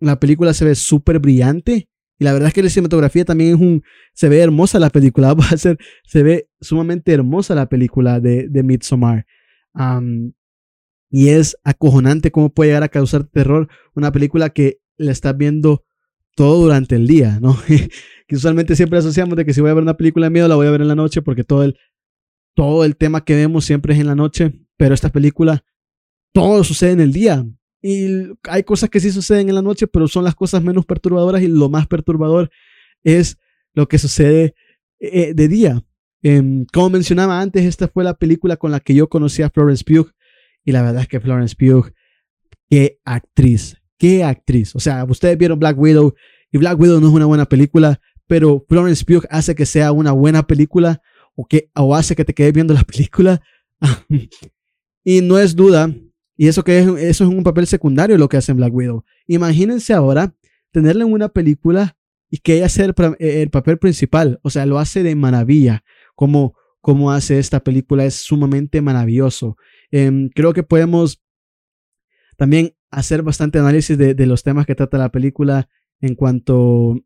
La 0.00 0.18
película 0.18 0.54
se 0.54 0.64
ve 0.64 0.74
súper 0.74 1.18
brillante. 1.18 1.88
Y 2.18 2.24
la 2.24 2.32
verdad 2.32 2.48
es 2.48 2.54
que 2.54 2.62
la 2.62 2.68
cinematografía 2.68 3.24
también 3.24 3.54
es 3.54 3.60
un. 3.60 3.82
Se 4.14 4.28
ve 4.28 4.40
hermosa 4.40 4.78
la 4.78 4.90
película. 4.90 5.34
Va 5.34 5.46
a 5.46 5.56
ser, 5.56 5.78
se 6.04 6.22
ve 6.22 6.48
sumamente 6.60 7.12
hermosa 7.12 7.54
la 7.54 7.68
película 7.68 8.20
de, 8.20 8.48
de 8.48 8.62
Midsommar. 8.62 9.26
y 11.10 11.28
es 11.28 11.56
acojonante 11.64 12.30
cómo 12.30 12.52
puede 12.52 12.70
llegar 12.70 12.82
a 12.82 12.88
causar 12.88 13.24
terror 13.24 13.68
una 13.94 14.12
película 14.12 14.50
que 14.50 14.80
la 14.96 15.12
estás 15.12 15.36
viendo 15.36 15.84
todo 16.34 16.62
durante 16.62 16.96
el 16.96 17.06
día, 17.06 17.38
¿no? 17.40 17.56
que 18.26 18.36
usualmente 18.36 18.76
siempre 18.76 18.98
asociamos 18.98 19.36
de 19.36 19.44
que 19.44 19.52
si 19.52 19.60
voy 19.60 19.70
a 19.70 19.74
ver 19.74 19.82
una 19.82 19.96
película 19.96 20.26
de 20.26 20.30
miedo 20.30 20.48
la 20.48 20.54
voy 20.54 20.66
a 20.66 20.70
ver 20.70 20.80
en 20.80 20.88
la 20.88 20.94
noche 20.94 21.22
porque 21.22 21.44
todo 21.44 21.64
el, 21.64 21.76
todo 22.54 22.84
el 22.84 22.96
tema 22.96 23.24
que 23.24 23.36
vemos 23.36 23.64
siempre 23.64 23.94
es 23.94 24.00
en 24.00 24.06
la 24.06 24.14
noche, 24.14 24.52
pero 24.76 24.94
esta 24.94 25.10
película, 25.10 25.64
todo 26.32 26.64
sucede 26.64 26.92
en 26.92 27.00
el 27.00 27.12
día. 27.12 27.46
Y 27.82 28.28
hay 28.44 28.62
cosas 28.62 28.90
que 28.90 29.00
sí 29.00 29.10
suceden 29.10 29.48
en 29.48 29.54
la 29.54 29.62
noche, 29.62 29.86
pero 29.86 30.06
son 30.06 30.24
las 30.24 30.34
cosas 30.34 30.62
menos 30.62 30.86
perturbadoras 30.86 31.42
y 31.42 31.48
lo 31.48 31.68
más 31.68 31.86
perturbador 31.86 32.50
es 33.02 33.38
lo 33.74 33.88
que 33.88 33.98
sucede 33.98 34.54
eh, 35.00 35.34
de 35.34 35.48
día. 35.48 35.82
Em, 36.22 36.64
como 36.72 36.90
mencionaba 36.90 37.40
antes, 37.40 37.64
esta 37.64 37.88
fue 37.88 38.04
la 38.04 38.14
película 38.14 38.56
con 38.56 38.70
la 38.70 38.78
que 38.78 38.94
yo 38.94 39.08
conocí 39.08 39.42
a 39.42 39.50
Florence 39.50 39.84
Pugh 39.84 40.12
y 40.64 40.70
la 40.70 40.82
verdad 40.82 41.02
es 41.02 41.08
que 41.08 41.20
Florence 41.20 41.56
Pugh, 41.56 41.92
qué 42.70 43.00
actriz, 43.04 43.76
qué 43.98 44.22
actriz. 44.22 44.76
O 44.76 44.80
sea, 44.80 45.04
ustedes 45.04 45.36
vieron 45.36 45.58
Black 45.58 45.76
Widow 45.76 46.14
y 46.52 46.58
Black 46.58 46.78
Widow 46.78 47.00
no 47.00 47.08
es 47.08 47.12
una 47.12 47.26
buena 47.26 47.46
película, 47.46 48.00
pero 48.28 48.64
Florence 48.68 49.04
Pugh 49.04 49.24
hace 49.30 49.56
que 49.56 49.66
sea 49.66 49.90
una 49.90 50.12
buena 50.12 50.46
película 50.46 51.02
o, 51.34 51.46
que, 51.46 51.70
o 51.74 51.96
hace 51.96 52.14
que 52.14 52.24
te 52.24 52.34
quedes 52.34 52.52
viendo 52.52 52.74
la 52.74 52.84
película. 52.84 53.42
y 55.02 55.20
no 55.22 55.38
es 55.38 55.56
duda, 55.56 55.92
y 56.36 56.48
eso 56.48 56.64
que 56.64 56.78
es, 56.78 56.86
eso 56.86 57.24
es 57.24 57.30
un 57.30 57.42
papel 57.42 57.66
secundario 57.66 58.18
lo 58.18 58.28
que 58.28 58.36
hace 58.36 58.52
en 58.52 58.58
Black 58.58 58.74
Widow. 58.74 59.04
Imagínense 59.26 59.92
ahora 59.92 60.34
tenerla 60.70 61.04
en 61.04 61.12
una 61.12 61.28
película 61.28 61.96
y 62.30 62.38
que 62.38 62.56
ella 62.56 62.68
sea 62.68 62.86
el, 62.86 63.50
papel 63.50 63.78
principal. 63.78 64.40
O 64.42 64.50
sea, 64.50 64.64
lo 64.64 64.78
hace 64.78 65.02
de 65.02 65.14
maravilla. 65.14 65.84
Como, 66.14 66.56
como 66.80 67.12
hace 67.12 67.38
esta 67.38 67.62
película 67.62 68.04
es 68.04 68.14
sumamente 68.14 68.80
maravilloso. 68.80 69.56
Em, 69.90 70.30
creo 70.30 70.52
que 70.52 70.62
podemos 70.62 71.22
también 72.36 72.74
hacer 72.90 73.22
bastante 73.22 73.58
análisis 73.58 73.98
de, 73.98 74.14
de, 74.14 74.26
los 74.26 74.42
temas 74.42 74.66
que 74.66 74.74
trata 74.74 74.98
la 74.98 75.12
película 75.12 75.68
en 76.00 76.14
cuanto 76.14 76.96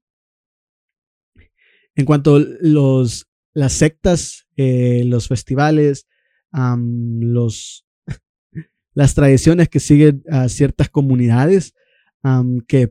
en 1.97 2.05
cuanto 2.05 2.39
los 2.39 3.27
las 3.57 3.73
sectas, 3.73 4.47
eh, 4.59 5.03
los 5.07 5.29
festivales, 5.29 6.07
los, 6.53 7.86
las 8.97 9.15
tradiciones 9.15 9.69
que 9.69 9.79
siguen 9.79 10.25
a 10.29 10.49
ciertas 10.49 10.89
comunidades 10.89 11.75
que 12.67 12.91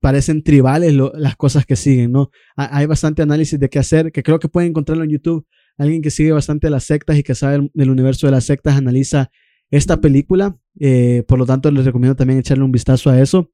parecen 0.00 0.42
tribales 0.42 0.92
las 1.14 1.36
cosas 1.36 1.64
que 1.64 1.76
siguen, 1.76 2.10
¿no? 2.10 2.30
Hay 2.56 2.86
bastante 2.86 3.22
análisis 3.22 3.60
de 3.60 3.68
qué 3.68 3.78
hacer, 3.78 4.10
que 4.10 4.24
creo 4.24 4.40
que 4.40 4.48
pueden 4.48 4.70
encontrarlo 4.70 5.04
en 5.04 5.10
YouTube. 5.10 5.46
Alguien 5.78 6.02
que 6.02 6.10
sigue 6.10 6.32
bastante 6.32 6.68
las 6.70 6.84
sectas 6.84 7.16
y 7.16 7.22
que 7.22 7.36
sabe 7.36 7.70
del 7.74 7.90
universo 7.90 8.26
de 8.26 8.32
las 8.32 8.44
sectas 8.44 8.76
analiza 8.76 9.30
esta 9.70 10.00
película. 10.00 10.56
Eh, 10.80 11.22
por 11.28 11.38
lo 11.38 11.46
tanto, 11.46 11.70
les 11.70 11.84
recomiendo 11.84 12.16
también 12.16 12.40
echarle 12.40 12.64
un 12.64 12.72
vistazo 12.72 13.10
a 13.10 13.20
eso. 13.20 13.52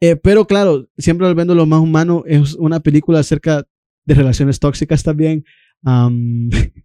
Eh, 0.00 0.16
pero 0.16 0.46
claro, 0.46 0.88
siempre 0.96 1.26
volviendo 1.26 1.54
lo 1.54 1.66
más 1.66 1.80
humano, 1.80 2.22
es 2.26 2.54
una 2.54 2.80
película 2.80 3.18
acerca 3.18 3.66
de 4.06 4.14
relaciones 4.14 4.60
tóxicas 4.60 5.02
también. 5.02 5.44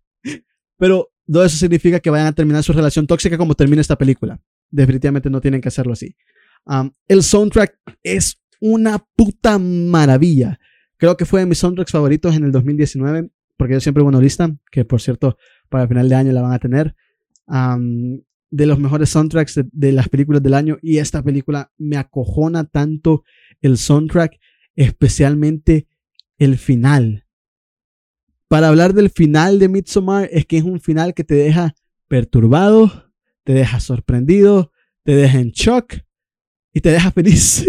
pero 0.78 1.10
todo 1.32 1.46
eso 1.46 1.58
significa 1.58 2.00
que 2.00 2.10
vayan 2.10 2.28
a 2.28 2.34
terminar 2.34 2.64
su 2.64 2.74
relación 2.74 3.08
tóxica 3.08 3.38
como 3.38 3.56
termina 3.56 3.82
esta 3.82 3.98
película. 3.98 4.40
Definitivamente 4.72 5.30
no 5.30 5.42
tienen 5.42 5.62
que 5.62 5.68
hacerlo 5.68 5.94
así. 5.94 6.16
el 7.08 7.24
soundtrack 7.24 7.80
es 8.04 8.42
una 8.60 9.00
puta 9.16 9.58
maravilla. 9.60 10.60
Creo 10.98 11.16
que 11.16 11.26
fue 11.26 11.42
de 11.42 11.46
mis 11.46 11.60
soundtracks 11.60 11.92
favoritos 11.92 12.36
en 12.36 12.44
el 12.44 12.52
2019, 12.52 13.30
porque 13.58 13.74
yo 13.74 13.80
siempre 13.80 14.04
bueno 14.04 14.22
lista, 14.22 14.54
que 14.72 14.86
por 14.86 15.02
cierto, 15.02 15.38
para 15.70 15.84
el 15.84 15.90
final 15.90 16.10
de 16.10 16.16
año 16.16 16.32
la 16.34 16.42
van 16.42 16.54
a 16.54 16.60
tener. 16.60 16.96
de 18.52 18.66
los 18.66 18.80
mejores 18.80 19.10
soundtracks 19.10 19.62
de, 19.72 19.92
las 19.92 20.10
películas 20.10 20.42
del 20.42 20.56
año 20.56 20.78
y 20.82 20.98
esta 20.98 21.22
película 21.22 21.72
me 21.78 21.98
acojona 21.98 22.64
tanto 22.64 23.24
el 23.62 23.78
soundtrack, 23.78 24.40
especialmente 24.76 25.88
el 26.40 26.58
final 26.58 27.26
para 28.50 28.68
hablar 28.68 28.94
del 28.94 29.12
final 29.12 29.60
de 29.60 29.70
Midsommar 29.70 30.28
es 30.32 30.46
que 30.46 30.58
es 30.58 30.64
un 30.64 30.82
final 30.82 31.14
que 31.14 31.24
te 31.24 31.36
deja 31.36 31.76
perturbado, 32.08 33.12
te 33.44 33.54
deja 33.54 33.80
sorprendido, 33.80 34.72
te 35.04 35.16
deja 35.16 35.40
en 35.40 35.52
shock 35.52 35.94
y 36.74 36.82
te 36.82 36.90
deja 36.90 37.12
feliz. 37.12 37.66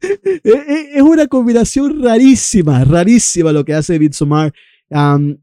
es 0.44 1.02
una 1.02 1.26
combinación 1.26 2.00
rarísima, 2.02 2.84
rarísima 2.84 3.50
lo 3.52 3.64
que 3.64 3.74
hace 3.74 3.98
Midsommar. 3.98 4.52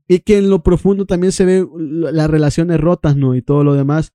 y 0.07 0.19
que 0.19 0.38
en 0.38 0.49
lo 0.49 0.63
profundo 0.63 1.05
también 1.05 1.33
se 1.33 1.43
ve 1.43 1.67
las 1.77 2.29
relaciones 2.29 2.79
rotas, 2.79 3.17
¿no? 3.17 3.35
Y 3.35 3.41
todo 3.41 3.65
lo 3.65 3.73
demás. 3.73 4.13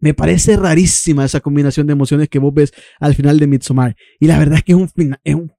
me 0.00 0.12
parece 0.12 0.58
rarísima 0.58 1.24
esa 1.24 1.40
combinación 1.40 1.86
de 1.86 1.94
emociones 1.94 2.28
que 2.28 2.38
vos 2.38 2.52
ves 2.52 2.74
al 3.00 3.14
final 3.14 3.38
de 3.38 3.46
Midsommar. 3.46 3.96
Y 4.20 4.26
la 4.26 4.38
verdad 4.38 4.58
es 4.58 4.64
que 4.64 4.72
es 4.72 4.78
un, 4.78 4.90
es 5.24 5.34
un 5.34 5.50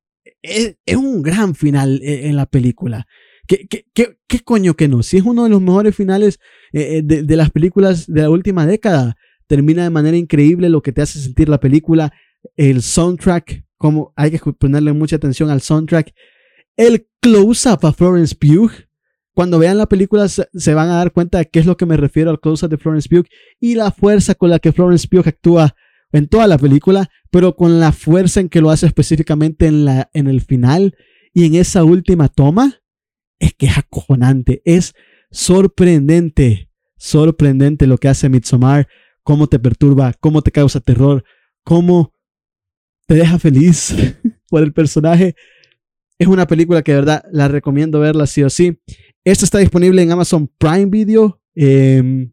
es, 0.48 0.96
un 0.96 1.22
gran 1.22 1.56
final 1.56 2.02
eh, 2.04 2.28
en 2.28 2.36
la 2.36 2.46
película. 2.46 3.08
¿Qué, 3.48 3.68
qué, 3.68 3.86
qué, 4.28 4.40
coño 4.40 4.76
que 4.76 4.88
no? 4.88 5.04
Si 5.04 5.18
es 5.18 5.24
uno 5.24 5.44
de 5.44 5.50
los 5.50 5.62
mejores 5.62 5.96
finales 5.96 6.40
eh, 6.74 6.98
eh, 6.98 7.02
de, 7.04 7.24
de, 7.24 7.36
las 7.36 7.52
películas 7.52 8.08
de 8.08 8.22
la 8.22 8.30
última 8.30 8.66
década. 8.66 9.16
Termina 9.48 9.84
de 9.84 9.92
manera 9.92 10.18
increíble 10.18 10.70
lo 10.70 10.82
que 10.82 10.92
te 10.92 11.04
hace 11.04 11.20
sentir 11.20 11.50
la 11.50 11.60
película. 11.60 12.12
El 12.56 12.82
soundtrack, 12.82 13.64
como 13.78 14.12
hay 14.16 14.32
que 14.32 14.40
ponerle 14.54 14.94
mucha 14.94 15.18
atención 15.18 15.52
al 15.52 15.62
soundtrack. 15.62 16.12
El 16.76 17.08
close-up 17.22 17.86
a 17.86 17.94
Florence 17.94 18.36
Pugh. 18.36 18.72
Cuando 19.34 19.60
vean 19.60 19.78
la 19.78 19.88
película 19.88 20.28
se, 20.30 20.48
se, 20.54 20.74
van 20.74 20.90
a 20.90 20.96
dar 20.96 21.12
cuenta 21.12 21.40
de 21.40 21.46
qué 21.46 21.60
es 21.60 21.66
lo 21.66 21.78
que 21.78 21.86
me 21.86 21.98
refiero 21.98 22.32
al 22.32 22.40
close-up 22.40 22.70
de 22.70 22.78
Florence 22.78 23.10
Pugh 23.10 23.28
y 23.60 23.76
la 23.76 23.92
fuerza 23.92 24.34
con 24.34 24.50
la 24.50 24.60
que 24.60 24.72
Florence 24.72 25.08
Pugh 25.08 25.28
actúa 25.28 25.76
en 26.16 26.28
toda 26.28 26.48
la 26.48 26.58
película, 26.58 27.10
pero 27.30 27.56
con 27.56 27.80
la 27.80 27.92
fuerza 27.92 28.40
en 28.40 28.50
que 28.50 28.62
lo 28.62 28.70
hace 28.70 28.86
específicamente 28.86 29.68
en, 29.68 29.86
la, 29.86 30.10
en 30.14 30.28
el 30.28 30.42
final 30.42 30.96
y 31.34 31.46
en 31.46 31.56
esa 31.56 31.84
última 31.84 32.30
toma, 32.30 32.82
es 33.40 33.54
que 33.54 33.66
es 33.66 33.78
acojonante, 33.78 34.62
es 34.64 34.94
sorprendente, 35.30 36.70
sorprendente 36.96 37.88
lo 37.88 37.98
que 37.98 38.08
hace 38.08 38.30
Midsommar, 38.30 38.88
cómo 39.24 39.48
te 39.48 39.60
perturba, 39.60 40.14
cómo 40.20 40.42
te 40.42 40.52
causa 40.52 40.80
terror, 40.80 41.26
cómo 41.64 42.14
te 43.08 43.16
deja 43.16 43.38
feliz 43.38 43.94
por 44.50 44.64
el 44.64 44.72
personaje. 44.72 45.36
Es 46.18 46.28
una 46.28 46.48
película 46.48 46.82
que 46.82 46.94
de 46.94 47.00
verdad 47.00 47.26
la 47.32 47.50
recomiendo 47.50 48.00
verla 48.00 48.26
sí 48.26 48.42
o 48.42 48.50
sí. 48.50 48.80
Esto 49.26 49.44
está 49.44 49.58
disponible 49.58 50.02
en 50.02 50.12
Amazon 50.12 50.48
Prime 50.58 50.86
Video. 50.86 51.42
Eh, 51.56 52.30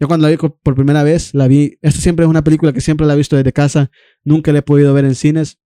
yo 0.00 0.06
cuando 0.06 0.28
la 0.28 0.30
vi 0.30 0.36
por 0.36 0.74
primera 0.74 1.02
vez, 1.02 1.34
la 1.34 1.48
vi, 1.48 1.78
esta 1.82 2.00
siempre 2.00 2.24
es 2.24 2.30
una 2.30 2.44
película 2.44 2.72
que 2.72 2.80
siempre 2.80 3.06
la 3.06 3.14
he 3.14 3.16
visto 3.16 3.36
desde 3.36 3.52
casa, 3.52 3.90
nunca 4.22 4.52
la 4.52 4.60
he 4.60 4.62
podido 4.62 4.94
ver 4.94 5.04
en 5.04 5.14
cines 5.14 5.58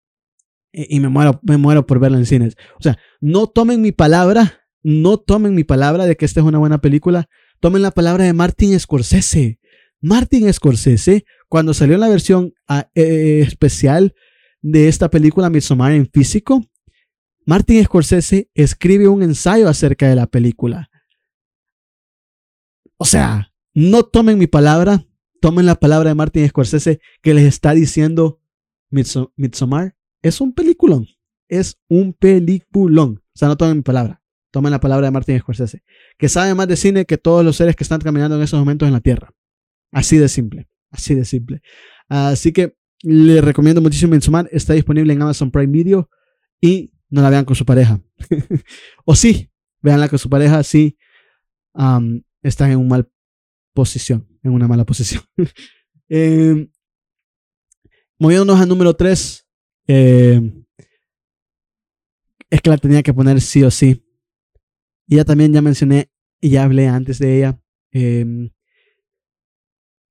y, 0.72 1.00
me, 1.02 1.10
muero, 1.10 1.40
me 1.44 1.58
muero 1.58 1.86
por 1.86 2.00
verla 2.00 2.18
en 2.18 2.26
cines. 2.26 2.56
O 2.80 2.82
sea, 2.82 2.98
no 3.20 3.48
tomen 3.48 3.82
mi 3.82 3.92
palabra, 3.92 4.62
no 4.84 5.18
tomen 5.18 5.54
mi 5.54 5.66
palabra 5.66 6.06
de 6.06 6.16
que 6.16 6.26
esta 6.26 6.40
es 6.40 6.46
una 6.46 6.60
buena 6.60 6.80
película, 6.80 7.28
tomen 7.60 7.82
la 7.82 7.92
palabra 7.92 8.24
de 8.24 8.34
Martin 8.34 8.80
Scorsese. 8.80 9.60
Martin 10.00 10.52
Scorsese, 10.52 11.26
cuando 11.48 11.74
salió 11.74 11.98
la 11.98 12.10
versión 12.10 12.54
ah, 12.68 12.90
eh, 12.96 13.44
especial 13.46 14.16
de 14.62 14.88
esta 14.88 15.10
película 15.10 15.50
Midsommar 15.50 15.92
en 15.92 16.10
físico, 16.10 16.66
Martin 17.46 17.84
Scorsese 17.84 18.50
escribe 18.54 19.08
un 19.08 19.24
ensayo 19.24 19.68
acerca 19.68 20.08
de 20.08 20.16
la 20.16 20.28
película. 20.28 20.90
O 22.98 23.06
sea, 23.06 23.51
no 23.74 24.04
tomen 24.04 24.38
mi 24.38 24.48
palabra, 24.48 25.06
tomen 25.42 25.66
la 25.66 25.76
palabra 25.76 26.10
de 26.10 26.16
Martin 26.16 26.48
Scorsese 26.48 27.00
que 27.22 27.34
les 27.34 27.46
está 27.46 27.74
diciendo 27.74 28.42
Midsommar 28.90 29.96
es 30.22 30.42
un 30.42 30.54
peliculón. 30.54 31.08
Es 31.50 31.80
un 31.88 32.14
peliculón. 32.14 33.24
O 33.34 33.38
sea, 33.38 33.48
no 33.48 33.58
tomen 33.58 33.78
mi 33.78 33.84
palabra. 33.84 34.22
Tomen 34.52 34.72
la 34.72 34.80
palabra 34.80 35.08
de 35.08 35.12
Martin 35.12 35.40
Scorsese. 35.40 35.84
Que 36.18 36.30
sabe 36.30 36.54
más 36.54 36.68
de 36.68 36.76
cine 36.76 37.06
que 37.06 37.18
todos 37.18 37.44
los 37.44 37.56
seres 37.56 37.76
que 37.76 37.84
están 37.84 38.00
caminando 38.00 38.36
en 38.36 38.44
esos 38.44 38.60
momentos 38.60 38.88
en 38.88 38.94
la 38.94 39.02
Tierra. 39.02 39.34
Así 39.92 40.18
de 40.18 40.30
simple. 40.30 40.70
Así 40.90 41.16
de 41.16 41.26
simple. 41.26 41.62
Así 42.08 42.52
que 42.52 42.78
le 43.02 43.42
recomiendo 43.42 43.82
muchísimo 43.82 44.16
Insumar. 44.16 44.48
Está 44.52 44.74
disponible 44.74 45.14
en 45.14 45.22
Amazon 45.22 45.52
Prime 45.52 45.72
Video. 45.72 46.10
Y 46.60 46.94
no 47.10 47.22
la 47.22 47.30
vean 47.30 47.46
con 47.46 47.56
su 47.56 47.66
pareja. 47.66 48.00
o 49.06 49.16
sí, 49.16 49.50
veanla 49.82 50.08
con 50.08 50.20
su 50.20 50.30
pareja 50.30 50.64
si 50.64 50.98
están 52.44 52.72
en 52.72 52.78
una 52.78 52.90
mala 52.90 53.10
posición. 53.74 54.28
En 54.44 54.52
una 54.52 54.68
mala 54.68 54.86
posición. 54.86 55.24
eh, 56.10 56.70
moviéndonos 58.20 58.60
al 58.60 58.70
número 58.70 58.96
3. 58.96 59.48
Eh, 59.88 60.64
es 62.50 62.62
que 62.62 62.70
la 62.70 62.78
tenía 62.78 63.04
que 63.04 63.14
poner 63.14 63.40
sí 63.42 63.64
o 63.64 63.72
sí. 63.72 64.06
Y 65.08 65.18
ya 65.18 65.26
también 65.26 65.54
ya 65.54 65.62
mencioné 65.62 66.12
y 66.40 66.50
ya 66.50 66.64
hablé 66.64 66.88
antes 66.88 67.20
de 67.20 67.38
ella. 67.38 67.62
Em, 67.92 68.50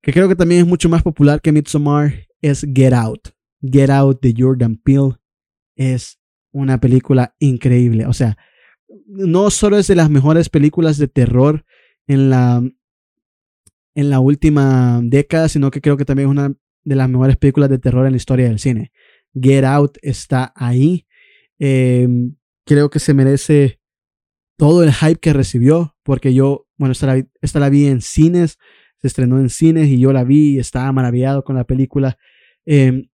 que 0.01 0.11
creo 0.11 0.27
que 0.27 0.35
también 0.35 0.61
es 0.61 0.67
mucho 0.67 0.89
más 0.89 1.03
popular 1.03 1.41
que 1.41 1.51
Midsommar. 1.51 2.27
Es 2.41 2.65
Get 2.73 2.93
Out. 2.93 3.29
Get 3.61 3.89
Out 3.89 4.21
de 4.21 4.33
Jordan 4.35 4.75
Peele. 4.77 5.17
Es 5.75 6.19
una 6.51 6.79
película 6.79 7.35
increíble. 7.39 8.05
O 8.07 8.13
sea, 8.13 8.37
no 9.05 9.49
solo 9.51 9.77
es 9.77 9.87
de 9.87 9.95
las 9.95 10.09
mejores 10.09 10.49
películas 10.49 10.97
de 10.97 11.07
terror 11.07 11.65
en 12.07 12.29
la, 12.29 12.63
en 13.95 14.09
la 14.09 14.19
última 14.19 14.99
década, 15.03 15.49
sino 15.49 15.71
que 15.71 15.81
creo 15.81 15.97
que 15.97 16.05
también 16.05 16.29
es 16.29 16.31
una 16.31 16.53
de 16.83 16.95
las 16.95 17.09
mejores 17.09 17.37
películas 17.37 17.69
de 17.69 17.79
terror 17.79 18.05
en 18.05 18.13
la 18.13 18.17
historia 18.17 18.47
del 18.47 18.59
cine. 18.59 18.91
Get 19.33 19.63
Out 19.63 19.97
está 20.01 20.53
ahí. 20.55 21.05
Em, 21.59 22.35
creo 22.65 22.89
que 22.89 22.99
se 22.99 23.13
merece 23.13 23.79
todo 24.57 24.83
el 24.83 24.93
hype 24.93 25.19
que 25.19 25.33
recibió, 25.33 25.95
porque 26.03 26.33
yo, 26.33 26.67
bueno, 26.77 26.91
esta 26.91 27.07
la, 27.07 27.25
esta 27.41 27.59
la, 27.59 27.69
vi 27.69 27.87
en 27.87 28.01
cines, 28.01 28.57
se 28.97 29.07
estrenó 29.07 29.39
en 29.39 29.49
cines 29.49 29.87
y 29.89 29.99
yo 29.99 30.13
la 30.13 30.23
vi 30.23 30.55
y 30.55 30.59
estaba 30.59 30.91
maravillado 30.91 31.43
con 31.43 31.55
la 31.55 31.63
película. 31.63 32.17
Em, 32.65 33.07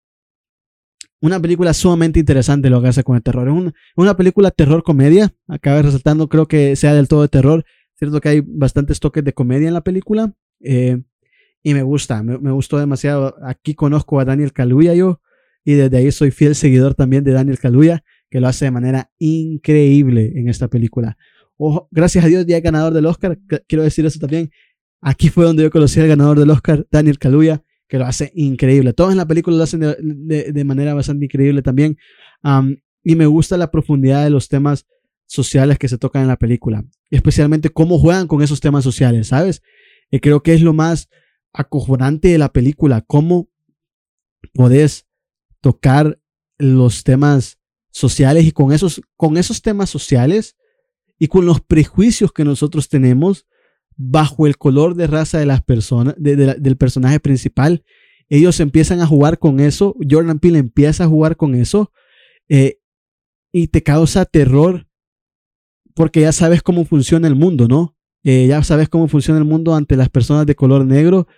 una 1.21 1.41
película 1.41 1.73
sumamente 1.73 2.21
interesante 2.21 2.69
lo 2.69 2.83
que 2.83 2.89
hace 2.89 3.03
con 3.03 3.17
el 3.17 3.23
terror. 3.23 3.49
Es 3.49 3.73
una, 3.97 4.15
película 4.15 4.51
terror-comedia, 4.51 5.35
acaba 5.49 5.81
resaltando, 5.81 6.29
creo 6.29 6.47
que 6.47 6.77
sea 6.77 6.95
del 6.95 7.09
todo 7.09 7.23
de 7.23 7.29
terror. 7.29 7.65
Cierto 7.97 8.21
que 8.21 8.29
hay 8.29 8.41
bastantes 8.45 9.01
toques 9.01 9.25
de 9.25 9.33
comedia 9.33 9.69
en 9.69 9.75
la 9.75 9.81
película. 9.83 10.35
Eh, 10.65 11.01
y 11.63 11.75
me 11.75 11.83
gusta, 11.83 12.23
me, 12.23 12.39
me, 12.39 12.51
gustó 12.51 12.79
demasiado. 12.79 13.37
Aquí 13.43 13.75
conozco 13.75 14.19
a 14.21 14.25
Daniel 14.25 14.53
Kaluuya 14.53 14.95
yo 14.95 15.21
y 15.65 15.75
desde 15.75 15.97
ahí 15.97 16.13
soy 16.13 16.31
fiel 16.31 16.55
seguidor 16.55 16.95
también 16.95 17.25
de 17.25 17.33
Daniel 17.33 17.59
Kaluuya 17.59 18.05
que 18.35 18.41
lo 18.41 18.49
hace 18.49 18.65
de 18.65 18.71
manera 18.73 19.11
increíble 19.19 20.33
en 20.35 20.49
esta 20.49 20.69
película. 20.69 21.17
Ojo, 21.57 21.89
gracias 21.93 22.25
a 22.25 22.29
Dios 22.29 22.45
ya 22.47 22.57
hay 22.57 22.63
ganador 22.63 22.93
del 22.93 23.07
Oscar, 23.07 23.39
quiero 23.69 23.85
decir 23.85 24.05
eso 24.05 24.19
también. 24.19 24.51
Aquí 25.01 25.29
fue 25.29 25.45
donde 25.45 25.63
yo 25.63 25.71
conocí 25.71 26.01
al 26.01 26.09
ganador 26.09 26.39
del 26.39 26.51
Oscar, 26.51 26.87
Daniel 26.91 27.19
Kaluuya, 27.19 27.63
que 27.87 27.99
lo 27.99 28.07
hace 28.07 28.33
increíble. 28.35 28.93
Todos 28.93 29.13
en 29.13 29.19
la 29.19 29.27
película 29.27 29.57
lo 29.57 29.63
hacen 29.63 29.81
de, 29.81 30.65
manera 30.65 30.95
bastante 30.95 31.27
increíble 31.27 31.63
también. 31.63 31.97
y 33.05 33.15
me 33.15 33.27
gusta 33.27 33.57
la 33.57 33.71
profundidad 33.71 34.25
de 34.25 34.31
los 34.31 34.49
temas 34.49 34.87
sociales 35.27 35.79
que 35.79 35.89
se 35.89 35.99
tocan 35.99 36.23
en 36.23 36.29
la 36.29 36.37
película. 36.37 36.85
Especialmente 37.11 37.71
cómo 37.71 37.99
juegan 37.99 38.27
con 38.27 38.43
esos 38.43 38.61
temas 38.61 38.83
sociales, 38.83 39.29
¿sabes? 39.29 39.63
Y 40.11 40.21
creo 40.21 40.43
que 40.43 40.55
es 40.55 40.63
lo 40.63 40.73
más 40.73 41.09
acojonante 41.53 42.29
de 42.29 42.39
la 42.39 42.53
película, 42.53 43.01
cómo 43.01 43.49
podés 44.53 45.07
tocar 45.61 46.21
los 46.59 47.05
temas 47.05 47.59
sociales 47.91 48.45
y 48.45 48.53
con 48.53 48.73
esos, 48.73 49.01
con 49.17 49.37
esos 49.37 49.63
temas 49.63 49.89
sociales 49.89 50.57
y 51.19 51.29
con 51.29 51.47
los 51.47 51.61
prejuicios 51.61 52.33
que 52.33 52.45
nosotros 52.45 52.89
tenemos 52.89 53.47
bajo 53.97 54.47
el 54.47 54.59
color 54.59 54.97
de 54.97 55.07
raza 55.07 55.39
de 55.39 55.47
las 55.47 55.63
personas, 55.63 56.15
del 56.19 56.77
personaje 56.77 57.21
principal, 57.21 57.85
ellos 58.29 58.59
empiezan 58.61 59.01
a 59.01 59.07
jugar 59.07 59.39
con 59.39 59.61
eso, 59.61 59.95
Jordan 60.09 60.41
Peele 60.41 60.59
empieza 60.59 61.05
a 61.05 61.09
jugar 61.09 61.37
con 61.37 61.55
eso 61.55 61.93
eh, 62.49 62.81
y 63.53 63.69
te 63.69 63.83
causa 63.83 64.25
terror 64.25 64.89
porque 65.95 66.23
ya 66.23 66.33
sabes 66.33 66.63
cómo 66.63 66.85
funciona 66.85 67.29
el 67.29 67.37
mundo, 67.37 67.69
¿no? 67.69 67.94
Eh, 68.25 68.47
ya 68.49 68.63
sabes 68.63 68.89
cómo 68.89 69.07
funciona 69.07 69.39
el 69.39 69.45
mundo 69.45 69.75
ante 69.75 69.97
las 69.97 70.09
personas 70.09 70.47
de 70.47 70.55
color 70.55 70.87
negro 70.87 71.29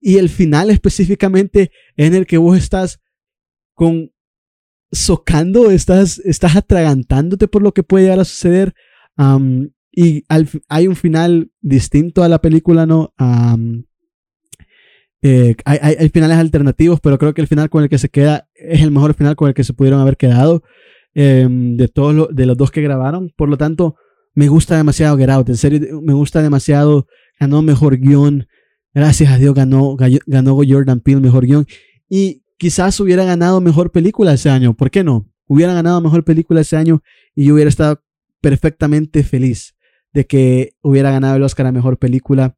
y 0.00 0.16
el 0.16 0.28
final 0.28 0.70
específicamente 0.70 1.70
en 1.96 2.14
el 2.14 2.26
que 2.26 2.38
vos 2.38 2.56
estás 2.56 3.00
con 3.74 4.10
socando, 4.90 5.70
estás, 5.70 6.18
estás 6.20 6.56
atragantándote 6.56 7.48
por 7.48 7.62
lo 7.62 7.72
que 7.72 7.82
puede 7.82 8.04
llegar 8.04 8.20
a 8.20 8.24
suceder. 8.24 8.74
y 9.92 10.24
hay 10.68 10.88
un 10.88 10.96
final 10.96 11.50
distinto 11.60 12.22
a 12.22 12.28
la 12.28 12.40
película, 12.40 12.86
¿no? 12.86 13.12
Eh, 15.22 15.56
hay, 15.64 16.08
finales 16.10 16.38
alternativos, 16.38 17.00
pero 17.00 17.18
creo 17.18 17.34
que 17.34 17.40
el 17.40 17.48
final 17.48 17.68
con 17.68 17.82
el 17.82 17.88
que 17.88 17.98
se 17.98 18.08
queda 18.08 18.48
es 18.54 18.82
el 18.82 18.92
mejor 18.92 19.14
final 19.14 19.34
con 19.34 19.48
el 19.48 19.54
que 19.54 19.64
se 19.64 19.72
pudieron 19.72 20.00
haber 20.00 20.16
quedado 20.16 20.62
em, 21.14 21.76
de 21.76 21.88
todos 21.88 22.28
de 22.34 22.46
los 22.46 22.56
dos 22.56 22.70
que 22.70 22.82
grabaron. 22.82 23.32
Por 23.36 23.48
lo 23.48 23.58
tanto, 23.58 23.96
me 24.36 24.48
gusta 24.48 24.76
demasiado 24.76 25.16
Get 25.16 25.30
Out. 25.30 25.48
En 25.48 25.56
serio, 25.56 26.00
me 26.02 26.12
gusta 26.12 26.42
demasiado. 26.42 27.08
Ganó 27.40 27.62
mejor 27.62 27.96
guion. 27.96 28.46
Gracias 28.94 29.32
a 29.32 29.38
Dios 29.38 29.54
ganó, 29.54 29.96
ganó 29.96 30.56
Jordan 30.56 31.00
Peele 31.00 31.22
mejor 31.22 31.46
guion. 31.46 31.66
Y 32.08 32.42
quizás 32.58 33.00
hubiera 33.00 33.24
ganado 33.24 33.62
mejor 33.62 33.90
película 33.90 34.34
ese 34.34 34.50
año. 34.50 34.74
¿Por 34.74 34.90
qué 34.90 35.02
no? 35.02 35.26
Hubiera 35.46 35.72
ganado 35.72 36.02
mejor 36.02 36.22
película 36.22 36.60
ese 36.60 36.76
año 36.76 37.02
y 37.34 37.46
yo 37.46 37.54
hubiera 37.54 37.70
estado 37.70 38.02
perfectamente 38.42 39.22
feliz 39.22 39.74
de 40.12 40.26
que 40.26 40.74
hubiera 40.82 41.10
ganado 41.10 41.36
el 41.36 41.42
Oscar 41.42 41.66
a 41.66 41.72
mejor 41.72 41.98
película. 41.98 42.56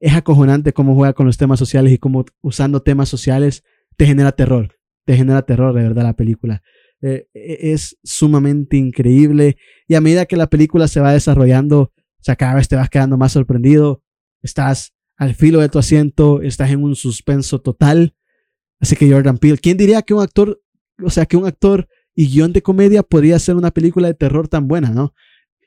Es 0.00 0.14
acojonante 0.14 0.72
cómo 0.72 0.96
juega 0.96 1.12
con 1.12 1.26
los 1.26 1.38
temas 1.38 1.60
sociales 1.60 1.92
y 1.92 1.98
cómo 1.98 2.24
usando 2.40 2.82
temas 2.82 3.08
sociales 3.08 3.62
te 3.96 4.06
genera 4.06 4.32
terror. 4.32 4.74
Te 5.04 5.16
genera 5.16 5.42
terror, 5.42 5.72
de 5.72 5.82
verdad, 5.82 6.02
la 6.02 6.16
película. 6.16 6.62
Eh, 7.02 7.28
e, 7.34 7.72
es 7.72 7.98
sumamente 8.02 8.76
increíble. 8.76 9.56
Y 9.88 9.94
a 9.94 10.00
medida 10.00 10.26
que 10.26 10.36
la 10.36 10.48
película 10.48 10.88
se 10.88 11.00
va 11.00 11.12
desarrollando, 11.12 11.80
o 11.80 12.22
sea, 12.24 12.36
cada 12.36 12.54
vez 12.54 12.68
te 12.68 12.76
vas 12.76 12.88
quedando 12.88 13.18
más 13.18 13.32
sorprendido. 13.32 14.02
Estás 14.40 14.94
al 15.16 15.34
filo 15.34 15.60
de 15.60 15.68
tu 15.68 15.78
asiento, 15.78 16.42
estás 16.42 16.70
en 16.70 16.82
un 16.82 16.96
suspenso 16.96 17.60
total. 17.60 18.14
Así 18.80 18.96
que 18.96 19.10
Jordan 19.10 19.38
Peele, 19.38 19.58
¿quién 19.58 19.76
diría 19.76 20.02
que 20.02 20.14
un 20.14 20.22
actor, 20.22 20.62
o 21.02 21.10
sea, 21.10 21.26
que 21.26 21.36
un 21.36 21.46
actor 21.46 21.88
y 22.14 22.28
guion 22.28 22.52
de 22.52 22.62
comedia 22.62 23.02
podría 23.02 23.36
hacer 23.36 23.56
una 23.56 23.70
película 23.70 24.08
de 24.08 24.14
terror 24.14 24.48
tan 24.48 24.68
buena, 24.68 24.90
¿no? 24.90 25.14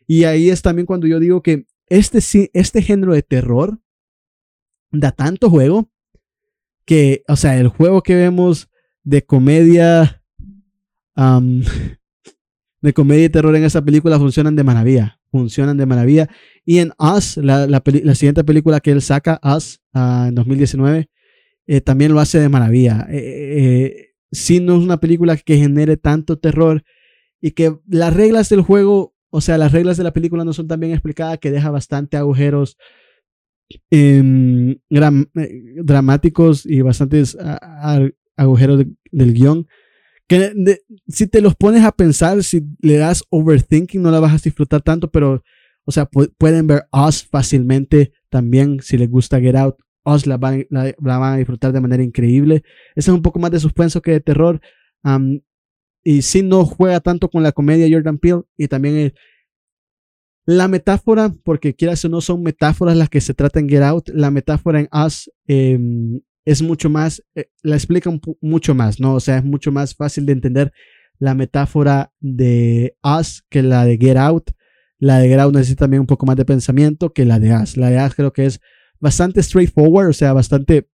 Y 0.08 0.26
ahí 0.26 0.50
es 0.50 0.62
también 0.62 0.86
cuando 0.86 1.08
yo 1.08 1.20
digo 1.20 1.42
que 1.42 1.66
este, 1.88 2.50
este 2.54 2.82
género 2.82 3.14
de 3.14 3.24
terror 3.24 3.80
da 4.92 5.12
tanto 5.12 5.50
juego 5.50 5.90
que, 6.86 7.24
o 7.28 7.36
sea, 7.36 7.58
el 7.58 7.68
juego 7.68 8.04
que 8.04 8.16
vemos 8.16 8.70
de 9.04 9.26
comedia, 9.26 10.24
de 12.82 12.93
comedia 12.93 13.26
y 13.26 13.30
terror 13.30 13.55
en 13.55 13.63
esa 13.63 13.84
película 13.84 14.20
funcionan 14.20 14.55
de 14.55 14.63
maravilla, 14.63 15.20
funcionan 15.32 15.78
de 15.78 15.86
maravilla. 15.86 16.30
Y 16.66 16.80
en 16.80 16.91
Us, 16.99 17.38
la, 17.38 17.68
la, 17.68 17.82
siguiente 18.16 18.43
película 18.43 18.80
que 18.80 18.91
él 18.91 19.01
saca, 19.01 19.39
Us, 19.43 19.82
ah, 19.93 20.26
en 20.30 20.36
2019, 20.36 21.09
eh, 21.68 21.82
también 21.82 22.13
lo 22.13 22.20
hace 22.20 22.39
de 22.39 22.49
maravilla. 22.49 23.07
Eh, 23.09 23.18
eh, 23.18 24.09
si 24.32 24.59
no 24.59 24.78
es 24.78 24.84
una 24.84 24.99
película 24.99 25.36
que 25.38 25.57
genere 25.57 25.97
tanto 25.97 26.38
terror 26.38 26.84
y 27.41 27.51
que 27.51 27.76
las 27.88 28.13
reglas 28.13 28.49
del 28.49 28.61
juego, 28.61 29.16
o 29.30 29.41
sea, 29.41 29.57
las 29.57 29.72
reglas 29.72 29.97
de 29.97 30.03
la 30.03 30.13
película 30.13 30.45
no 30.45 30.53
son 30.53 30.68
tan 30.68 30.80
bien 30.80 30.91
explicadas, 30.91 31.39
que 31.39 31.51
deja 31.51 31.72
bastante 31.72 32.18
agujeros 32.18 32.78
em, 33.89 34.78
dramáticos 34.89 36.66
y 36.66 36.82
bastantes 36.82 37.36
agujeros 38.36 38.86
del 39.11 39.34
guion. 39.34 39.68
Que 40.28 40.80
si 41.08 41.28
te 41.28 41.42
los 41.42 41.56
pones 41.56 41.84
a 41.84 41.92
pensar, 41.92 42.44
si 42.44 42.64
le 42.80 42.98
das 42.98 43.24
overthinking, 43.30 44.02
no 44.02 44.12
la 44.12 44.20
vas 44.20 44.34
a 44.34 44.44
disfrutar 44.44 44.82
tanto, 44.82 45.12
pero, 45.12 45.44
o 45.84 45.92
sea, 45.92 46.10
pueden 46.38 46.68
ver 46.68 46.88
Us 46.92 47.24
fácilmente 47.24 48.12
también 48.30 48.80
si 48.82 48.98
les 48.98 49.10
gusta 49.10 49.40
Get 49.40 49.56
Out 49.56 49.78
os 50.06 50.28
la 50.28 50.38
van, 50.38 50.68
a 50.72 51.38
disfrutar 51.38 51.74
de 51.74 51.82
manera 51.82 52.04
increíble. 52.04 52.64
Ese 52.96 53.10
es 53.10 53.16
un 53.16 53.24
poco 53.24 53.40
más 53.40 53.52
de 53.52 53.60
suspenso 53.60 54.02
que 54.02 54.12
de 54.12 54.20
terror. 54.22 54.62
y 56.04 56.22
si 56.22 56.44
no 56.44 56.64
juega 56.66 57.00
tanto 57.00 57.30
con 57.30 57.42
la 57.42 57.52
comedia 57.52 57.88
Jordan 57.92 58.20
Peele 58.20 58.44
y 58.56 58.68
también 58.68 59.14
la 60.46 60.68
metáfora, 60.68 61.34
porque 61.44 61.74
quieras 61.74 62.06
o 62.06 62.10
no 62.10 62.22
son 62.22 62.44
metáforas 62.44 62.96
las 62.96 63.10
que 63.10 63.20
se 63.20 63.34
tratan 63.34 63.64
en 63.64 63.70
Get 63.70 63.82
Out, 63.82 64.10
la 64.10 64.30
metáfora 64.30 64.80
en 64.80 64.90
Us 64.94 65.32
em, 65.48 66.22
es 66.46 66.62
mucho 66.62 66.89
más, 66.89 67.24
eh, 67.34 67.50
la 67.64 67.76
explica 67.76 68.12
mucho 68.39 68.76
más, 68.76 69.00
¿no? 69.00 69.16
O 69.16 69.20
sea, 69.20 69.38
es 69.38 69.43
mucho 69.43 69.72
más 69.72 69.96
fácil 69.96 70.26
de 70.26 70.34
entender 70.34 70.72
la 71.18 71.34
metáfora 71.34 72.14
de 72.20 72.96
Us 73.04 73.43
que 73.50 73.64
la 73.64 73.86
de 73.86 73.98
Get 73.98 74.18
Out. 74.18 74.52
La 75.00 75.20
de 75.20 75.28
Get 75.28 75.39
Out 75.39 75.56
necesita 75.56 75.86
también 75.86 76.02
un 76.02 76.08
poco 76.08 76.26
más 76.26 76.36
de 76.36 76.46
pensamiento 76.46 77.12
que 77.14 77.26
la 77.26 77.39
de 77.39 77.54
Us. 77.54 77.78
La 77.78 77.89
de 77.89 78.06
Us 78.06 78.14
creo 78.16 78.32
que 78.32 78.46
es 78.46 78.62
bastante 79.00 79.41
straightforward, 79.41 80.10
o 80.10 80.14
sea, 80.14 80.34
bastante 80.34 80.88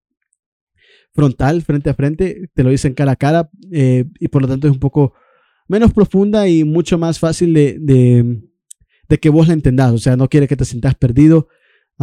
frontal, 1.13 1.61
frente 1.61 1.89
a 1.89 1.93
frente, 1.93 2.49
te 2.53 2.63
lo 2.63 2.69
dicen 2.69 2.93
cara 2.93 3.11
a 3.11 3.15
cara 3.17 3.49
y 3.69 4.27
por 4.29 4.41
lo 4.41 4.47
tanto 4.47 4.67
es 4.67 4.73
un 4.73 4.79
poco 4.79 5.13
menos 5.67 5.91
profunda 5.91 6.47
y 6.47 6.63
mucho 6.63 6.97
más 6.97 7.19
fácil 7.19 7.53
de, 7.53 7.77
de 9.09 9.17
que 9.17 9.29
vos 9.29 9.49
la 9.49 9.53
entendás, 9.53 9.91
o 9.91 9.97
sea, 9.97 10.15
no 10.15 10.29
quiere 10.29 10.47
que 10.47 10.55
te 10.55 10.63
sientas 10.63 10.95
perdido. 10.95 11.49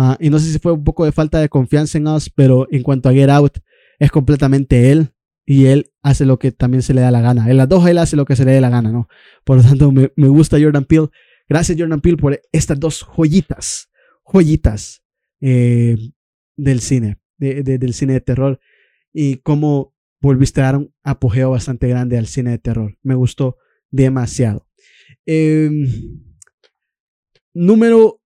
Ah, 0.00 0.16
y 0.20 0.30
no 0.30 0.38
sé 0.38 0.52
si 0.52 0.60
fue 0.60 0.70
un 0.70 0.84
poco 0.84 1.04
de 1.04 1.10
falta 1.10 1.40
de 1.40 1.48
confianza 1.48 1.98
en 1.98 2.06
Us, 2.06 2.30
pero 2.30 2.68
en 2.70 2.84
cuanto 2.84 3.08
a 3.08 3.12
Get 3.12 3.28
Out, 3.30 3.58
es 3.98 4.12
completamente 4.12 4.92
él 4.92 5.12
y 5.44 5.66
él 5.66 5.90
hace 6.02 6.24
lo 6.24 6.38
que 6.38 6.52
también 6.52 6.82
se 6.82 6.94
le 6.94 7.00
da 7.00 7.10
la 7.10 7.20
gana. 7.20 7.50
En 7.50 7.56
las 7.56 7.68
dos 7.68 7.84
él 7.88 7.98
hace 7.98 8.14
lo 8.14 8.24
que 8.24 8.36
se 8.36 8.44
le 8.44 8.52
dé 8.52 8.60
la 8.60 8.70
gana, 8.70 8.92
¿no? 8.92 9.08
Por 9.42 9.56
lo 9.56 9.64
tanto, 9.64 9.90
me, 9.90 10.12
me 10.14 10.28
gusta 10.28 10.56
Jordan 10.60 10.84
Peele. 10.84 11.08
Gracias 11.48 11.76
Jordan 11.76 12.00
Peele 12.00 12.16
por 12.16 12.40
estas 12.52 12.78
dos 12.78 13.02
joyitas, 13.02 13.90
joyitas 14.22 15.02
eh, 15.40 15.96
del 16.56 16.78
cine, 16.78 17.18
del 17.38 17.92
cine 17.92 18.12
de 18.12 18.20
terror 18.20 18.60
y 19.12 19.38
cómo 19.38 19.96
volviste 20.20 20.60
a 20.60 20.64
dar 20.64 20.76
un 20.76 20.94
apogeo 21.02 21.50
bastante 21.50 21.88
grande 21.88 22.18
al 22.18 22.28
cine 22.28 22.50
de 22.50 22.58
terror. 22.58 22.96
Me 23.02 23.16
gustó 23.16 23.56
demasiado. 23.90 24.68
Em, 25.26 26.20
número 27.52 28.22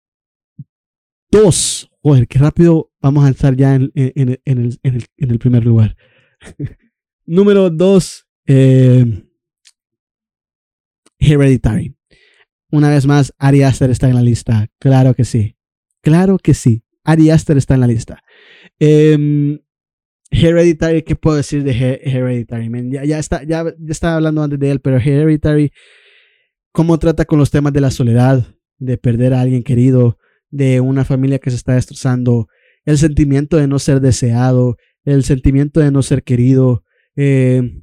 dos. 1.33 1.91
Joder, 2.03 2.29
qué 2.29 2.39
rápido 2.39 2.93
vamos 3.01 3.25
a 3.25 3.31
estar 3.31 3.57
ya 3.57 3.75
en, 3.75 3.91
el, 3.95 5.39
primer 5.41 5.65
lugar. 5.65 5.97
número 7.27 7.71
dos. 7.71 8.27
Eh, 8.47 9.25
Hereditary. 11.19 11.97
Una 12.71 12.91
vez 12.91 13.07
más, 13.07 13.35
Ari 13.39 13.63
Aster 13.63 13.91
está 13.91 14.09
en 14.09 14.15
la 14.15 14.23
lista. 14.23 14.69
Claro 14.79 15.15
que 15.15 15.25
sí. 15.25 15.57
Claro 16.03 16.39
que 16.39 16.55
sí. 16.55 16.85
Ari 17.05 17.31
Aster 17.31 17.57
está 17.57 17.75
en 17.75 17.81
la 17.81 17.87
lista. 17.87 18.23
Em, 18.79 19.61
Hereditary, 20.31 21.03
¿qué 21.03 21.15
puedo 21.15 21.37
decir 21.37 21.63
de 21.63 21.73
Hereditary? 22.03 22.71
Ya, 23.07 23.19
estaba 23.19 24.17
hablando 24.17 24.43
antes 24.43 24.59
de 24.59 24.71
él, 24.71 24.81
pero 24.81 24.97
Hereditary, 24.97 25.73
cómo 26.73 26.99
trata 26.99 27.25
con 27.25 27.39
los 27.39 27.51
temas 27.51 27.73
de 27.73 27.81
la 27.81 27.91
soledad, 27.91 28.47
de 28.79 28.97
perder 28.97 29.35
a 29.35 29.43
alguien 29.43 29.63
querido, 29.63 30.19
de 30.53 30.81
una 30.81 31.05
familia 31.05 31.41
que 31.41 31.51
se 31.51 31.57
está 31.57 31.75
destrozando, 31.75 32.47
el 32.85 32.99
sentimiento 32.99 33.57
de 33.57 33.67
no 33.67 33.81
ser 33.81 34.01
deseado, 34.01 34.77
el 35.05 35.25
sentimiento 35.25 35.81
de 35.81 35.91
no 35.91 36.03
ser 36.03 36.23
querido, 36.23 36.85
eh, 37.17 37.83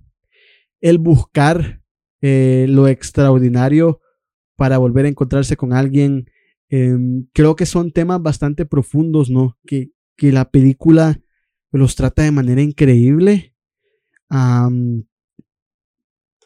el 0.79 0.97
buscar 0.97 1.81
eh, 2.21 2.67
lo 2.69 2.87
extraordinario 2.87 3.99
para 4.55 4.77
volver 4.77 5.05
a 5.05 5.09
encontrarse 5.09 5.57
con 5.57 5.73
alguien. 5.73 6.29
Em, 6.69 7.27
creo 7.33 7.55
que 7.55 7.65
son 7.65 7.91
temas 7.91 8.21
bastante 8.21 8.65
profundos, 8.65 9.29
¿no? 9.29 9.57
Que, 9.65 9.89
que 10.15 10.31
la 10.31 10.49
película 10.49 11.19
los 11.71 11.95
trata 11.95 12.23
de 12.23 12.31
manera 12.31 12.61
increíble 12.61 13.55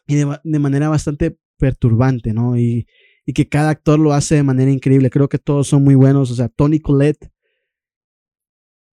y 0.08 0.16
de, 0.16 0.60
manera 0.60 0.90
bastante 0.90 1.38
perturbante, 1.58 2.34
¿no? 2.34 2.58
Y, 2.58 2.88
y, 3.26 3.34
que 3.34 3.48
cada 3.48 3.70
actor 3.70 4.00
lo 4.00 4.14
hace 4.14 4.36
de 4.36 4.44
manera 4.44 4.72
increíble. 4.72 5.10
Creo 5.10 5.30
que 5.30 5.40
todos 5.40 5.68
son 5.68 5.84
muy 5.84 5.96
buenos. 5.96 6.32
O 6.32 6.36
sea, 6.36 6.50
Tony 6.50 6.80
Collette. 6.80 7.30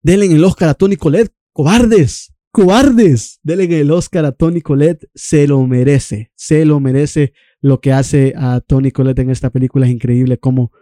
Denle 0.02 0.26
el 0.26 0.44
Oscar 0.44 0.68
a 0.68 0.74
Tony 0.74 0.96
Collette. 0.96 1.32
Cobardes. 1.52 2.32
Cobardes. 2.50 3.40
Denle 3.42 3.80
el 3.80 3.90
Oscar 3.90 4.24
a 4.24 4.32
Tony 4.32 4.60
Collette. 4.60 5.08
Se 5.14 5.46
lo 5.46 5.66
merece. 5.66 6.30
Se 6.34 6.64
lo 6.64 6.80
merece 6.80 7.32
lo 7.60 7.80
que 7.80 7.92
hace 7.92 8.34
a 8.36 8.60
Tony 8.60 8.90
Collette 8.90 9.20
en 9.20 9.30
esta 9.30 9.50
película. 9.50 9.86
Es 9.86 9.92
increíble 9.92 10.38
cómo 10.38 10.72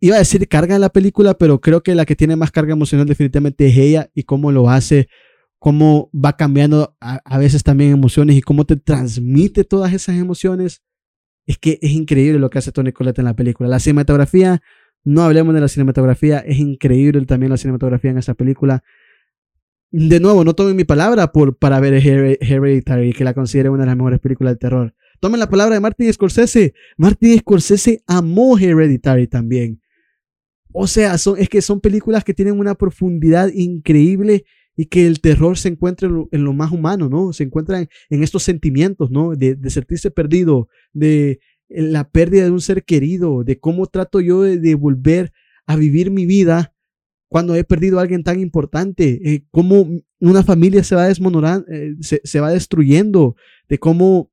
iba 0.00 0.16
a 0.16 0.20
decir 0.20 0.46
carga 0.48 0.74
en 0.74 0.80
la 0.80 0.90
película, 0.90 1.34
pero 1.34 1.60
creo 1.60 1.82
que 1.82 1.94
la 1.94 2.04
que 2.04 2.16
tiene 2.16 2.36
más 2.36 2.50
carga 2.50 2.72
emocional 2.72 3.06
definitivamente 3.06 3.66
es 3.66 3.76
ella 3.76 4.10
y 4.14 4.24
cómo 4.24 4.52
lo 4.52 4.68
hace, 4.70 5.08
cómo 5.58 6.10
va 6.12 6.36
cambiando 6.36 6.96
a, 7.00 7.38
veces 7.38 7.62
también 7.62 7.92
emociones 7.92 8.36
y 8.36 8.42
cómo 8.42 8.64
te 8.64 8.76
transmite 8.76 9.64
todas 9.64 9.92
esas 9.92 10.16
emociones. 10.16 10.82
Es 11.46 11.58
que 11.58 11.78
es 11.82 11.90
increíble 11.92 12.38
lo 12.38 12.50
que 12.50 12.58
hace 12.58 12.72
Tony 12.72 12.92
Collette 12.92 13.18
en 13.18 13.26
la 13.26 13.34
película. 13.34 13.68
La 13.68 13.78
cinematografía, 13.78 14.62
no 15.04 15.22
hablemos 15.22 15.54
de 15.54 15.60
la 15.60 15.68
cinematografía, 15.68 16.38
es 16.38 16.58
increíble 16.58 17.24
también 17.26 17.50
la 17.50 17.56
cinematografía 17.56 18.10
en 18.10 18.18
esa 18.18 18.34
película. 18.34 18.82
De 19.90 20.18
nuevo, 20.18 20.42
no 20.44 20.54
tomen 20.54 20.74
mi 20.74 20.84
palabra 20.84 21.30
por, 21.30 21.56
para 21.56 21.78
ver 21.78 21.94
Hereditary, 21.94 23.12
que 23.12 23.24
la 23.24 23.34
considero 23.34 23.72
una 23.72 23.82
de 23.82 23.86
las 23.86 23.96
mejores 23.96 24.20
películas 24.20 24.54
de 24.54 24.58
terror. 24.58 24.94
Tomen 25.20 25.38
la 25.38 25.48
palabra 25.48 25.74
de 25.74 25.80
Martin 25.80 26.12
Scorsese. 26.12 26.74
Martin 26.96 27.38
Scorsese 27.38 28.02
amó 28.06 28.58
Hereditary 28.58 29.26
también. 29.26 29.80
O 30.72 30.88
sea, 30.88 31.16
son, 31.18 31.38
es 31.38 31.48
que 31.48 31.62
son 31.62 31.80
películas 31.80 32.24
que 32.24 32.34
tienen 32.34 32.58
una 32.58 32.74
profundidad 32.74 33.48
increíble 33.54 34.44
y 34.76 34.86
que 34.86 35.06
el 35.06 35.20
terror 35.20 35.56
se 35.56 35.68
encuentra 35.68 36.08
en 36.08 36.44
lo, 36.44 36.52
más 36.52 36.72
humano, 36.72 37.08
¿no? 37.08 37.32
Se 37.32 37.44
encuentra 37.44 37.80
en, 37.80 38.22
estos 38.22 38.42
sentimientos, 38.42 39.10
¿no? 39.10 39.34
De, 39.34 39.56
sentirse 39.70 40.10
perdido, 40.10 40.68
de 40.92 41.40
la 41.68 42.08
pérdida 42.08 42.44
de 42.44 42.50
un 42.50 42.60
ser 42.60 42.84
querido, 42.84 43.44
de 43.44 43.58
cómo 43.58 43.86
trato 43.86 44.20
yo 44.20 44.42
de, 44.42 44.74
volver 44.74 45.32
a 45.66 45.76
vivir 45.76 46.10
mi 46.10 46.26
vida 46.26 46.74
cuando 47.28 47.54
he 47.54 47.64
perdido 47.64 47.98
a 47.98 48.02
alguien 48.02 48.22
tan 48.22 48.38
importante, 48.38 49.20
eh, 49.24 49.44
cómo 49.50 49.88
una 50.20 50.44
familia 50.44 50.84
se 50.84 50.94
va 50.94 51.08
desmonorando, 51.08 51.66
eh, 51.68 51.94
se, 52.00 52.20
se, 52.22 52.38
va 52.38 52.50
destruyendo, 52.50 53.34
de 53.68 53.78
cómo 53.78 54.30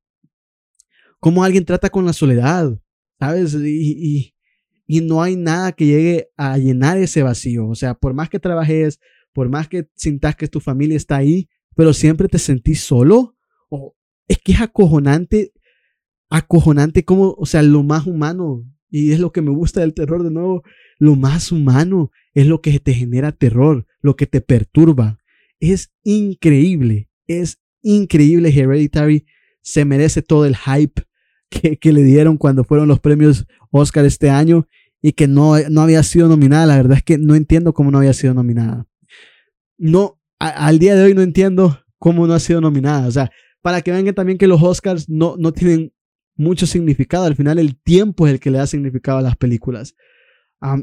cómo 1.21 1.43
alguien 1.43 1.63
trata 1.63 1.89
con 1.89 2.03
la 2.03 2.11
soledad, 2.11 2.77
¿sabes? 3.17 3.53
Y, 3.55 4.33
no 5.03 5.23
hay 5.23 5.37
nada 5.37 5.71
que 5.71 5.85
llegue 5.85 6.29
a 6.35 6.57
llenar 6.57 6.97
ese 6.97 7.23
vacío. 7.23 7.69
O 7.69 7.75
sea, 7.75 7.93
por 7.93 8.13
más 8.13 8.29
que 8.29 8.39
trabajes, 8.39 8.99
por 9.33 9.49
más 9.49 9.67
que 9.67 9.87
sintas 9.95 10.35
que 10.35 10.47
tu 10.47 10.59
familia 10.59 10.97
está 10.97 11.17
ahí, 11.17 11.49
pero 11.75 11.93
siempre 11.93 12.27
te 12.27 12.39
sentís 12.39 12.81
solo, 12.81 13.35
o 13.69 13.95
es 14.27 14.37
que 14.39 14.53
es 14.53 14.61
acojonante, 14.61 15.53
acojonante 16.29 17.03
como, 17.05 17.35
o 17.37 17.45
sea, 17.45 17.61
lo 17.61 17.83
más 17.83 18.07
humano, 18.07 18.65
y 18.89 19.11
es 19.11 19.19
lo 19.19 19.31
que 19.31 19.41
me 19.41 19.51
gusta 19.51 19.81
del 19.81 19.93
terror 19.93 20.23
de 20.23 20.31
nuevo, 20.31 20.63
lo 20.99 21.15
más 21.15 21.51
humano 21.51 22.11
es 22.33 22.47
lo 22.47 22.61
que 22.61 22.79
te 22.79 22.93
genera 22.93 23.31
terror, 23.31 23.85
lo 24.01 24.15
que 24.15 24.27
te 24.27 24.41
perturba. 24.41 25.19
Es 25.59 25.93
increíble, 26.03 27.09
es 27.27 27.61
increíble 27.81 28.49
Hereditary, 28.49 29.25
se 29.61 29.85
merece 29.85 30.21
todo 30.21 30.45
el 30.45 30.55
hype 30.55 31.03
que, 31.49 31.91
le 31.91 32.03
dieron 32.03 32.37
cuando 32.37 32.63
fueron 32.63 32.87
los 32.87 32.99
premios 32.99 33.45
Oscar 33.69 34.05
este 34.05 34.29
año 34.29 34.67
y 35.01 35.13
que 35.13 35.27
no, 35.27 35.57
no 35.69 35.81
había 35.81 36.03
sido 36.03 36.27
nominada. 36.27 36.65
La 36.65 36.77
verdad 36.77 36.97
es 36.97 37.03
que 37.03 37.17
no 37.17 37.35
entiendo 37.35 37.73
cómo 37.73 37.91
no 37.91 37.99
había 37.99 38.13
sido 38.13 38.33
nominada. 38.33 38.87
No, 39.81 40.19
al 40.39 40.79
día 40.79 40.95
de 40.95 41.03
hoy 41.03 41.13
no 41.13 41.21
entiendo 41.21 41.79
cómo 41.97 42.27
no 42.27 42.33
ha 42.33 42.39
sido 42.39 42.61
nominada. 42.61 43.07
O 43.07 43.11
sea, 43.11 43.31
para 43.61 43.81
que 43.81 43.91
vean 43.91 44.13
también 44.13 44.37
que 44.37 44.47
los 44.47 44.61
Oscars 44.61 45.09
no, 45.09 45.35
no 45.37 45.51
tienen 45.51 45.93
mucho 46.35 46.65
significado. 46.65 47.25
Al 47.25 47.35
final 47.35 47.59
el 47.59 47.75
tiempo 47.81 48.27
es 48.27 48.33
el 48.33 48.39
que 48.39 48.51
le 48.51 48.59
da 48.59 48.67
significado 48.67 49.17
a 49.17 49.21
las 49.21 49.35
películas. 49.35 49.95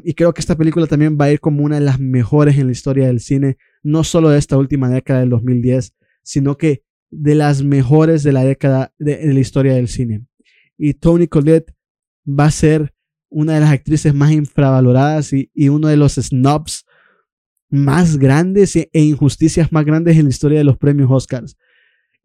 y 0.03 0.13
creo 0.13 0.33
que 0.33 0.41
esta 0.41 0.57
película 0.57 0.87
también 0.87 1.17
va 1.19 1.25
a 1.25 1.31
ir 1.31 1.39
como 1.39 1.63
una 1.63 1.75
de 1.79 1.85
las 1.85 1.99
mejores 1.99 2.57
en 2.57 2.67
la 2.67 2.73
historia 2.73 3.07
del 3.07 3.21
cine, 3.21 3.57
no 3.83 4.03
solo 4.03 4.29
de 4.29 4.39
esta 4.39 4.57
última 4.57 4.89
década 4.89 5.21
del 5.21 5.29
2010, 5.29 5.95
sino 6.23 6.57
que 6.57 6.83
de 7.09 7.35
las 7.35 7.63
mejores 7.63 8.23
de 8.23 8.33
la 8.33 8.43
década 8.43 8.93
de 8.99 9.33
la 9.33 9.39
historia 9.39 9.73
del 9.73 9.87
cine 9.87 10.25
y 10.79 10.93
Tony 10.93 11.27
Collette 11.27 11.75
va 12.27 12.45
a 12.45 12.51
ser 12.51 12.93
una 13.29 13.53
de 13.53 13.59
las 13.59 13.71
actrices 13.71 14.13
más 14.15 14.31
infravaloradas 14.31 15.33
y, 15.33 15.69
uno 15.69 15.89
de 15.89 15.97
los 15.97 16.15
snobs 16.15 16.85
más 17.69 18.17
grandes 18.17 18.75
e, 18.75 18.89
injusticias 18.93 19.71
más 19.71 19.85
grandes 19.85 20.17
en 20.17 20.23
la 20.23 20.29
historia 20.29 20.57
de 20.57 20.63
los 20.63 20.77
premios 20.77 21.09
Oscars. 21.11 21.57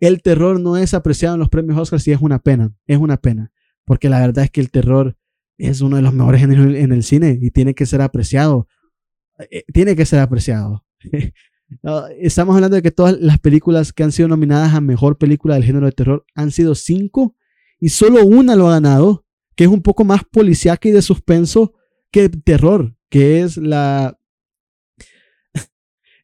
El 0.00 0.22
terror 0.22 0.60
no 0.60 0.76
es 0.76 0.94
apreciado 0.94 1.34
en 1.34 1.40
los 1.40 1.48
premios 1.48 1.78
Oscars 1.78 2.06
y 2.08 2.12
es 2.12 2.20
una 2.20 2.38
pena, 2.38 2.72
es 2.86 2.98
una 2.98 3.16
pena, 3.16 3.52
porque 3.84 4.08
la 4.08 4.20
verdad 4.20 4.44
es 4.44 4.50
que 4.50 4.60
el 4.60 4.70
terror 4.70 5.16
es 5.58 5.80
uno 5.80 5.96
de 5.96 6.02
los 6.02 6.12
mejores 6.12 6.40
géneros 6.40 6.74
en 6.74 6.92
el 6.92 7.02
cine 7.02 7.38
y 7.40 7.50
tiene 7.50 7.74
que 7.74 7.86
ser 7.86 8.00
apreciado. 8.00 8.66
Eh, 9.50 9.64
tiene 9.72 9.94
que 9.96 10.06
ser 10.06 10.20
apreciado. 10.20 10.84
Estamos 12.20 12.54
hablando 12.54 12.76
de 12.76 12.82
que 12.82 12.90
todas 12.90 13.18
las 13.20 13.38
películas 13.38 13.92
que 13.92 14.02
han 14.02 14.12
sido 14.12 14.28
nominadas 14.28 14.74
a 14.74 14.80
mejor 14.80 15.18
película 15.18 15.54
del 15.54 15.64
género 15.64 15.86
de 15.86 15.92
terror 15.92 16.24
han 16.34 16.50
sido 16.50 16.74
cinco 16.74 17.34
y 17.80 17.88
solo 17.88 18.24
una 18.24 18.54
lo 18.54 18.68
ha 18.68 18.74
ganado, 18.74 19.24
que 19.56 19.64
es 19.64 19.70
un 19.70 19.82
poco 19.82 20.04
más 20.04 20.22
policíaca 20.24 20.88
y 20.88 20.92
de 20.92 21.02
suspenso 21.02 21.74
que 22.10 22.28
terror, 22.28 22.96
que 23.08 23.40
es 23.40 23.56
la 23.56 24.18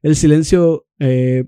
el 0.02 0.16
silencio 0.16 0.86
eh, 0.98 1.44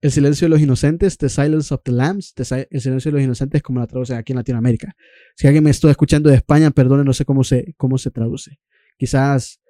el 0.00 0.12
silencio 0.12 0.44
de 0.44 0.50
los 0.50 0.60
inocentes, 0.60 1.18
The 1.18 1.28
Silence 1.28 1.74
of 1.74 1.82
the 1.82 1.90
Lambs, 1.90 2.32
el 2.36 2.80
silencio 2.80 3.10
de 3.10 3.16
los 3.16 3.24
inocentes 3.24 3.62
como 3.62 3.80
la 3.80 3.86
traducen 3.86 4.16
aquí 4.16 4.32
en 4.32 4.36
Latinoamérica. 4.36 4.94
Si 5.34 5.46
alguien 5.46 5.64
me 5.64 5.70
está 5.70 5.90
escuchando 5.90 6.30
de 6.30 6.36
España, 6.36 6.70
perdone, 6.70 7.02
no 7.02 7.12
sé 7.12 7.24
cómo 7.24 7.42
se, 7.42 7.74
cómo 7.76 7.98
se 7.98 8.10
traduce. 8.10 8.60
Quizás 8.96 9.60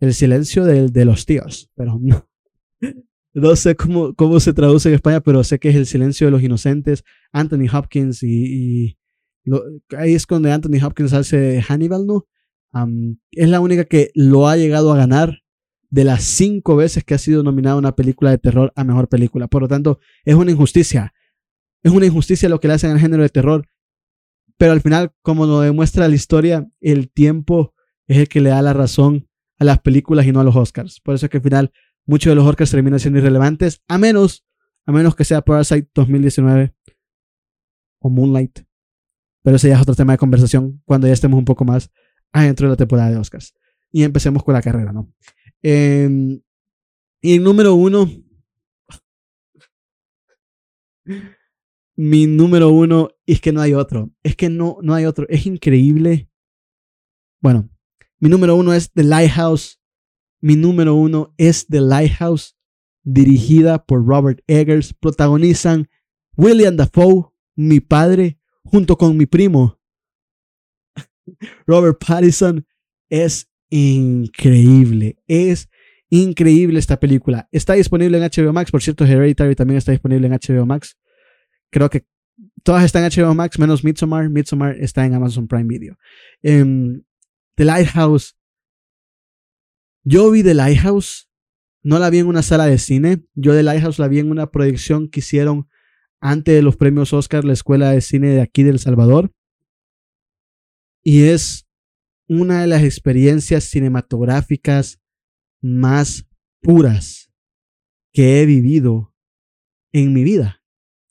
el 0.00 0.12
silencio 0.12 0.64
de, 0.64 0.88
de 0.88 1.04
los 1.04 1.24
tíos, 1.24 1.70
pero 1.74 1.98
no. 2.00 2.28
No 3.34 3.56
sé 3.56 3.76
cómo, 3.76 4.14
cómo 4.14 4.40
se 4.40 4.52
traduce 4.52 4.90
en 4.90 4.96
España, 4.96 5.20
pero 5.20 5.42
sé 5.42 5.58
que 5.58 5.70
es 5.70 5.76
El 5.76 5.86
silencio 5.86 6.26
de 6.26 6.32
los 6.32 6.42
inocentes. 6.42 7.02
Anthony 7.32 7.66
Hopkins 7.72 8.22
y, 8.22 8.98
ahí 9.96 10.14
es 10.14 10.26
donde 10.26 10.52
Anthony 10.52 10.84
Hopkins 10.84 11.14
hace 11.14 11.62
Hannibal, 11.62 12.06
¿no? 12.06 12.26
es 13.30 13.48
la 13.48 13.60
única 13.60 13.84
que 13.84 14.10
lo 14.14 14.48
ha 14.48 14.56
llegado 14.56 14.92
a 14.92 14.96
ganar 14.96 15.41
de 15.92 16.04
las 16.04 16.24
cinco 16.24 16.74
veces 16.74 17.04
que 17.04 17.12
ha 17.12 17.18
sido 17.18 17.42
nominada 17.42 17.76
una 17.76 17.94
película 17.94 18.30
de 18.30 18.38
terror 18.38 18.72
a 18.76 18.82
mejor 18.82 19.08
película. 19.08 19.46
Por 19.46 19.60
lo 19.60 19.68
tanto, 19.68 20.00
es 20.24 20.34
una 20.34 20.50
injusticia. 20.50 21.12
Es 21.82 21.92
una 21.92 22.06
injusticia 22.06 22.48
lo 22.48 22.60
que 22.60 22.68
le 22.68 22.74
hacen 22.74 22.90
al 22.90 22.98
género 22.98 23.22
de 23.22 23.28
terror. 23.28 23.68
pero 24.56 24.72
al 24.72 24.80
final, 24.80 25.12
como 25.22 25.44
lo 25.44 25.60
demuestra 25.60 26.08
la 26.08 26.14
historia, 26.14 26.66
el 26.80 27.10
tiempo 27.10 27.74
es 28.06 28.16
el 28.16 28.28
que 28.28 28.40
le 28.40 28.50
da 28.50 28.62
la 28.62 28.72
razón 28.72 29.28
a 29.58 29.64
las 29.64 29.80
películas 29.80 30.24
y 30.24 30.32
no 30.32 30.40
a 30.40 30.44
los 30.44 30.56
Oscars. 30.56 31.00
Por 31.00 31.14
eso 31.14 31.26
es 31.26 31.30
que 31.30 31.38
al 31.38 31.42
final 31.42 31.72
muchos 32.06 32.30
de 32.30 32.36
los 32.36 32.46
Oscars 32.46 32.70
terminan 32.70 32.98
siendo 32.98 33.18
irrelevantes, 33.18 33.82
a 33.86 33.98
menos, 33.98 34.46
a 34.86 34.92
menos 34.92 35.14
que 35.14 35.24
sea 35.24 35.42
Parasite 35.42 35.90
2019 35.94 36.74
o 37.98 38.08
Moonlight. 38.08 38.60
Pero 39.42 39.56
ese 39.56 39.68
ya 39.68 39.74
es 39.74 39.82
otro 39.82 39.94
tema 39.94 40.12
de 40.12 40.18
conversación 40.18 40.80
cuando 40.86 41.06
ya 41.06 41.12
estemos 41.12 41.38
un 41.38 41.44
poco 41.44 41.66
más 41.66 41.90
adentro 42.32 42.66
de 42.66 42.70
la 42.70 42.76
temporada 42.76 43.10
de 43.10 43.18
Oscars. 43.18 43.52
Y 43.90 44.04
empecemos 44.04 44.42
con 44.42 44.54
la 44.54 44.62
carrera, 44.62 44.92
¿no? 44.92 45.12
Em, 45.62 46.42
y 47.20 47.38
número 47.38 47.74
uno. 47.74 48.10
Mi 51.96 52.26
número 52.26 52.70
uno 52.70 53.10
es 53.26 53.40
que 53.40 53.52
no 53.52 53.60
hay 53.60 53.74
otro. 53.74 54.10
Es 54.22 54.34
que 54.34 54.48
no, 54.48 54.78
no 54.82 54.94
hay 54.94 55.04
otro. 55.04 55.26
Es 55.28 55.46
increíble. 55.46 56.28
Bueno, 57.40 57.68
mi 58.18 58.28
número 58.28 58.56
uno 58.56 58.72
es 58.72 58.90
The 58.92 59.04
Lighthouse. 59.04 59.80
Mi 60.40 60.56
número 60.56 60.96
uno 60.96 61.32
es 61.36 61.66
The 61.68 61.80
Lighthouse, 61.80 62.56
dirigida 63.04 63.84
por 63.84 64.04
Robert 64.04 64.40
Eggers. 64.48 64.92
Protagonizan 64.92 65.88
William 66.36 66.76
Dafoe, 66.76 67.32
mi 67.54 67.78
padre, 67.78 68.40
junto 68.64 68.96
con 68.96 69.16
mi 69.16 69.26
primo. 69.26 69.78
Robert 71.66 72.04
Pattinson 72.04 72.66
es 73.08 73.51
increíble. 73.72 75.16
Es 75.26 75.70
increíble 76.10 76.78
esta 76.78 77.00
película. 77.00 77.48
Está 77.52 77.72
disponible 77.72 78.18
en 78.18 78.24
HBO 78.24 78.52
Max. 78.52 78.70
Por 78.70 78.82
cierto, 78.82 79.04
Hereditary 79.04 79.54
también 79.54 79.78
está 79.78 79.92
disponible 79.92 80.26
en 80.26 80.34
HBO 80.34 80.66
Max. 80.66 80.98
Creo 81.70 81.88
que 81.88 82.04
todas 82.62 82.84
están 82.84 83.02
en 83.04 83.10
HBO 83.10 83.34
Max, 83.34 83.58
menos 83.58 83.82
Midsommar. 83.82 84.28
Midsommar 84.28 84.76
está 84.78 85.06
en 85.06 85.14
Amazon 85.14 85.48
Prime 85.48 85.64
Video. 85.64 85.96
Em, 86.42 87.02
The 87.54 87.64
Lighthouse. 87.64 88.36
Yo 90.04 90.30
vi 90.30 90.42
The 90.42 90.54
Lighthouse. 90.54 91.30
No 91.82 91.98
la 91.98 92.10
vi 92.10 92.18
en 92.18 92.26
una 92.26 92.42
sala 92.42 92.66
de 92.66 92.76
cine. 92.76 93.24
Yo 93.34 93.54
The 93.54 93.62
Lighthouse 93.62 93.98
la 93.98 94.08
vi 94.08 94.18
en 94.18 94.30
una 94.30 94.50
proyección 94.50 95.08
que 95.08 95.20
hicieron 95.20 95.68
antes 96.20 96.54
de 96.54 96.62
los 96.62 96.76
premios 96.76 97.14
Oscar, 97.14 97.44
la 97.44 97.54
escuela 97.54 97.90
de 97.90 98.02
cine 98.02 98.28
de 98.28 98.42
aquí 98.42 98.62
de 98.64 98.70
El 98.70 98.78
Salvador. 98.78 99.32
Y 101.02 101.24
es 101.24 101.66
una 102.40 102.60
de 102.60 102.66
las 102.66 102.82
experiencias 102.82 103.64
cinematográficas 103.64 105.00
más 105.60 106.26
puras 106.60 107.32
que 108.12 108.40
he 108.40 108.46
vivido 108.46 109.14
en 109.92 110.12
mi 110.12 110.24
vida. 110.24 110.62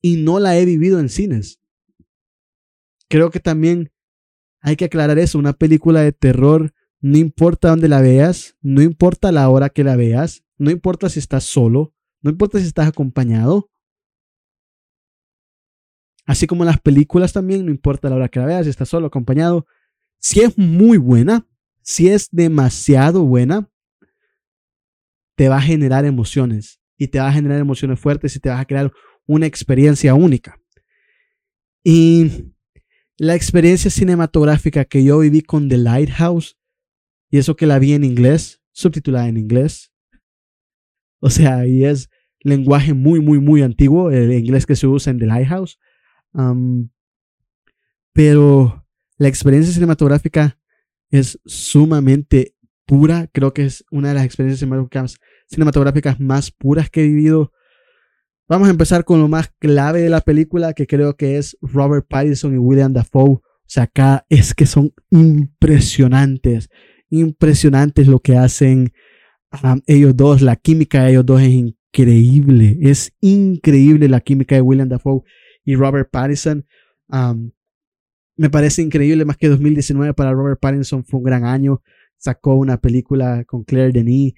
Y 0.01 0.17
no 0.17 0.39
la 0.39 0.57
he 0.57 0.65
vivido 0.65 0.99
en 0.99 1.09
cines. 1.09 1.59
Creo 3.07 3.29
que 3.29 3.39
también 3.39 3.91
hay 4.59 4.75
que 4.75 4.85
aclarar 4.85 5.19
eso. 5.19 5.37
Una 5.37 5.53
película 5.53 6.01
de 6.01 6.11
terror, 6.11 6.73
no 6.99 7.17
importa 7.17 7.69
dónde 7.69 7.87
la 7.87 8.01
veas, 8.01 8.55
no 8.61 8.81
importa 8.81 9.31
la 9.31 9.49
hora 9.49 9.69
que 9.69 9.83
la 9.83 9.95
veas, 9.95 10.43
no 10.57 10.71
importa 10.71 11.09
si 11.09 11.19
estás 11.19 11.43
solo, 11.43 11.93
no 12.21 12.31
importa 12.31 12.59
si 12.59 12.65
estás 12.65 12.87
acompañado, 12.87 13.71
Así 16.25 16.47
como 16.47 16.63
las 16.63 16.79
películas 16.79 17.33
también, 17.33 17.65
no 17.65 17.71
importa 17.71 18.09
la 18.09 18.15
hora 18.15 18.29
que 18.29 18.39
la 18.39 18.45
veas, 18.45 18.63
si 18.63 18.69
estás 18.69 18.89
solo, 18.89 19.07
acompañado. 19.07 19.65
Si 20.21 20.39
es 20.39 20.57
muy 20.57 20.97
buena, 20.97 21.47
si 21.81 22.07
es 22.07 22.29
demasiado 22.31 23.25
buena, 23.25 23.69
te 25.35 25.49
va 25.49 25.57
a 25.57 25.61
generar 25.61 26.05
emociones. 26.05 26.79
Y 26.97 27.07
te 27.07 27.19
va 27.19 27.29
a 27.29 27.33
generar 27.33 27.59
emociones 27.59 27.99
fuertes 27.99 28.35
y 28.35 28.39
te 28.39 28.49
vas 28.49 28.61
a 28.61 28.65
crear 28.65 28.91
una 29.25 29.47
experiencia 29.47 30.13
única. 30.13 30.59
Y 31.83 32.53
la 33.17 33.35
experiencia 33.35 33.89
cinematográfica 33.89 34.85
que 34.85 35.03
yo 35.03 35.19
viví 35.19 35.41
con 35.41 35.67
The 35.67 35.77
Lighthouse, 35.77 36.59
y 37.29 37.39
eso 37.39 37.55
que 37.55 37.65
la 37.65 37.79
vi 37.79 37.93
en 37.93 38.03
inglés, 38.03 38.61
subtitulada 38.71 39.27
en 39.27 39.37
inglés. 39.37 39.91
O 41.19 41.29
sea, 41.29 41.65
y 41.65 41.85
es 41.85 42.09
lenguaje 42.41 42.93
muy, 42.93 43.19
muy, 43.19 43.39
muy 43.39 43.63
antiguo, 43.63 44.11
el 44.11 44.31
inglés 44.31 44.65
que 44.65 44.75
se 44.75 44.85
usa 44.85 45.11
en 45.11 45.19
The 45.19 45.25
Lighthouse 45.25 45.79
pero 48.13 48.80
la 49.21 49.27
experiencia 49.27 49.71
cinematográfica 49.71 50.57
es 51.11 51.39
sumamente 51.45 52.55
pura. 52.87 53.27
Creo 53.31 53.53
que 53.53 53.65
es 53.65 53.85
una 53.91 54.07
de 54.07 54.15
las 54.15 54.25
experiencias 54.25 54.67
cinematográficas 55.47 56.19
más 56.19 56.49
puras 56.49 56.89
que 56.89 57.03
he 57.03 57.07
vivido. 57.07 57.51
Vamos 58.49 58.67
a 58.67 58.71
empezar 58.71 59.05
con 59.05 59.19
lo 59.19 59.27
más 59.27 59.53
clave 59.59 60.01
de 60.01 60.09
la 60.09 60.21
película, 60.21 60.73
que 60.73 60.87
creo 60.87 61.17
que 61.17 61.37
es 61.37 61.55
Robert 61.61 62.07
Pattinson 62.09 62.55
y 62.55 62.57
William 62.57 62.93
Dafoe. 62.93 63.33
O 63.33 63.43
sea, 63.67 63.83
acá 63.83 64.25
es 64.27 64.55
que 64.55 64.65
son 64.65 64.91
impresionantes, 65.11 66.71
impresionantes 67.11 68.07
lo 68.07 68.21
que 68.21 68.37
hacen 68.37 68.91
ellos 69.85 70.17
dos. 70.17 70.41
La 70.41 70.55
química 70.55 71.03
de 71.03 71.11
ellos 71.11 71.27
dos 71.27 71.43
es 71.43 71.49
increíble, 71.49 72.79
es 72.81 73.13
increíble 73.21 74.09
la 74.09 74.21
química 74.21 74.55
de 74.55 74.61
William 74.61 74.89
Dafoe 74.89 75.21
y 75.63 75.75
Robert 75.75 76.09
Pattinson. 76.09 76.65
Me 78.37 78.49
parece 78.49 78.81
increíble, 78.81 79.25
más 79.25 79.37
que 79.37 79.49
2019 79.49 80.13
para 80.13 80.31
Robert 80.31 80.59
Pattinson 80.59 81.03
fue 81.05 81.19
un 81.19 81.23
gran 81.23 81.45
año. 81.45 81.81
Sacó 82.17 82.55
una 82.55 82.79
película 82.79 83.43
con 83.45 83.63
Claire 83.63 83.91
Denis 83.91 84.33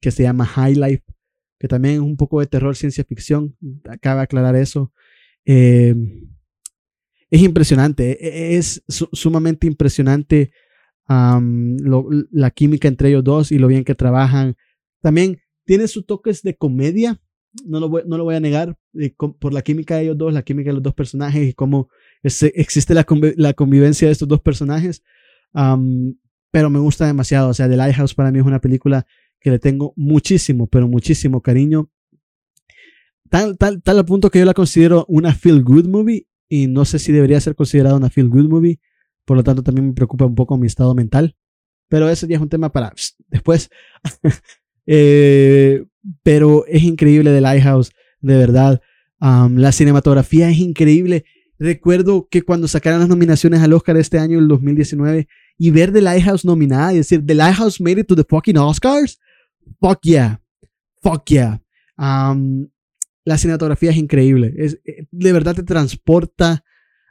que 0.00 0.10
se 0.10 0.22
llama 0.22 0.46
High 0.46 0.76
Life, 0.76 1.04
que 1.58 1.68
también 1.68 1.94
es 1.94 2.00
un 2.00 2.16
poco 2.16 2.40
de 2.40 2.46
terror, 2.46 2.76
ciencia 2.76 3.04
ficción. 3.04 3.56
Acaba 3.88 4.20
de 4.20 4.24
aclarar 4.24 4.54
eso. 4.56 4.92
Em, 5.44 6.28
es 7.30 7.42
impresionante, 7.42 8.16
e, 8.24 8.54
e, 8.54 8.56
es 8.58 8.82
sumamente 8.86 9.66
impresionante 9.66 10.52
la 11.08 12.50
química 12.50 12.86
entre 12.86 13.08
ellos 13.08 13.24
dos 13.24 13.50
y 13.50 13.58
lo 13.58 13.66
bien 13.66 13.84
que 13.84 13.94
trabajan. 13.94 14.56
También 15.00 15.38
tiene 15.64 15.88
sus 15.88 16.06
toques 16.06 16.42
de 16.42 16.56
comedia, 16.56 17.20
no 17.64 17.80
lo 17.80 17.88
voy, 17.88 18.02
no 18.06 18.18
lo 18.18 18.24
voy 18.24 18.34
a 18.34 18.40
negar, 18.40 18.76
por 19.38 19.52
la 19.52 19.62
química 19.62 19.96
de 19.96 20.02
ellos 20.04 20.18
dos, 20.18 20.32
la 20.32 20.42
química 20.42 20.68
de 20.70 20.74
los 20.74 20.82
dos 20.82 20.94
personajes 20.94 21.48
y 21.48 21.54
cómo 21.54 21.88
existe 22.22 22.94
la, 22.94 23.06
la, 23.36 23.54
convivencia 23.54 24.08
de 24.08 24.12
estos 24.12 24.28
dos 24.28 24.40
personajes. 24.40 25.02
pero 26.50 26.70
me 26.70 26.78
gusta 26.78 27.06
demasiado. 27.06 27.50
O 27.50 27.54
sea, 27.54 27.68
The 27.68 27.76
Lighthouse 27.76 28.14
para 28.14 28.30
mí 28.30 28.38
es 28.38 28.46
una 28.46 28.60
película 28.60 29.06
que 29.40 29.50
le 29.50 29.58
tengo 29.58 29.92
muchísimo, 29.96 30.66
pero 30.66 30.88
muchísimo 30.88 31.40
cariño. 31.40 31.90
Tal, 33.30 33.58
tal, 33.58 33.82
tal 33.82 33.98
al 33.98 34.04
punto 34.04 34.30
que 34.30 34.38
yo 34.38 34.44
la 34.44 34.54
considero 34.54 35.04
una 35.08 35.34
feel 35.34 35.62
good 35.62 35.86
movie 35.86 36.26
y 36.48 36.66
no 36.66 36.84
sé 36.84 36.98
si 36.98 37.12
debería 37.12 37.40
ser 37.40 37.54
considerada 37.54 37.96
una 37.96 38.10
feel 38.10 38.28
good 38.28 38.48
movie. 38.48 38.80
Por 39.24 39.36
lo 39.36 39.44
tanto, 39.44 39.62
también 39.62 39.88
me 39.88 39.92
preocupa 39.92 40.24
un 40.24 40.34
poco 40.34 40.56
mi 40.56 40.66
estado 40.66 40.94
mental. 40.94 41.36
Pero 41.88 42.08
eso 42.08 42.26
ya 42.26 42.36
es 42.36 42.42
un 42.42 42.48
tema 42.48 42.72
para 42.72 42.92
después. 43.28 43.70
eh, 44.86 45.84
pero 46.22 46.64
es 46.66 46.82
increíble 46.82 47.32
The 47.32 47.40
Lighthouse, 47.40 47.92
de 48.20 48.36
verdad. 48.36 48.80
la 49.20 49.72
cinematografía 49.72 50.50
es 50.50 50.58
increíble. 50.58 51.24
Recuerdo 51.58 52.28
que 52.30 52.42
cuando 52.42 52.68
sacaron 52.68 53.00
las 53.00 53.08
nominaciones 53.08 53.60
al 53.60 53.72
Oscar 53.72 53.96
este 53.96 54.18
año, 54.18 54.38
el 54.38 54.46
2019, 54.46 55.26
y 55.58 55.70
ver 55.70 55.92
The 55.92 56.02
Lighthouse 56.02 56.44
nominada 56.44 56.92
y 56.92 56.98
decir, 56.98 57.24
The 57.26 57.34
Lighthouse 57.34 57.80
made 57.80 58.00
it 58.00 58.06
to 58.06 58.14
the 58.14 58.24
fucking 58.28 58.56
Oscars. 58.56 59.18
Fuck 59.80 60.00
yeah. 60.02 60.40
Fuck 61.02 61.26
yeah. 61.26 61.60
la 61.96 63.38
cinematografía 63.38 63.90
es 63.90 63.96
increíble. 63.96 64.54
Es, 64.56 64.80
eh, 64.84 65.06
de 65.10 65.32
verdad 65.32 65.54
te 65.54 65.64
transporta 65.64 66.64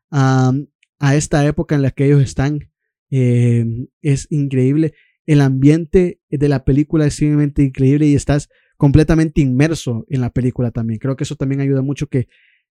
a 0.09 1.15
esta 1.15 1.45
época 1.45 1.75
en 1.75 1.81
la 1.81 1.91
que 1.91 2.05
ellos 2.05 2.21
están. 2.21 2.71
Em, 3.09 3.87
es 4.01 4.27
increíble. 4.29 4.93
El 5.25 5.41
ambiente 5.41 6.21
de 6.29 6.49
la 6.49 6.63
película 6.63 7.05
es 7.05 7.15
simplemente 7.15 7.63
increíble 7.63 8.07
y 8.07 8.15
estás 8.15 8.49
completamente 8.77 9.41
inmerso 9.41 10.05
en 10.09 10.21
la 10.21 10.29
película 10.29 10.71
también. 10.71 10.99
Creo 10.99 11.17
que 11.17 11.25
eso 11.25 11.35
también 11.35 11.59
ayuda 11.61 11.81
mucho 11.81 12.07
que 12.07 12.27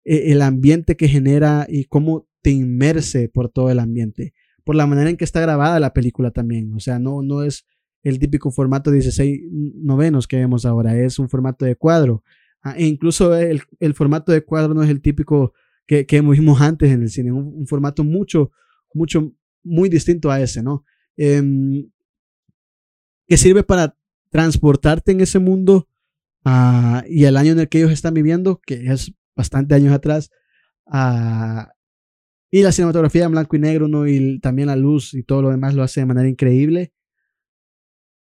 eh, 0.06 0.32
el 0.32 0.42
ambiente 0.42 0.96
que 0.96 1.08
genera 1.08 1.66
y 1.70 1.86
cómo 1.86 2.28
te 2.42 2.52
inmerse 2.52 3.28
por 3.30 3.50
todo 3.50 3.70
el 3.70 3.80
ambiente. 3.80 4.34
Por 4.64 4.76
la 4.76 4.88
manera 4.88 5.10
en 5.10 5.18
que 5.18 5.26
está 5.26 5.42
grabada 5.42 5.80
la 5.80 5.94
película 5.94 6.32
también. 6.32 6.74
O 6.74 6.80
sea, 6.80 7.00
no, 7.00 7.22
no 7.22 7.44
es 7.44 7.66
el 8.04 8.20
típico 8.20 8.52
formato 8.52 8.92
16 8.92 9.42
novenos 9.52 10.28
que 10.28 10.38
vemos 10.38 10.66
ahora, 10.66 10.98
es 10.98 11.20
un 11.20 11.30
formato 11.30 11.66
de 11.66 11.76
cuadro. 11.76 12.24
Ah, 12.62 12.76
e 12.78 12.86
incluso 12.86 13.36
el, 13.36 13.62
formato 13.94 14.32
de 14.32 14.44
cuadro 14.44 14.74
no 14.74 14.84
es 14.84 14.90
el 14.90 15.02
típico 15.02 15.54
que, 15.88 16.06
que 16.06 16.22
vimos 16.22 16.62
antes 16.62 16.92
en 16.92 17.02
el 17.02 17.10
cine, 17.10 17.32
un, 17.32 17.54
un, 17.56 17.68
formato 17.68 18.04
mucho, 18.04 18.52
mucho, 18.94 19.34
muy 19.64 19.90
distinto 19.90 20.32
a 20.32 20.40
ese, 20.42 20.64
¿no? 20.64 20.84
Em, 21.16 21.90
que 23.28 23.38
sirve 23.38 23.64
para 23.64 23.96
transportarte 24.30 25.12
en 25.12 25.22
ese 25.22 25.38
mundo 25.38 25.88
Ah, 26.46 27.04
y 27.10 27.26
el 27.26 27.38
año 27.38 27.54
en 27.54 27.60
el 27.60 27.68
que 27.68 27.80
ellos 27.80 27.92
están 27.92 28.14
viviendo, 28.14 28.62
que 28.64 28.76
es 28.92 29.12
bastante 29.36 29.76
años 29.76 29.94
atrás, 29.94 30.30
uh, 30.88 31.70
y 32.52 32.62
la 32.62 32.72
cinematografía 32.72 33.26
en 33.26 33.32
blanco 33.32 33.56
y 33.56 33.60
negro, 33.60 33.88
¿no? 33.88 34.08
y 34.08 34.40
también 34.40 34.68
la 34.68 34.76
luz 34.76 35.14
y 35.14 35.24
todo 35.24 35.42
lo 35.42 35.50
demás 35.50 35.74
lo 35.74 35.84
hace 35.84 36.00
de 36.00 36.06
manera 36.06 36.30
increíble. 36.30 36.94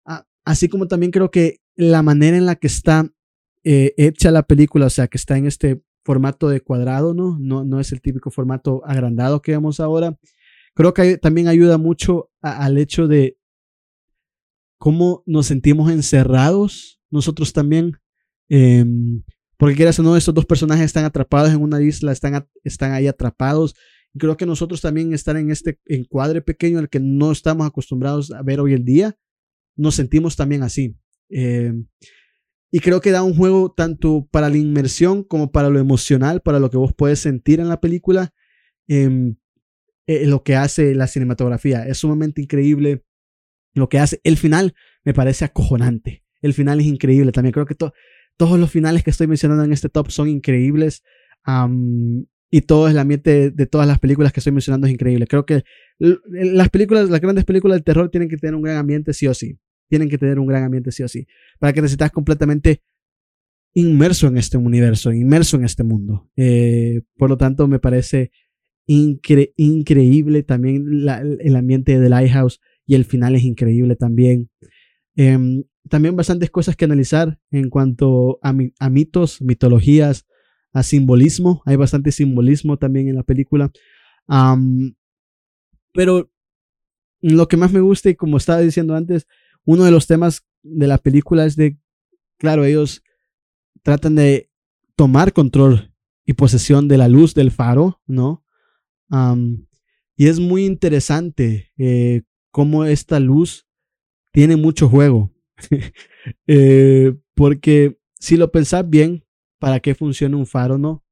Uh, 0.05 0.23
así 0.45 0.69
como 0.69 0.87
también 0.87 1.11
creo 1.13 1.31
que 1.31 1.61
la 1.77 2.03
manera 2.03 2.37
en 2.37 2.47
la 2.47 2.57
que 2.57 2.67
está 2.67 3.09
eh, 3.65 3.95
hecha 3.97 4.31
la 4.31 4.43
película, 4.43 4.87
o 4.87 4.91
sea, 4.91 5.09
que 5.09 5.17
está 5.17 5.39
en 5.39 5.47
este 5.47 5.83
formato 6.05 6.49
de 6.49 6.61
cuadrado, 6.61 7.15
¿no? 7.15 7.39
No, 7.39 7.65
no 7.65 7.81
es 7.81 7.93
el 7.93 8.01
típico 8.01 8.31
formato 8.31 8.83
agrandado 8.85 9.43
que 9.43 9.53
vemos 9.53 9.79
ahora. 9.79 10.19
Creo 10.75 10.95
que 10.95 11.19
también 11.19 11.49
ayuda 11.49 11.77
mucho 11.77 12.31
al 12.41 12.79
hecho 12.79 13.09
de 13.09 13.37
cómo 14.79 15.23
nos 15.27 15.47
sentimos 15.47 15.91
encerrados 15.91 17.01
nosotros 17.11 17.53
también. 17.53 17.93
Em, 18.49 19.23
porque 19.59 19.75
quieras 19.75 19.99
o 19.99 20.03
no, 20.05 20.17
estos 20.17 20.35
dos 20.35 20.47
personajes 20.47 20.87
están 20.87 21.05
atrapados 21.05 21.51
en 21.51 21.61
una 21.61 21.83
isla, 21.83 22.13
están, 22.13 22.49
están 22.63 22.93
ahí 22.93 23.09
atrapados. 23.09 23.75
Y 24.15 24.19
creo 24.21 24.37
que 24.37 24.47
nosotros 24.47 24.81
también 24.81 25.13
estar 25.13 25.37
en 25.37 25.51
este 25.51 25.81
encuadre 25.87 26.41
pequeño 26.41 26.79
al 26.79 26.89
que 26.89 27.01
no 27.01 27.33
estamos 27.33 27.67
acostumbrados 27.67 28.31
a 28.31 28.43
ver 28.43 28.61
hoy 28.61 28.75
en 28.75 28.85
día, 28.85 29.19
nos 29.77 29.97
sentimos 29.97 30.37
también 30.37 30.63
así. 30.63 30.97
Em, 31.29 31.87
y 32.71 32.79
creo 32.79 33.01
que 33.01 33.11
da 33.11 33.23
un 33.23 33.35
juego 33.35 33.73
tanto 33.77 34.29
para 34.31 34.49
la 34.49 34.57
inmersión 34.57 35.25
como 35.25 35.51
para 35.51 35.71
lo 35.71 35.81
emocional, 35.81 36.41
para 36.41 36.61
lo 36.61 36.71
que 36.71 36.77
vos 36.77 36.95
puedes 36.95 37.19
sentir 37.19 37.59
en 37.59 37.69
la 37.69 37.81
película, 37.81 38.33
em, 38.87 39.37
eh, 40.07 40.27
lo 40.27 40.45
que 40.45 40.55
hace 40.55 40.95
la 40.95 41.09
cinematografía. 41.09 41.87
Es 41.87 41.99
sumamente 41.99 42.41
increíble 42.41 43.05
lo 43.75 43.89
que 43.89 43.99
hace. 43.99 44.21
El 44.23 44.37
final 44.37 44.75
me 45.05 45.15
parece 45.15 45.45
acojonante. 45.45 46.23
El 46.43 46.55
final 46.55 46.79
es 46.79 46.87
increíble 46.87 47.33
también. 47.33 47.53
Creo 47.53 47.67
que 47.67 47.75
todos 48.39 48.59
los 48.59 48.71
finales 48.71 49.05
que 49.05 49.11
estoy 49.11 49.27
mencionando 49.27 49.65
en 49.65 49.73
este 49.73 49.91
top 49.91 50.11
son 50.11 50.29
increíbles. 50.29 51.03
y 52.51 52.63
todo 52.63 52.89
el 52.89 52.99
ambiente 52.99 53.51
de, 53.51 53.67
todas 53.67 53.87
las 53.87 53.99
películas 53.99 54.33
que 54.33 54.41
estoy 54.41 54.53
mencionando 54.53 54.87
es 54.87 54.95
increíble. 54.95 55.27
Creo 55.27 55.45
que 55.45 55.65
las 55.99 56.71
películas, 56.71 57.11
las 57.11 57.21
grandes 57.21 57.45
películas 57.45 57.77
del 57.77 57.85
terror 57.85 58.11
tienen 58.11 58.31
que 58.31 58.39
tener 58.39 58.55
un 58.55 58.63
gran 58.63 58.77
ambiente 58.79 59.13
sí 59.13 59.27
o 59.27 59.35
sí. 59.35 59.59
Tienen 59.89 60.09
que 60.09 60.17
tener 60.17 60.39
un 60.39 60.47
gran 60.47 60.65
ambiente 60.65 60.93
sí 60.93 61.03
o 61.03 61.09
sí. 61.09 61.27
Para 61.59 61.73
que 61.75 61.83
te 61.83 61.89
sientas 61.89 62.11
completamente 62.11 62.83
inmerso 63.75 64.29
en 64.29 64.39
este 64.39 64.57
universo, 64.57 65.13
inmerso 65.13 65.57
en 65.57 65.65
este 65.65 65.83
mundo. 65.85 66.31
Eh, 66.37 67.03
por 67.17 67.29
lo 67.29 67.37
tanto, 67.37 67.69
me 67.69 67.79
parece 67.79 68.31
increíble 68.87 70.43
también 70.45 70.87
el 71.41 71.57
ambiente 71.57 72.01
de 72.01 72.09
Lighthouse 72.09 72.61
y 72.87 72.95
el 72.95 73.05
final 73.05 73.35
es 73.35 73.43
increíble 73.43 73.97
también. 73.97 74.49
Em, 75.15 75.65
también 75.89 76.17
bastantes 76.17 76.51
cosas 76.51 76.77
que 76.77 76.85
analizar 76.85 77.39
en 77.51 77.71
cuanto 77.71 78.39
a, 78.43 78.53
mitos, 78.89 79.41
mitologías, 79.43 80.27
a 80.73 80.83
simbolismo. 80.83 81.63
Hay 81.67 81.77
bastante 81.77 82.13
simbolismo 82.13 82.77
también 82.77 83.09
en 83.09 83.17
la 83.17 83.23
película. 83.23 83.71
pero 85.93 86.31
lo 87.21 87.49
que 87.49 87.57
más 87.57 87.73
me 87.73 87.81
gusta, 87.81 88.11
y 88.11 88.15
como 88.15 88.37
estaba 88.37 88.61
diciendo 88.61 88.95
antes, 88.95 89.27
uno 89.65 89.85
de 89.85 89.91
los 89.91 90.07
temas 90.07 90.47
de 90.63 90.87
la 90.87 90.99
película 90.99 91.45
es 91.45 91.57
de, 91.57 91.79
claro, 92.39 92.65
ellos 92.65 93.03
tratan 93.83 94.15
de 94.15 94.51
tomar 94.97 95.33
control 95.33 95.93
y 96.25 96.35
posesión 96.35 96.89
de 96.89 96.99
la 96.99 97.09
luz 97.09 97.35
del 97.35 97.51
faro, 97.51 98.01
¿no? 98.07 98.45
y 100.17 100.27
es 100.27 100.39
muy 100.39 100.67
interesante 100.67 101.73
eh, 101.79 102.23
cómo 102.51 102.85
esta 102.85 103.19
luz 103.21 103.67
tiene 104.33 104.57
mucho 104.57 104.89
juego. 104.89 105.33
Eh, 106.47 107.15
porque 107.35 107.99
si 108.19 108.37
lo 108.37 108.53
pensás 108.53 108.89
bien, 108.89 109.25
¿para 109.59 109.81
qué 109.81 109.95
funciona 109.95 110.37
un 110.37 110.47
faro, 110.47 110.77
no? 110.77 111.03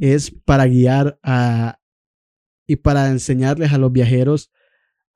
Es 0.00 0.32
para 0.44 0.66
guiar 0.66 1.18
a, 1.22 1.78
y 2.66 2.76
para 2.76 3.08
enseñarles 3.08 3.72
a 3.72 3.78
los 3.78 3.92
viajeros 3.92 4.50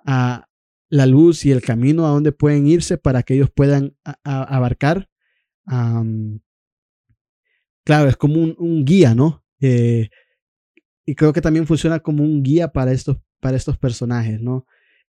a 0.04 0.48
la 0.88 1.06
luz 1.06 1.44
y 1.46 1.50
el 1.50 1.62
camino 1.62 2.06
a 2.06 2.10
donde 2.10 2.32
pueden 2.32 2.66
irse 2.66 2.98
para 2.98 3.22
que 3.22 3.34
ellos 3.34 3.50
puedan 3.50 3.96
abarcar. 4.24 5.08
claro, 7.84 8.08
es 8.08 8.16
como 8.16 8.40
un, 8.42 8.84
guía, 8.84 9.14
¿no? 9.14 9.44
Eh, 9.60 10.10
y 11.06 11.14
creo 11.14 11.32
que 11.32 11.40
también 11.40 11.66
funciona 11.66 12.00
como 12.00 12.22
un 12.22 12.42
guía 12.42 12.68
para 12.72 12.92
estos, 12.92 13.18
para 13.40 13.56
estos 13.56 13.78
personajes, 13.78 14.40
¿no? 14.40 14.66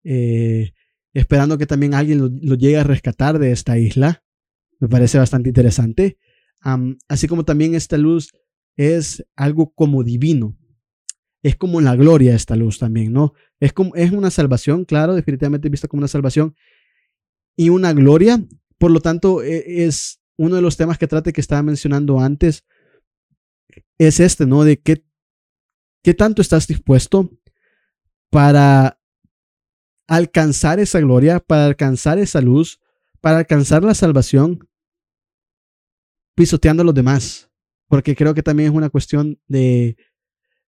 Eh, 0.05 0.73
esperando 1.13 1.59
que 1.59 1.67
también 1.67 1.95
alguien 1.95 2.19
lo, 2.19 2.55
llegue 2.55 2.79
a 2.79 2.85
rescatar 2.85 3.39
de 3.39 3.53
esta 3.53 3.79
isla. 3.79 4.23
Me 4.79 4.89
parece 4.89 5.19
bastante 5.19 5.49
interesante. 5.49 6.19
así 7.09 7.29
como 7.29 7.45
también 7.45 7.75
esta 7.75 7.99
luz 7.99 8.31
es 8.77 9.25
algo 9.37 9.73
como 9.75 10.05
divino. 10.05 10.57
Es 11.43 11.57
como 11.57 11.81
la 11.81 11.97
gloria 11.97 12.35
esta 12.35 12.55
luz 12.55 12.79
también, 12.79 13.13
¿no? 13.13 13.33
Es, 13.61 13.73
como, 13.73 13.95
es 13.95 14.13
una 14.13 14.31
salvación, 14.31 14.85
claro, 14.85 15.15
definitivamente 15.15 15.71
vista 15.71 15.89
como 15.89 16.01
una 16.01 16.09
salvación 16.09 16.55
y 17.57 17.71
una 17.71 17.93
gloria. 17.93 18.45
Por 18.79 18.91
lo 18.91 19.01
tanto, 19.01 19.43
e, 19.43 19.85
es 19.85 20.21
uno 20.37 20.57
de 20.57 20.63
los 20.63 20.77
temas 20.77 20.99
que 20.99 21.07
trate 21.07 21.33
que 21.33 21.41
estaba 21.41 21.63
mencionando 21.63 22.21
antes. 22.21 22.65
Es 23.99 24.21
este, 24.21 24.47
¿no? 24.47 24.65
De 24.65 24.81
qué, 24.81 25.05
qué 26.03 26.13
tanto 26.13 26.43
estás 26.43 26.67
dispuesto 26.67 27.31
para 28.31 29.00
alcanzar 30.11 30.81
esa 30.81 30.99
gloria, 30.99 31.39
para 31.39 31.67
alcanzar 31.67 32.19
esa 32.19 32.41
luz, 32.41 32.81
para 33.21 33.39
alcanzar 33.39 33.85
la 33.85 33.95
salvación, 33.95 34.69
pisoteando 36.35 36.83
a 36.83 36.87
los 36.87 36.95
demás. 36.95 37.49
Porque 37.87 38.17
creo 38.17 38.35
que 38.35 38.43
también 38.43 38.71
es 38.71 38.75
una 38.75 38.91
cuestión 38.91 39.39
de, 39.47 39.97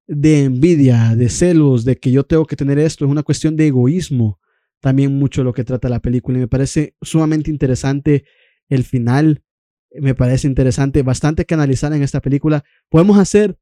de 0.06 0.44
envidia, 0.44 1.16
de 1.16 1.28
celos, 1.30 1.86
de 1.86 1.98
que 1.98 2.12
yo 2.12 2.24
tengo 2.24 2.46
que 2.46 2.56
tener 2.56 2.78
esto, 2.78 3.04
es 3.04 3.12
una 3.12 3.24
cuestión 3.24 3.56
de 3.56 3.66
egoísmo. 3.66 4.40
También 4.80 5.18
mucho 5.18 5.44
lo 5.44 5.54
que 5.54 5.64
trata 5.64 5.90
la 5.90 6.02
película. 6.02 6.38
Y 6.38 6.42
me 6.42 6.48
parece 6.48 6.96
sumamente 7.02 7.50
interesante 7.50 8.26
el 8.70 8.84
final. 8.84 9.44
Me 9.90 10.14
parece 10.14 10.48
interesante, 10.48 11.02
bastante 11.02 11.46
que 11.46 11.56
analizar 11.56 11.92
en 11.94 12.04
esta 12.04 12.22
película. 12.22 12.64
Podemos 12.90 13.18
hacer, 13.18 13.58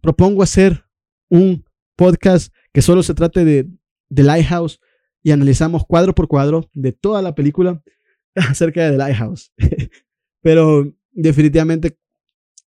propongo 0.00 0.42
hacer 0.42 0.86
un 1.28 1.64
podcast 1.94 2.52
que 2.72 2.82
solo 2.82 3.04
se 3.04 3.14
trate 3.14 3.44
de, 3.44 3.68
The 4.14 4.22
Lighthouse 4.22 4.80
y 5.22 5.30
analizamos 5.30 5.86
cuadro 5.86 6.14
por 6.14 6.28
cuadro 6.28 6.68
de 6.72 6.92
toda 6.92 7.22
la 7.22 7.34
película 7.34 7.82
acerca 8.34 8.84
de 8.84 8.92
The 8.92 8.98
Lighthouse. 8.98 9.52
Pero 10.42 10.92
definitivamente 11.12 11.98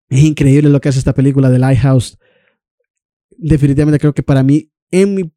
es 0.10 0.24
increíble 0.24 0.70
lo 0.70 0.80
que 0.82 0.90
hace 0.90 1.00
esta 1.00 1.14
película 1.14 1.52
The 1.52 1.60
Lighthouse. 1.60 2.18
Definitivamente 3.38 4.00
creo 4.00 4.14
que 4.14 4.24
para 4.24 4.44
mí, 4.44 4.72
en, 4.92 5.16
mi, 5.16 5.34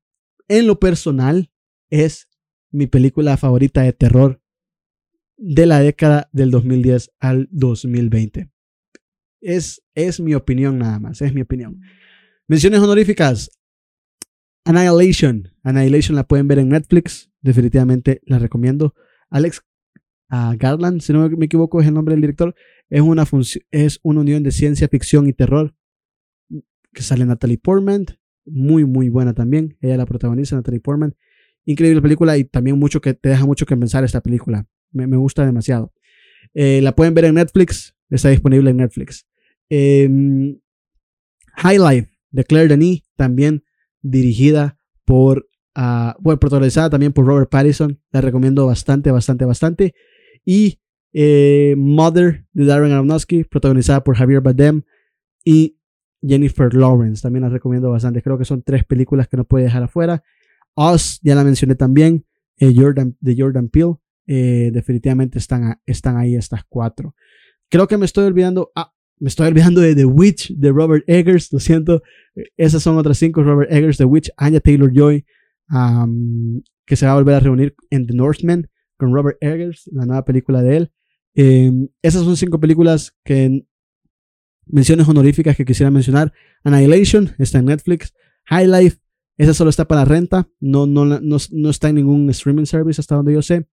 en 0.49 0.67
lo 0.67 0.79
personal, 0.79 1.51
es 1.91 2.29
mi 2.71 2.87
película 2.87 3.37
favorita 3.37 3.83
de 3.83 3.93
terror 3.93 4.43
de 5.37 5.67
la 5.67 5.81
década 5.81 6.29
del 6.33 6.51
2010 6.51 7.13
al 7.19 7.49
2020. 7.51 8.51
Es, 9.41 9.83
es 9.95 10.21
mi 10.21 10.35
opinión 10.35 10.79
nada 10.79 10.99
más, 10.99 11.23
es 11.23 11.33
mi 11.33 11.41
opinión. 11.41 11.81
Menciones 12.47 12.81
honoríficas. 12.81 13.51
Annihilation. 14.65 15.51
Annihilation 15.63 16.17
la 16.17 16.27
pueden 16.27 16.49
ver 16.49 16.59
en 16.59 16.69
Netflix. 16.69 17.31
Definitivamente 17.41 18.21
la 18.25 18.39
recomiendo. 18.39 18.95
Alex 19.31 19.63
uh, 20.31 20.57
Garland, 20.59 21.01
si 21.01 21.13
no 21.13 21.29
me 21.29 21.47
equivoco, 21.47 21.81
es 21.81 21.87
el 21.87 21.95
nombre 21.95 22.15
del 22.15 22.23
director. 22.23 22.55
Es 22.89 23.01
una, 23.01 23.25
es 23.71 24.01
una 24.03 24.21
unión 24.21 24.43
de 24.43 24.51
ciencia 24.51 24.89
ficción 24.89 25.27
y 25.27 25.33
terror 25.33 25.75
que 26.93 27.03
sale 27.03 27.25
Natalie 27.25 27.59
Portman. 27.59 28.07
Muy, 28.45 28.85
muy 28.85 29.09
buena 29.09 29.35
también. 29.35 29.77
Ella 29.81 29.97
la 29.97 30.07
protagoniza, 30.07 30.57
Natalie 30.57 30.81
Portman. 30.81 31.15
Increíble 31.65 32.01
película 32.01 32.39
y 32.39 32.45
también 32.45 32.79
mucho 32.79 33.01
que 33.01 33.15
te 33.15 33.29
deja 33.29 33.45
mucho 33.45 33.67
que 33.67 33.77
pensar 33.77 34.05
esta 34.05 34.23
película. 34.23 34.67
Me, 34.91 35.07
me 35.07 35.17
gusta 35.17 35.45
demasiado. 35.45 35.93
Eh, 36.55 36.81
la 36.83 36.95
pueden 36.95 37.15
ver 37.15 37.27
en 37.27 37.35
Netflix. 37.35 37.95
Está 38.11 38.31
disponible 38.31 38.71
en 38.71 38.79
Netflix. 38.79 39.27
Em, 39.69 40.59
High 41.57 41.79
Life 41.79 42.11
de 42.31 42.45
Claire 42.45 42.69
Denis 42.69 43.03
también 43.17 43.65
dirigida 44.03 44.79
por, 45.05 45.49
uh, 45.77 46.13
bueno, 46.21 46.39
protagonizada 46.39 46.91
también 46.91 47.13
por 47.13 47.27
Robert 47.27 47.51
Pattinson. 47.51 48.01
La 48.11 48.21
recomiendo 48.21 48.67
bastante, 48.67 49.11
bastante, 49.11 49.45
bastante. 49.45 49.95
Y 50.45 50.81
eh, 51.13 51.75
Mother 51.77 52.47
de 52.53 52.65
Darren 52.65 52.93
Aronofsky, 52.93 53.45
protagonizada 53.45 54.05
por 54.05 54.17
Javier 54.17 54.41
Bardem 54.41 54.83
y 55.45 55.79
Jennifer 56.23 56.75
Lawrence. 56.75 57.23
También 57.23 57.43
la 57.43 57.49
recomiendo 57.49 57.91
bastante. 57.91 58.23
Creo 58.23 58.39
que 58.39 58.45
son 58.45 58.63
tres 58.63 58.85
películas 58.85 59.29
que 59.29 59.37
no 59.37 59.45
puede 59.45 59.65
dejar 59.65 59.83
afuera. 59.83 60.23
Us, 60.75 61.21
ya 61.23 61.35
la 61.35 61.45
mencioné 61.45 61.75
también. 61.75 62.25
Eh, 62.57 62.73
Jordan, 62.77 63.17
de 63.21 63.37
Jordan 63.37 63.69
Peele. 63.69 63.95
Eh, 64.27 64.71
definitivamente 64.73 65.39
están, 65.39 65.81
están 65.87 66.17
ahí 66.17 66.37
estas 66.37 66.63
cuatro. 66.69 67.15
Creo 67.71 67.89
que 67.89 67.97
me 67.97 68.05
estoy 68.05 68.27
olvidando. 68.27 68.71
Ah, 68.75 68.93
me 69.21 69.29
estoy 69.29 69.49
olvidando 69.49 69.81
de 69.81 69.95
The 69.95 70.05
Witch 70.05 70.53
de 70.55 70.71
Robert 70.71 71.05
Eggers, 71.07 71.53
lo 71.53 71.61
siento. 71.61 72.03
Esas 72.57 72.83
son 72.83 72.97
otras 72.99 73.19
cinco: 73.19 73.43
Robert 73.43 73.73
Eggers, 73.73 73.99
The 73.99 74.05
Witch, 74.05 74.31
Anya 74.37 74.61
Taylor 74.61 74.93
Joy, 74.93 75.25
que 76.87 76.97
se 76.97 77.07
va 77.07 77.13
a 77.13 77.15
volver 77.17 77.35
a 77.35 77.41
reunir 77.41 77.75
en 77.91 78.07
The 78.07 78.15
Northman 78.15 78.69
con 78.97 79.13
Robert 79.13 79.39
Eggers, 79.41 79.89
la 79.93 80.07
nueva 80.07 80.25
película 80.25 80.63
de 80.63 80.77
él. 80.77 80.93
Em, 81.35 81.89
esas 82.03 82.25
son 82.25 82.37
cinco 82.37 82.59
películas 82.59 83.17
que 83.25 83.65
menciones 84.67 85.09
honoríficas 85.09 85.57
que 85.57 85.65
quisiera 85.65 85.91
mencionar. 85.91 86.33
Annihilation 86.65 87.31
está 87.39 87.59
en 87.59 87.67
Netflix. 87.67 88.13
High 88.47 88.67
Life, 88.67 88.99
esa 89.37 89.55
solo 89.55 89.71
está 89.71 89.87
para 89.87 90.05
renta, 90.05 90.49
no, 90.59 90.87
no, 90.87 91.05
no, 91.05 91.71
está 91.71 91.91
en 91.91 91.97
ningún 91.97 92.29
streaming 92.31 92.65
service 92.65 93.01
hasta 93.01 93.15
donde 93.15 93.35
yo 93.35 93.43
sé. 93.43 93.67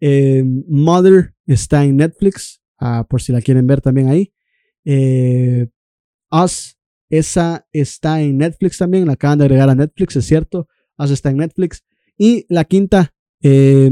Em, 0.00 0.64
Mother 0.68 1.34
está 1.46 1.84
en 1.84 1.96
Netflix, 1.96 2.62
ah, 2.78 3.06
por 3.08 3.22
si 3.22 3.32
la 3.32 3.40
quieren 3.40 3.66
ver 3.66 3.80
también 3.80 4.08
ahí. 4.08 4.31
Eh, 4.84 5.68
Us, 6.30 6.78
esa 7.10 7.66
está 7.72 8.22
en 8.22 8.38
Netflix 8.38 8.78
también, 8.78 9.06
la 9.06 9.12
acaban 9.12 9.38
de 9.38 9.44
agregar 9.44 9.68
a 9.68 9.74
Netflix, 9.74 10.16
es 10.16 10.24
cierto. 10.24 10.68
Us 10.96 11.10
está 11.10 11.30
en 11.30 11.38
Netflix. 11.38 11.84
Y 12.16 12.46
la 12.48 12.64
quinta, 12.64 13.14
eh, 13.42 13.90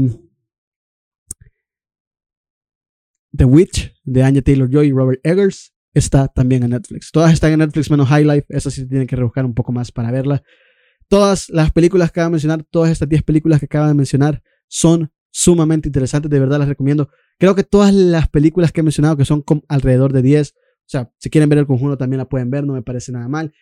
The 3.35 3.45
Witch, 3.45 3.93
de 4.03 4.23
Anya 4.23 4.41
Taylor 4.41 4.69
Joy 4.69 4.87
y 4.87 4.91
Robert 4.91 5.19
Eggers, 5.23 5.73
está 5.93 6.27
también 6.27 6.63
en 6.63 6.71
Netflix. 6.71 7.11
Todas 7.11 7.33
están 7.33 7.51
en 7.51 7.59
Netflix 7.59 7.89
menos 7.91 8.07
High 8.07 8.25
Life, 8.25 8.45
esa 8.49 8.71
sí 8.71 8.87
tienen 8.87 9.07
que 9.07 9.15
rebuscar 9.15 9.45
un 9.45 9.53
poco 9.53 9.71
más 9.71 9.91
para 9.91 10.11
verla. 10.11 10.43
Todas 11.07 11.49
las 11.49 11.71
películas 11.71 12.11
que 12.11 12.19
acabo 12.19 12.29
de 12.29 12.31
mencionar, 12.31 12.63
todas 12.63 12.91
estas 12.91 13.09
10 13.09 13.23
películas 13.23 13.59
que 13.59 13.65
acabo 13.65 13.87
de 13.87 13.93
mencionar, 13.93 14.41
son 14.67 15.11
sumamente 15.29 15.87
interesantes, 15.89 16.29
de 16.29 16.39
verdad 16.39 16.59
las 16.59 16.67
recomiendo. 16.67 17.09
Creo 17.37 17.55
que 17.55 17.63
todas 17.63 17.93
las 17.93 18.29
películas 18.29 18.71
que 18.71 18.81
he 18.81 18.83
mencionado, 18.83 19.17
que 19.17 19.25
son 19.25 19.43
alrededor 19.67 20.13
de 20.13 20.21
10, 20.21 20.53
o 20.85 20.89
sea, 20.91 21.11
si 21.17 21.29
quieren 21.29 21.49
ver 21.49 21.59
el 21.59 21.67
conjunto 21.67 21.97
también 21.97 22.17
la 22.17 22.27
pueden 22.27 22.49
ver, 22.49 22.65
no 22.65 22.73
me 22.73 22.81
parece 22.81 23.11
nada 23.11 23.27
mal. 23.27 23.53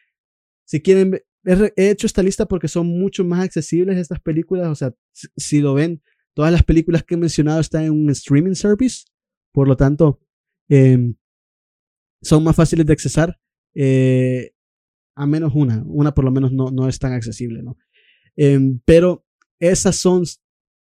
Si 0.66 0.82
quieren, 0.82 1.22
he 1.44 1.90
hecho 1.90 2.08
esta 2.08 2.24
lista 2.24 2.48
porque 2.48 2.68
son 2.68 2.88
mucho 2.88 3.24
más 3.24 3.44
accesibles 3.44 3.98
estas 3.98 4.20
películas, 4.20 4.68
o 4.68 4.76
sea, 4.76 4.94
si 5.36 5.62
lo 5.62 5.74
ven, 5.74 6.02
todas 6.34 6.52
las 6.52 6.64
películas 6.64 7.04
que 7.04 7.16
he 7.16 7.18
mencionado 7.18 7.60
están 7.60 7.84
en 7.84 7.92
un 7.92 8.10
streaming 8.10 8.56
service, 8.56 9.06
por 9.52 9.68
lo 9.68 9.76
tanto, 9.76 10.20
em, 10.70 11.16
son 12.22 12.44
más 12.44 12.56
fáciles 12.56 12.86
de 12.86 12.94
accesar, 12.94 13.40
eh, 13.74 14.52
a 15.16 15.26
menos 15.26 15.54
una, 15.56 15.84
una 15.86 16.14
por 16.14 16.26
lo 16.26 16.32
menos 16.32 16.52
no, 16.52 16.72
no 16.72 16.88
es 16.88 17.00
tan 17.00 17.14
accesible, 17.14 17.62
¿no? 17.64 17.78
Em, 18.36 18.80
pero 18.86 19.26
esas 19.60 19.96
son 19.96 20.24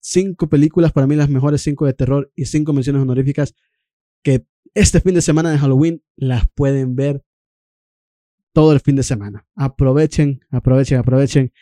cinco 0.01 0.49
películas, 0.49 0.93
para 0.93 1.07
mí 1.07 1.17
las 1.17 1.29
mejores 1.29 1.63
cinco 1.63 1.87
de 1.87 1.95
terror 1.95 2.31
y 2.35 2.45
cinco 2.45 2.73
menciones 2.73 3.03
honoríficas 3.03 3.55
que 4.23 4.47
este 4.77 5.01
fin 5.01 5.15
de 5.15 5.23
semana 5.23 5.51
de 5.51 5.59
Halloween 5.59 6.03
las 6.17 6.49
pueden 6.55 6.97
ver 6.97 7.25
todo 8.53 8.73
el 8.73 8.81
fin 8.81 8.95
de 8.95 9.03
semana. 9.03 9.47
Aprovechen, 9.55 10.41
aprovechen, 10.51 10.99
aprovechen. 10.99 11.53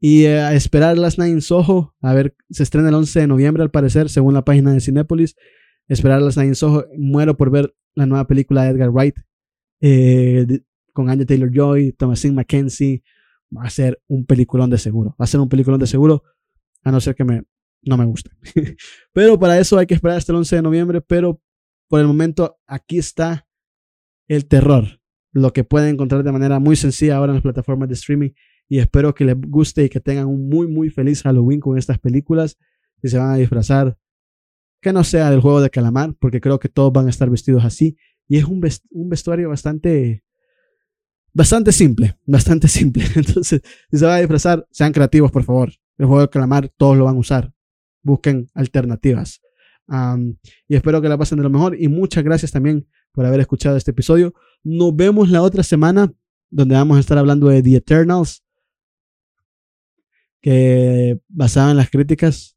Y 0.00 0.24
eh, 0.24 0.40
a 0.40 0.54
esperar 0.54 0.96
las 0.96 1.18
Nine 1.18 1.42
Soho, 1.42 1.94
a 2.00 2.14
ver, 2.14 2.34
se 2.50 2.62
estrena 2.62 2.88
el 2.88 2.94
11 2.94 3.20
de 3.20 3.26
noviembre 3.26 3.62
al 3.62 3.70
parecer, 3.70 4.08
según 4.08 4.32
la 4.32 4.44
página 4.44 4.72
de 4.72 4.80
Cinepolis 4.80 5.36
esperar 5.86 6.22
las 6.22 6.38
Nine 6.38 6.54
Soho. 6.54 6.86
Muero 6.96 7.36
por 7.36 7.50
ver 7.50 7.74
la 7.94 8.06
nueva 8.06 8.26
película 8.26 8.64
de 8.64 8.70
Edgar 8.70 8.90
Wright 8.90 9.16
eh, 9.82 10.46
con 10.94 11.10
Anya 11.10 11.26
Taylor 11.26 11.50
Joy, 11.52 11.92
Thomasin 11.92 12.34
McKenzie. 12.34 13.02
Va 13.54 13.64
a 13.64 13.70
ser 13.70 14.00
un 14.08 14.24
peliculón 14.24 14.70
de 14.70 14.78
seguro. 14.78 15.10
Va 15.20 15.24
a 15.24 15.26
ser 15.26 15.40
un 15.40 15.48
peliculón 15.50 15.78
de 15.78 15.86
seguro, 15.86 16.22
a 16.84 16.90
no 16.90 17.02
ser 17.02 17.14
que 17.14 17.24
me, 17.24 17.42
no 17.82 17.98
me 17.98 18.06
guste. 18.06 18.30
pero 19.12 19.38
para 19.38 19.58
eso 19.58 19.76
hay 19.76 19.86
que 19.86 19.94
esperar 19.94 20.16
hasta 20.16 20.32
el 20.32 20.38
11 20.38 20.56
de 20.56 20.62
noviembre. 20.62 21.00
Pero 21.02 21.38
por 21.92 22.00
el 22.00 22.06
momento, 22.06 22.58
aquí 22.66 22.96
está 22.96 23.46
el 24.26 24.46
terror. 24.46 25.02
Lo 25.30 25.52
que 25.52 25.62
pueden 25.62 25.90
encontrar 25.90 26.24
de 26.24 26.32
manera 26.32 26.58
muy 26.58 26.74
sencilla 26.74 27.16
ahora 27.16 27.32
en 27.32 27.34
las 27.34 27.42
plataformas 27.42 27.86
de 27.86 27.92
streaming. 27.96 28.30
Y 28.66 28.78
espero 28.78 29.14
que 29.14 29.26
les 29.26 29.36
guste 29.38 29.84
y 29.84 29.88
que 29.90 30.00
tengan 30.00 30.24
un 30.24 30.48
muy, 30.48 30.66
muy 30.68 30.88
feliz 30.88 31.20
Halloween 31.20 31.60
con 31.60 31.76
estas 31.76 31.98
películas. 31.98 32.56
Si 33.02 33.10
se 33.10 33.18
van 33.18 33.32
a 33.32 33.36
disfrazar, 33.36 33.98
que 34.80 34.90
no 34.90 35.04
sea 35.04 35.30
del 35.30 35.42
juego 35.42 35.60
de 35.60 35.68
calamar, 35.68 36.14
porque 36.18 36.40
creo 36.40 36.58
que 36.58 36.70
todos 36.70 36.94
van 36.94 37.08
a 37.08 37.10
estar 37.10 37.28
vestidos 37.28 37.62
así. 37.62 37.98
Y 38.26 38.38
es 38.38 38.44
un, 38.46 38.62
vestuario 39.10 39.50
bastante, 39.50 40.24
bastante 41.34 41.72
simple, 41.72 42.16
bastante 42.24 42.68
simple. 42.68 43.04
Entonces, 43.16 43.60
si 43.90 43.98
se 43.98 44.06
van 44.06 44.14
a 44.14 44.20
disfrazar, 44.20 44.66
sean 44.70 44.94
creativos, 44.94 45.30
por 45.30 45.44
favor. 45.44 45.70
El 45.98 46.06
juego 46.06 46.22
de 46.22 46.30
calamar 46.30 46.70
todos 46.74 46.96
lo 46.96 47.04
van 47.04 47.16
a 47.16 47.18
usar. 47.18 47.52
Busquen 48.02 48.46
alternativas. 48.54 49.42
Y 50.68 50.74
espero 50.74 51.02
que 51.02 51.08
la 51.08 51.18
pasen 51.18 51.38
de 51.38 51.44
lo 51.44 51.50
mejor. 51.50 51.80
Y 51.80 51.88
muchas 51.88 52.24
gracias 52.24 52.50
también 52.50 52.86
por 53.12 53.26
haber 53.26 53.40
escuchado 53.40 53.76
este 53.76 53.90
episodio. 53.90 54.34
Nos 54.62 54.94
vemos 54.94 55.30
la 55.30 55.42
otra 55.42 55.62
semana, 55.62 56.12
donde 56.50 56.74
vamos 56.74 56.96
a 56.96 57.00
estar 57.00 57.18
hablando 57.18 57.48
de 57.48 57.62
The 57.62 57.76
Eternals, 57.76 58.42
que 60.40 61.20
basada 61.28 61.70
en 61.70 61.76
las 61.76 61.90
críticas. 61.90 62.56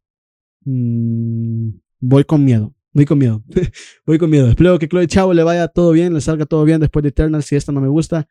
Mmm, 0.63 1.69
voy 1.99 2.23
con 2.23 2.43
miedo. 2.43 2.73
Voy 2.93 3.05
con 3.05 3.17
miedo. 3.17 3.43
voy 4.05 4.17
con 4.17 4.29
miedo. 4.29 4.47
Espero 4.47 4.79
que 4.79 4.87
Chloe 4.87 5.07
Chavo 5.07 5.33
le 5.33 5.43
vaya 5.43 5.67
todo 5.67 5.91
bien, 5.91 6.13
le 6.13 6.21
salga 6.21 6.45
todo 6.45 6.63
bien 6.63 6.79
después 6.79 7.03
de 7.03 7.09
Eternals. 7.09 7.45
Si 7.45 7.55
esta 7.55 7.71
no 7.71 7.81
me 7.81 7.89
gusta, 7.89 8.27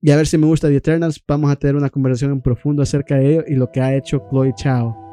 y 0.00 0.10
a 0.10 0.16
ver 0.16 0.26
si 0.26 0.38
me 0.38 0.46
gusta 0.46 0.68
The 0.68 0.76
Eternals, 0.76 1.22
vamos 1.26 1.50
a 1.50 1.56
tener 1.56 1.76
una 1.76 1.90
conversación 1.90 2.32
en 2.32 2.42
profundo 2.42 2.82
acerca 2.82 3.16
de 3.16 3.32
ello 3.32 3.44
y 3.46 3.54
lo 3.54 3.70
que 3.70 3.80
ha 3.80 3.94
hecho 3.94 4.22
Chloe 4.30 4.52
Chao 4.54 5.03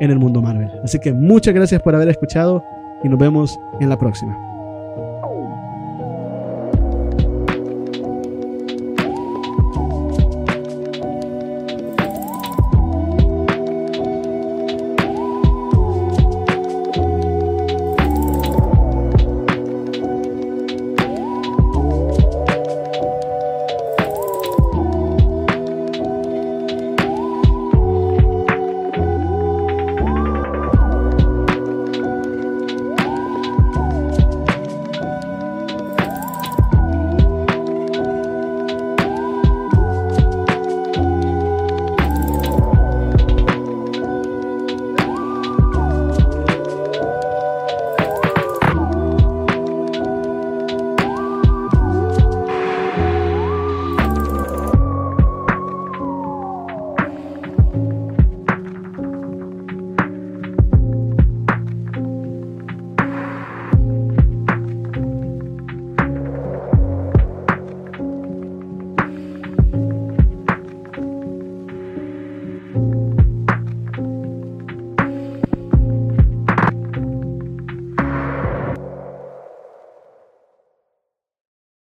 en 0.00 0.10
el 0.10 0.18
mundo 0.18 0.42
Marvel. 0.42 0.70
Así 0.82 0.98
que 0.98 1.12
muchas 1.12 1.54
gracias 1.54 1.80
por 1.82 1.94
haber 1.94 2.08
escuchado 2.08 2.64
y 3.02 3.08
nos 3.08 3.18
vemos 3.18 3.58
en 3.80 3.88
la 3.88 3.98
próxima. 3.98 4.51